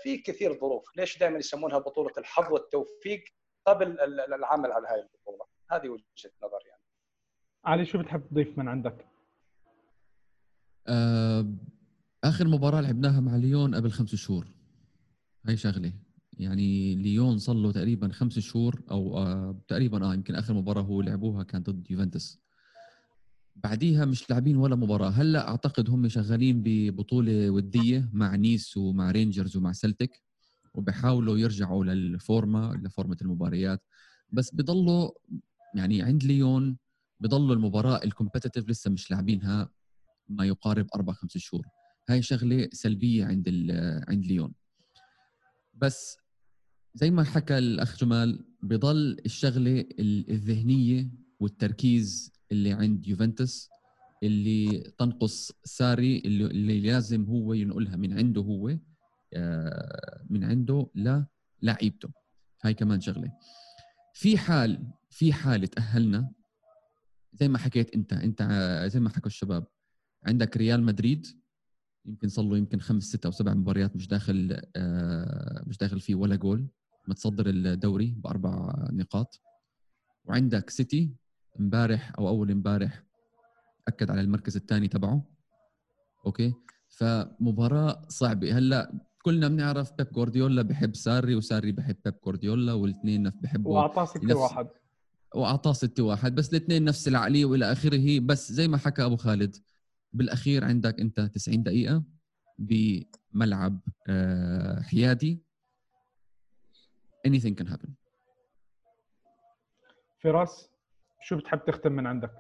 [0.04, 3.24] في كثير ظروف، ليش دائما يسمونها بطولة الحظ والتوفيق
[3.68, 4.00] قبل
[4.34, 5.46] العمل على هذه البطولة؟
[5.76, 6.82] هذه وجهة نظر يعني.
[7.66, 9.06] علي شو بتحب تضيف من عندك؟
[10.88, 11.54] آه،
[12.24, 14.48] آخر مباراة لعبناها مع ليون قبل خمس شهور.
[15.46, 15.94] هاي شغلة.
[16.34, 21.02] يعني ليون صار له تقريبا خمس شهور أو آه تقريبا آه يمكن آخر مباراة هو
[21.02, 22.40] لعبوها كانت ضد يوفنتوس.
[23.56, 25.10] بعديها مش لاعبين ولا مباراة.
[25.10, 30.22] هلأ أعتقد هم شغالين ببطولة ودية مع نيس ومع رينجرز ومع سلتك
[30.74, 33.82] وبحاولوا يرجعوا للفورمه لفورمة المباريات.
[34.30, 35.12] بس بضلوا
[35.76, 36.78] يعني عند ليون
[37.20, 39.70] بضلوا المباراة ال competitive لسه مش لاعبينها
[40.30, 41.68] ما يقارب أربع خمس شهور.
[42.10, 43.50] هاي شغلة سلبية عند
[44.08, 44.54] عند ليون.
[45.74, 46.18] بس
[46.96, 53.70] زي ما حكى الأخ جمال بضل الشغلة الذهنية والتركيز اللي عند يوفنتوس
[54.24, 58.78] اللي تنقص ساري اللي, اللي لازم هو ينقلها من عنده هو
[59.34, 62.10] آه، من عنده للاعيبته
[62.64, 63.32] هاي كمان شغلة.
[64.14, 66.32] في حال في حال تاهلنا
[67.34, 68.44] زي ما حكيت أنت أنت
[68.88, 69.68] زي ما حكوا الشباب
[70.24, 71.28] عندك ريال مدريد
[72.06, 76.16] يمكن صار له يمكن خمس ست أو سبع مباريات مش داخل آه، مش داخل فيه
[76.16, 76.68] ولا جول
[77.08, 79.42] متصدر الدوري بأربع نقاط.
[80.26, 81.16] وعندك سيتي
[81.60, 83.04] امبارح أو أول امبارح
[83.88, 85.26] أكد على المركز الثاني تبعه.
[86.26, 86.54] أوكي؟
[86.90, 88.58] فمباراة صعبة.
[88.58, 94.36] هلأ كلنا بنعرف بيب جوارديولا بحب ساري وساري بحب بيب جوارديولا والاثنين بحبوا وأعطاه 6
[94.38, 94.68] واحد.
[95.36, 98.20] واعطاه 6 واحد بس الاثنين نفس العقلية وإلى آخره.
[98.20, 99.56] بس زي ما حكى أبو خالد
[100.14, 102.04] بالأخير عندك أنت 90 دقيقة
[102.58, 103.80] بملعب
[104.10, 105.40] آه، حيادي.
[107.28, 107.90] Anything can happen.
[110.20, 110.70] فراس
[111.22, 112.32] شو بتحب تختم من عندك؟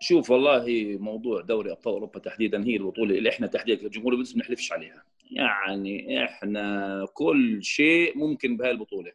[0.00, 4.42] شوف والله موضوع دوري أبطال أوروبا تحديدا هي البطولة اللي إحنا تحديدا كجمهور بس ما
[4.42, 5.04] نحلفش عليها.
[5.30, 9.12] يعني إحنا كل شيء ممكن بهاي البطولة.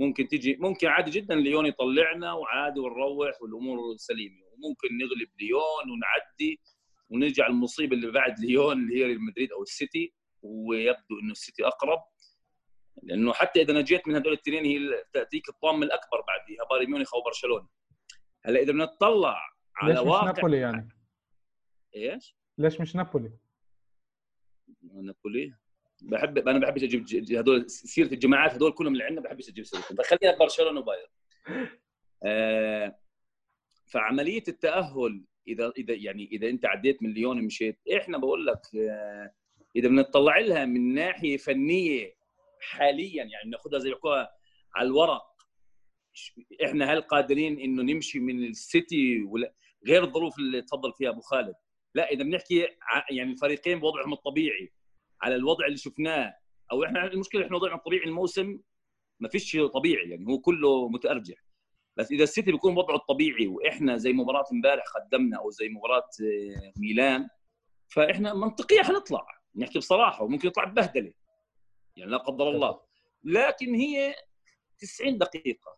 [0.00, 6.60] ممكن تيجي ممكن عادي جدا ليون يطلعنا وعادي ونروح والأمور سليمة وممكن نغلب ليون ونعدي
[7.10, 11.98] ونرجع المصيبة اللي بعد ليون اللي هي ريال مدريد أو السيتي ويبدو إنه السيتي أقرب
[13.02, 17.22] لأنه حتى إذا نجيت من هذول الاثنين هي تأتيك الطامه الأكبر بعديها بايرن ميونخ أو
[17.22, 17.68] برشلونة
[18.44, 19.36] هلأ إذا بدنا نطلع
[19.76, 20.88] على ليش واقع مش نابولي يعني؟
[21.96, 23.32] إيش؟ ليش مش نابولي؟
[24.82, 25.54] نابولي
[26.02, 29.98] بحب أنا بحبش أجيب هذول سيرة الجماعات هذول كلهم اللي عندنا بحبش أجيب سيرتهم.
[30.02, 31.08] خلينا برشلونة وبايرن.
[32.24, 32.98] آه
[33.86, 39.34] فعملية التأهل اذا إذا يعني إذا أنت عديت من ليون ومشيت إحنا بقول لك آه
[39.76, 42.14] إذا بنطلع لها من ناحية فنية
[42.60, 44.28] حاليا يعني ناخذها زي ما
[44.74, 45.30] على الورق
[46.64, 49.54] إحنا هل قادرين إنه نمشي من السيتي ولا
[49.86, 51.54] غير الظروف اللي تفضل فيها أبو خالد؟
[51.94, 52.68] لا إذا بنحكي
[53.10, 54.72] يعني الفريقين بوضعهم الطبيعي.
[55.22, 56.34] على الوضع اللي شفناه.
[56.72, 58.60] أو إحنا المشكلة إحنا وضعنا الطبيعي الموسم
[59.20, 61.44] ما فيش طبيعي يعني هو كله متأرجح.
[61.96, 66.72] بس إذا السيتي بيكون وضعه الطبيعي وإحنا زي مباراة امبارح قدمنا أو زي مباراة آه،
[66.76, 67.28] ميلان
[67.88, 69.26] فإحنا منطقيا حنطلع.
[69.56, 71.12] نحكي بصراحة وممكن يطلع ببهدلة.
[71.96, 72.80] يعني لا قدر الله.
[73.24, 74.14] لكن هي
[74.78, 75.76] 90 دقيقة.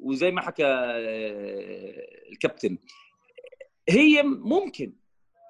[0.00, 2.78] وزي ما حكى آه، الكابتن.
[3.88, 4.96] هي ممكن.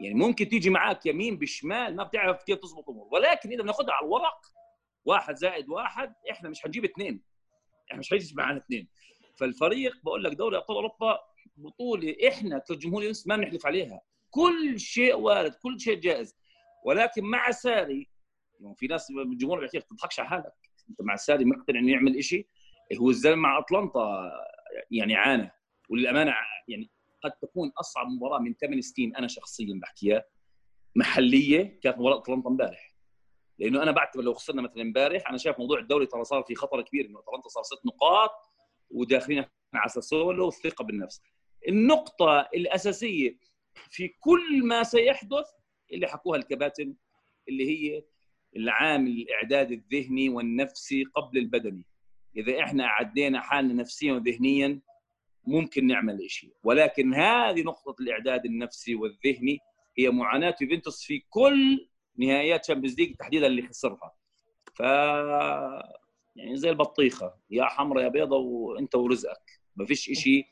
[0.02, 4.06] يعني ممكن تيجي معك يمين بشمال ما بتعرف كيف تظبط امور ولكن إذا بناخذها على
[4.06, 4.40] الورق
[5.04, 7.22] واحد زائد واحد إحنا مش حنجيب اثنين.
[7.88, 8.88] إحنا مش حيجي معنا اثنين.
[9.36, 11.18] فالفريق بقول لك دوري أبطال أوروبا
[11.56, 14.00] بطولة إحنا كجمهور ما بنحلف عليها.
[14.30, 16.36] كل شيء وارد كل شيء جائز.
[16.84, 18.10] ولكن مع ساري
[18.60, 20.52] يعني في ناس الجمهور بيحكي تضحكش على حالك.
[20.90, 22.46] أنت مع ساري مقتنع إنه يعمل شيء
[23.00, 24.30] هو الزلمة مع اتلانتا
[24.90, 25.50] يعني عانى.
[25.88, 26.34] وللأمانة
[26.68, 26.90] يعني
[27.22, 30.24] قد تكون أصعب مباراة من ثمان سنين أنا شخصيا بحكيها
[30.96, 32.92] محلية كانت مباراة اتلانتا امبارح.
[33.58, 36.82] لأنه أنا بعتبر لو خسرنا مثلا امبارح أنا شايف موضوع الدوري ترى صار في خطر
[36.82, 38.30] كبير إنه اتلانتا صار ست نقاط
[38.90, 39.44] وداخلين
[39.74, 41.22] على ساسولو والثقه بالنفس.
[41.68, 43.38] النقطة الأساسية
[43.90, 45.46] في كل ما سيحدث
[45.92, 46.94] اللي حكوها الكباتن
[47.48, 48.04] اللي هي
[48.56, 51.86] العامل الإعداد الذهني والنفسي قبل البدني.
[52.36, 54.80] إذا إحنا أعدينا حالنا نفسيا وذهنيا
[55.46, 59.58] ممكن نعمل شيء ولكن هذه نقطة الإعداد النفسي والذهني
[59.98, 64.14] هي معاناة يوفنتوس في كل نهائيات Champions League تحديدا اللي خسرها.
[64.74, 64.80] ف
[66.36, 67.34] يعني زي البطيخة.
[67.50, 69.50] يا حمراء يا بيضة وأنت ورزقك.
[69.76, 70.46] ما فيش شيء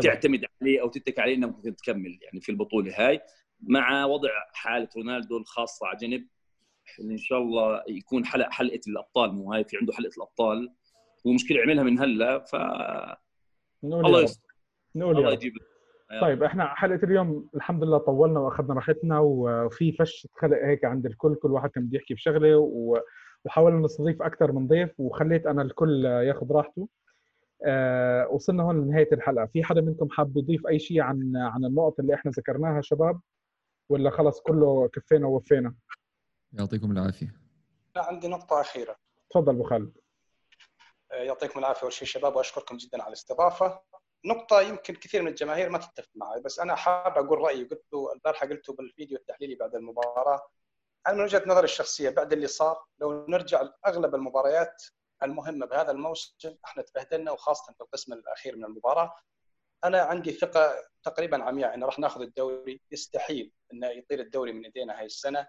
[0.00, 3.20] تعتمد عليه أو تتك عليه إنك ممكن تكمل يعني في البطولة هاي.
[3.60, 6.28] مع وضع حالة رونالدو الخاصة على جنب
[7.00, 10.74] إن شاء الله يكون حلقه حلقة الأبطال مو هاي في عنده حلقة الأبطال.
[11.24, 12.56] ومشكله عملها من هلأ ف
[13.84, 14.54] الله يستر.
[14.96, 15.52] الله يجيب
[16.20, 21.34] طيب إحنا حلقة اليوم الحمد لله طولنا وأخذنا راحتنا وفي فش خلق هيك عند الكل
[21.34, 22.56] كل واحد كان بده يحكي بشغلة
[23.44, 26.88] وحاولنا نستضيف أكثر من ضيف وخليت أنا الكل ياخذ راحته.
[27.64, 29.46] آه وصلنا هون لنهاية الحلقة.
[29.46, 33.20] في حدا منكم حاب يضيف أي شيء عن عن النقط اللي إحنا ذكرناها شباب؟
[33.88, 35.74] ولا خلص كله كفينا ووفينا؟
[36.52, 37.34] يعطيكم العافية.
[37.96, 38.96] لا عندي نقطة أخيرة.
[39.30, 39.92] تفضل أبو خالد.
[41.10, 43.80] يعطيكم العافية أول شيء شباب وأشكركم جدا على الاستضافة.
[44.24, 47.64] نقطة يمكن كثير من الجماهير ما تتفق معي بس أنا حاب أقول رأيي.
[47.64, 50.48] قلته البارحة قلته بالفيديو التحليلي بعد المباراة.
[51.06, 54.82] أنا من وجهة نظري الشخصية بعد اللي صار لو نرجع لأغلب المباريات
[55.22, 59.16] المهمة بهذا الموسم إحنا تبهدلنا وخاصة في القسم الأخير من المباراة.
[59.84, 62.82] أنا عندي ثقة تقريبا عمياء أن راح ناخذ الدوري.
[62.90, 65.46] يستحيل أنه يطير الدوري من يدينا هاي السنة.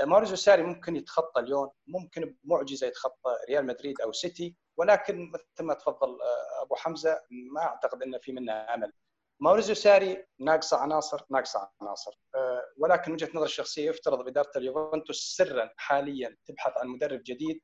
[0.00, 5.74] ماريزو ساري ممكن يتخطى ليون ممكن بمعجزة يتخطى ريال مدريد أو سيتي ولكن مثل ما
[5.74, 7.20] تفضل آه، أبو حمزة
[7.52, 8.92] ما أعتقد ان في منها أمل.
[9.40, 12.20] ماوريزيو ساري ناقصة عناصر ناقصة عناصر.
[12.34, 17.60] آه، ولكن وجهة نظري الشخصية يفترض بإدارة اليوفنتوس سرا حاليا تبحث عن مدرب جديد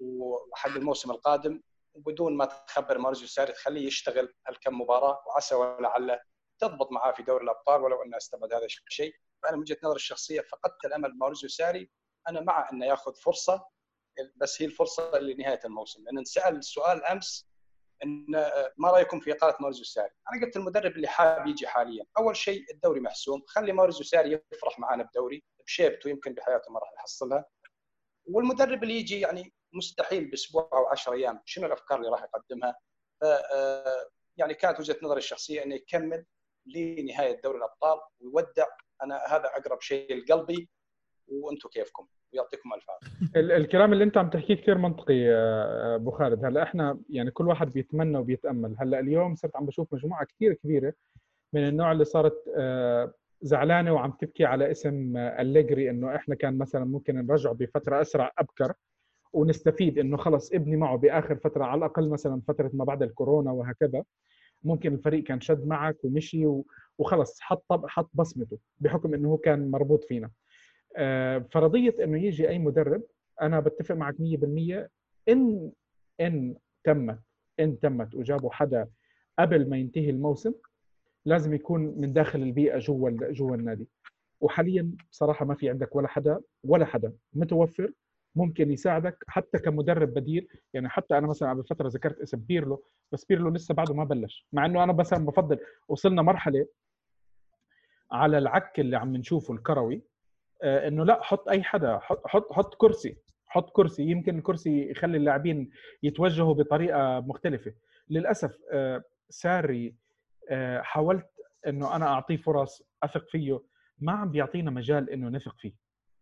[0.00, 1.60] وحق الموسم القادم.
[1.94, 6.20] وبدون ما تخبر ماريزيو ساري تخليه يشتغل هالكم مباراة وعسى ولعل
[6.58, 9.14] تضبط معاه في دوري الأبطال ولو أنه استبعد هذا الشيء.
[9.44, 11.90] فأنا من وجهة نظري الشخصية فقدت الأمل ماريزيو ساري
[12.28, 13.66] أنا مع انه ياخذ فرصة
[14.36, 17.48] بس هي الفرصة لنهاية الموسم لأن انسأل السؤال أمس
[18.04, 18.26] أن
[18.76, 22.64] ما رأيكم في إقالة مارزو ساري؟ أنا قلت المدرب اللي حاب يجي حاليا، أول شيء
[22.74, 27.44] الدوري محسوم، خلي مارزو ساري يفرح معنا بدوري بشيبته يمكن بحياته ما راح يحصلها.
[28.26, 32.76] والمدرب اللي يجي يعني مستحيل بأسبوع أو 10 أيام، شنو الأفكار اللي راح يقدمها؟
[33.22, 36.26] آه، يعني كانت وجهة نظري الشخصية انه يكمل
[36.66, 38.66] لنهاية دوري الأبطال ويودع
[39.02, 40.68] أنا هذا أقرب شيء لقلبي
[41.28, 43.56] وأنتم كيفكم؟ ويعطيكم ألف عافية.
[43.56, 45.30] الكلام اللي أنت عم تحكيه كثير منطقي
[45.94, 50.24] أبو خالد، هلأ إحنا يعني كل واحد بيتمنى وبيتأمل، هلأ اليوم صرت عم بشوف مجموعة
[50.24, 50.92] كثير كبيرة
[51.52, 56.84] من النوع اللي صارت آه، زعلانة وعم تبكي على اسم أليجري إنه إحنا كان مثلا
[56.84, 58.72] ممكن نرجعه بفترة أسرع أبكر
[59.32, 64.04] ونستفيد إنه خلص ابني معه بآخر فترة على الأقل مثلا فترة ما بعد الكورونا وهكذا
[64.64, 66.46] ممكن الفريق كان شد معك ومشي
[66.98, 70.30] وخلص حط حط بصمته بحكم إنه هو كان مربوط فينا.
[70.96, 73.02] آه، فرضية إنه يجي أي مدرب
[73.42, 74.88] أنا بتفق معك 100%
[75.28, 75.70] ان
[76.20, 76.54] إن
[76.84, 77.18] تمت
[77.60, 78.88] إن تمت وجابوا حدا
[79.38, 80.52] قبل ما ينتهي الموسم
[81.24, 83.88] لازم يكون من داخل البيئة جوا جوا النادي.
[84.40, 87.92] وحاليا بصراحه ما في عندك ولا حدا ولا حدا متوفر
[88.34, 90.48] ممكن يساعدك حتى كمدرب بديل.
[90.74, 94.46] يعني حتى أنا مثلا قبل فترة ذكرت اسم بيرلو بس بيرلو لسه بعده ما بلش.
[94.52, 95.58] مع إنه أنا مثلا بفضل
[95.88, 96.66] وصلنا مرحلة
[98.12, 100.02] على العك اللي عم نشوفه الكروي
[100.62, 103.16] آه، إنه لا حط أي حدا حط حط حط كرسي
[103.46, 104.02] حط كرسي.
[104.02, 105.70] يمكن الكرسي يخلي اللاعبين
[106.02, 107.74] يتوجهوا بطريقة مختلفة.
[108.10, 109.94] للأسف آه، ساري
[110.50, 111.26] آه، حاولت
[111.66, 113.60] إنه أنا أعطيه فرص أثق فيه.
[113.98, 115.72] ما عم بيعطينا مجال إنه نثق فيه.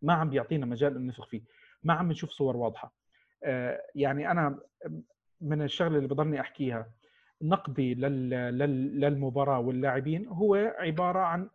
[0.02, 1.43] ما عم بيعطينا مجال إنه نثق فيه.
[1.84, 2.94] ما عم نشوف صور واضحة.
[3.94, 4.59] يعني أنا
[5.40, 6.90] من الشغلة اللي بضلني أحكيها
[7.42, 11.48] نقدي للمباراة واللاعبين هو عبارة عن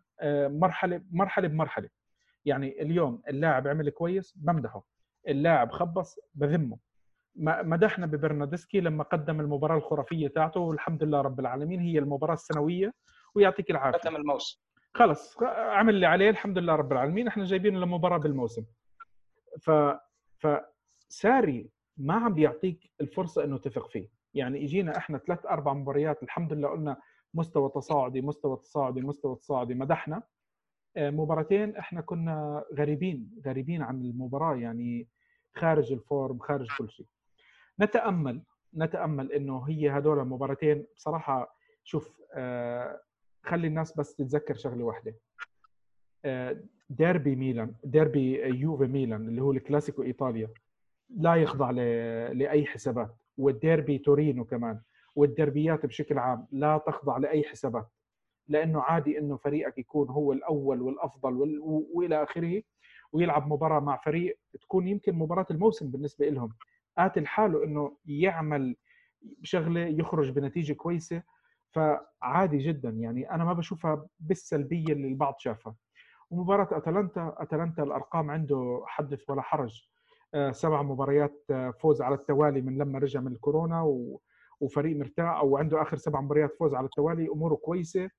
[0.60, 1.90] مرحلة مرحلة بمرحلة.
[2.45, 4.84] يعني اليوم اللاعب عمل كويس بمدحه.
[5.28, 6.78] اللاعب خبص بذمه.
[7.40, 12.94] مدحنا ببرنادسكي لما قدم المباراة الخرافية تاعته والحمد لله رب العالمين هي المباراة السنوية
[13.36, 13.99] ويعطيك العافية.
[13.99, 14.62] ختم الموسم.
[14.94, 17.28] خلص عمل اللي عليه الحمد لله رب العالمين.
[17.28, 18.66] إحنا جايبين له مباراه بالموسم.
[19.62, 19.72] ف
[20.38, 20.48] ف
[21.10, 24.10] ساري ما عم بيعطيك الفرصة إنه تثق فيه.
[24.34, 26.98] يعني إجينا إحنا ثلاث أربع مباريات الحمد لله قلنا
[27.34, 30.24] مستوى تصاعدي مستوى تصاعدي مستوى تصاعدي مدحنا.
[30.98, 35.08] آه، مباراتين إحنا كنا غريبين غريبين عن المباراة يعني
[35.56, 37.06] خارج ال form خارج كل شيء.
[37.80, 38.44] نتأمل
[38.76, 43.02] نتأمل إنه هي هدول المباراتين بصراحة شوف آه،
[43.44, 45.16] خلي الناس بس تتذكر شغلة واحدة.
[46.26, 50.50] آه، ديربي ميلان ديربي يوفي ميلان اللي هو الكلاسيكو إيطاليا.
[51.10, 51.72] لا يخضع
[52.32, 53.16] لأي حسابات.
[53.38, 54.82] والديربي تورينو كمان.
[55.16, 57.88] والدربيات بشكل عام لا تخضع لأي حسابات.
[58.48, 61.60] لأنه عادي إنه فريقك يكون هو الأول والأفضل
[61.94, 62.62] وإلى آخره.
[63.12, 66.50] ويلعب مباراة مع فريق تكون يمكن مباراة الموسم بالنسبة لهم
[66.98, 68.76] قاتل حاله إنه يعمل
[69.44, 71.24] شغلة يخرج بنتيجة كويسة.
[71.72, 72.90] فعادي جدا.
[72.90, 75.76] يعني أنا ما بشوفها بالسلبية اللي البعض شافها.
[76.30, 79.88] ومباراة أتلانتا أتلانتا الأرقام عنده حدث ولا حرج.
[80.34, 83.82] آه، سبع مباريات آه، فوز على التوالي من لما رجع من الكورونا
[84.60, 87.28] وفريق مرتاح أو عنده آخر سبع مباريات فوز على التوالي.
[87.28, 88.10] أموره كويسة.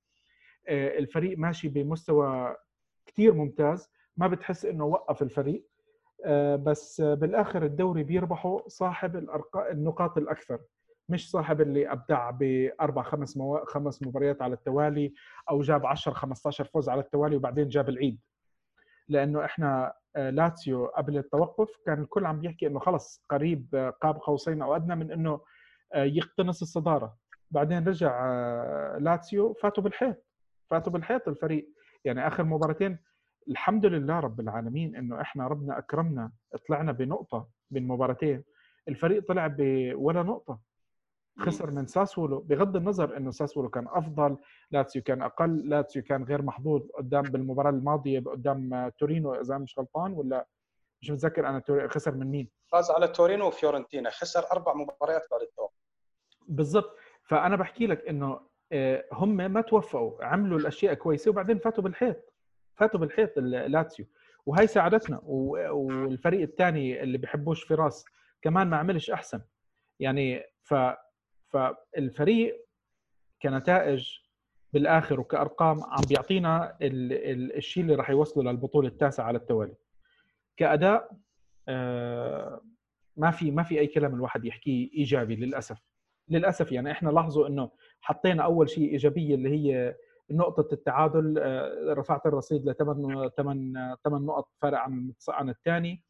[0.69, 2.57] آه، الفريق ماشي بمستوى
[3.07, 3.89] كثير ممتاز.
[4.17, 5.69] ما بتحس إنه وقف الفريق.
[6.57, 9.29] بس بالآخر الدوري بيربحه صاحب
[9.71, 10.59] النقاط الأكثر.
[11.09, 13.65] مش صاحب اللي أبدع بأربع خمس مو...
[13.65, 15.15] خمس مباريات على التوالي
[15.51, 18.21] أو جاب 10 15 فوز على التوالي وبعدين جاب العيد.
[19.09, 24.17] لأنه إحنا آه، لاتسيو قبل التوقف كان الكل عم بيحكي إنه خلص قريب آه، قاب
[24.17, 25.41] قوسين أو أدنى من إنه
[25.95, 27.17] آه، يقتنص الصدارة.
[27.51, 28.27] بعدين رجع
[28.99, 30.25] لاتسيو فاتوا بالحيط
[30.71, 31.69] فاتوا بالحيط الفريق.
[32.05, 32.99] يعني آخر مباراتين
[33.49, 36.33] الحمد لله رب العالمين إنه إحنا ربنا أكرمنا
[36.69, 38.45] طلعنا بنقطة بين مباراتين.
[38.89, 40.68] الفريق طلع بولا نقطة.
[41.41, 42.41] خسر من ساسولو.
[42.41, 44.37] بغض النظر إنه ساسولو كان أفضل
[44.71, 50.13] لاتسيو كان أقل لاتسيو كان غير محظوظ قدام بالمباراة الماضية قدام تورينو إذا مش غلطان
[50.13, 50.47] ولا
[51.03, 52.49] مش متذكر أنا خسر من مين.
[52.73, 54.11] فاز على تورينو وفيورنتينا.
[54.11, 55.75] خسر أربع مباريات بعد التوقف.
[56.49, 56.97] بالضبط.
[57.23, 58.41] فأنا بحكي لك إنه
[58.73, 62.35] آه، هم ما توفقوا عملوا الأشياء كويسة وبعدين فاتوا بالحيط.
[62.75, 64.07] فاتوا بالحيط لاتسيو.
[64.47, 65.21] وهي ساعدتنا.
[65.25, 68.05] والفريق الثاني اللي بحبوش فراس
[68.43, 69.41] كمان ما عملش أحسن.
[70.01, 70.75] يعني ف
[71.49, 72.67] فالفريق
[73.43, 74.19] كنتائج
[74.73, 79.75] بالآخر وكأرقام عم بيعطينا الشيء اللي راح يوصله للبطولة التاسعة على التوالي.
[80.57, 81.11] كأداء
[81.69, 82.61] آه،
[83.17, 85.79] ما في ما في أي كلام الواحد يحكيه إيجابي للأسف.
[86.29, 87.71] للأسف يعني إحنا لاحظوا إنه
[88.01, 89.97] حطينا أول شيء إيجابية اللي هي
[90.31, 96.03] نقطة التعادل آه، رفعت الرصيد لثمان ثمان نقط فرق عن عن الثاني.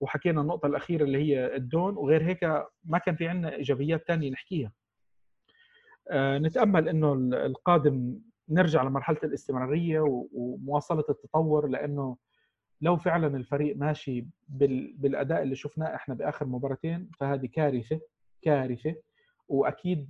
[0.00, 1.96] وحكينا النقطة الأخيرة اللي هي الدون.
[1.96, 2.44] وغير هيك
[2.84, 4.72] ما كان في عندنا إيجابيات ثانية نحكيها.
[6.12, 7.12] نتأمل إنه
[7.46, 8.18] القادم
[8.48, 10.00] نرجع لمرحلة الاستمرارية
[10.32, 12.16] ومواصلة التطور لأنه
[12.80, 14.26] لو فعلا الفريق ماشي
[14.98, 18.00] بالأداء اللي شفناه إحنا بآخر مباراتين فهذه كارثة
[18.42, 18.94] كارثة
[19.48, 20.08] وأكيد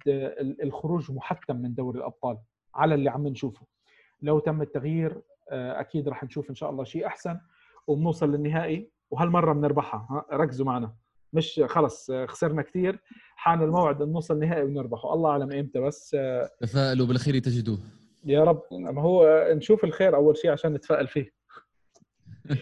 [0.63, 2.39] الخروج محتم من دوري الأبطال
[2.75, 3.67] على اللي عم نشوفه.
[4.23, 7.39] لو تم التغيير آه، أكيد راح نشوف إن شاء الله شيء أحسن
[7.87, 10.25] وبنوصل للنهائي وهالمرة بنربحها.
[10.33, 10.95] ركزوا معنا.
[11.35, 12.99] مش خلص خسرنا كثير
[13.37, 15.15] حان الموعد نوصل نهائي ونربحه.
[15.15, 16.17] الله أعلم إمتى بس
[16.61, 17.79] تفائلوا بالخير تجدوه.
[18.25, 18.63] يا رب.
[18.73, 21.33] ما هو نشوف الخير أول شيء عشان نتفائل فيه.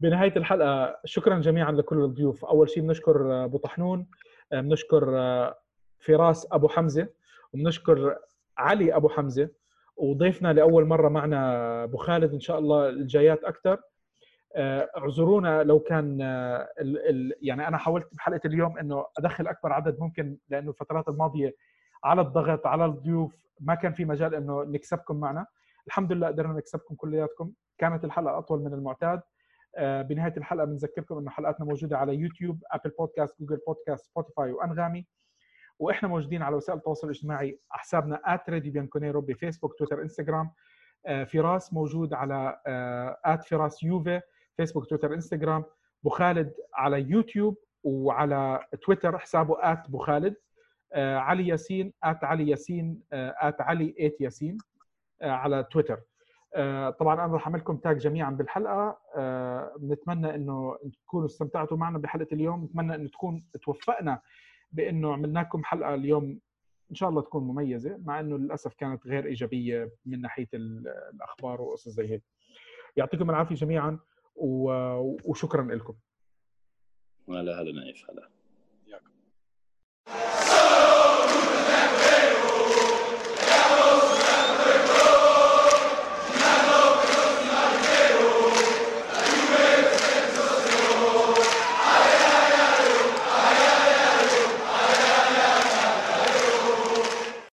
[0.00, 2.44] بنهاية الحلقة شكرا جميعا لكل الضيوف.
[2.44, 4.06] أول شيء بنشكر أبو طحنون
[4.52, 5.10] بنشكر
[6.00, 7.08] فراس أبو حمزة
[7.52, 8.18] وبنشكر
[8.58, 9.48] علي أبو حمزة.
[9.96, 12.32] وضيفنا لأول مرة معنا أبو خالد.
[12.32, 13.80] إن شاء الله الجايات أكثر آه،
[14.56, 20.00] اعذرونا لو كان آه، ال ال يعني أنا حاولت بحلقه اليوم إنه أدخل أكبر عدد
[20.00, 21.54] ممكن لأنه الفترات الماضية
[22.04, 25.46] على الضغط على الضيوف ما كان في مجال إنه نكسبكم معنا.
[25.86, 27.52] الحمد لله قدرنا نكسبكم كلياتكم.
[27.78, 29.20] كانت الحلقة أطول من المعتاد.
[29.76, 35.06] آه، بنهاية الحلقة بنذكركم إنه حلقاتنا موجودة على يوتيوب Apple Podcast Google Podcast Spotify وأنغامي.
[35.78, 40.50] وإحنا موجودين على وسائل التواصل الاجتماعي حسابنا @راديو بفيسبوك تويتر إنستغرام.
[41.26, 42.60] فراس موجود على
[43.48, 44.20] @فراس يوفي.
[44.56, 45.64] فيسبوك تويتر انستغرام
[46.00, 50.36] أبو خالد على يوتيوب وعلى تويتر حسابه ات أبو خالد.
[50.92, 54.58] آه علي ياسين ات علي ياسين ات علي 8 ياسين
[55.22, 56.00] آه على تويتر.
[56.54, 58.98] آه طبعا أنا راح أعمل لكم تاج جميعا بالحلقة.
[59.16, 62.64] آه بنتمنى إنه تكونوا استمتعتوا معنا بحلقة اليوم.
[62.64, 64.20] نتمنى إنه تكون توفقنا
[64.72, 66.40] بإنه عملنا لكم حلقة اليوم.
[66.90, 71.88] إن شاء الله تكون مميزة مع إنه للأسف كانت غير إيجابية من ناحية الأخبار وقصص
[71.88, 72.22] زي هيك.
[72.96, 73.98] يعطيكم العافية جميعا.
[74.36, 75.94] وشكرا لكم.
[77.28, 78.28] هلا هلا نايف هلا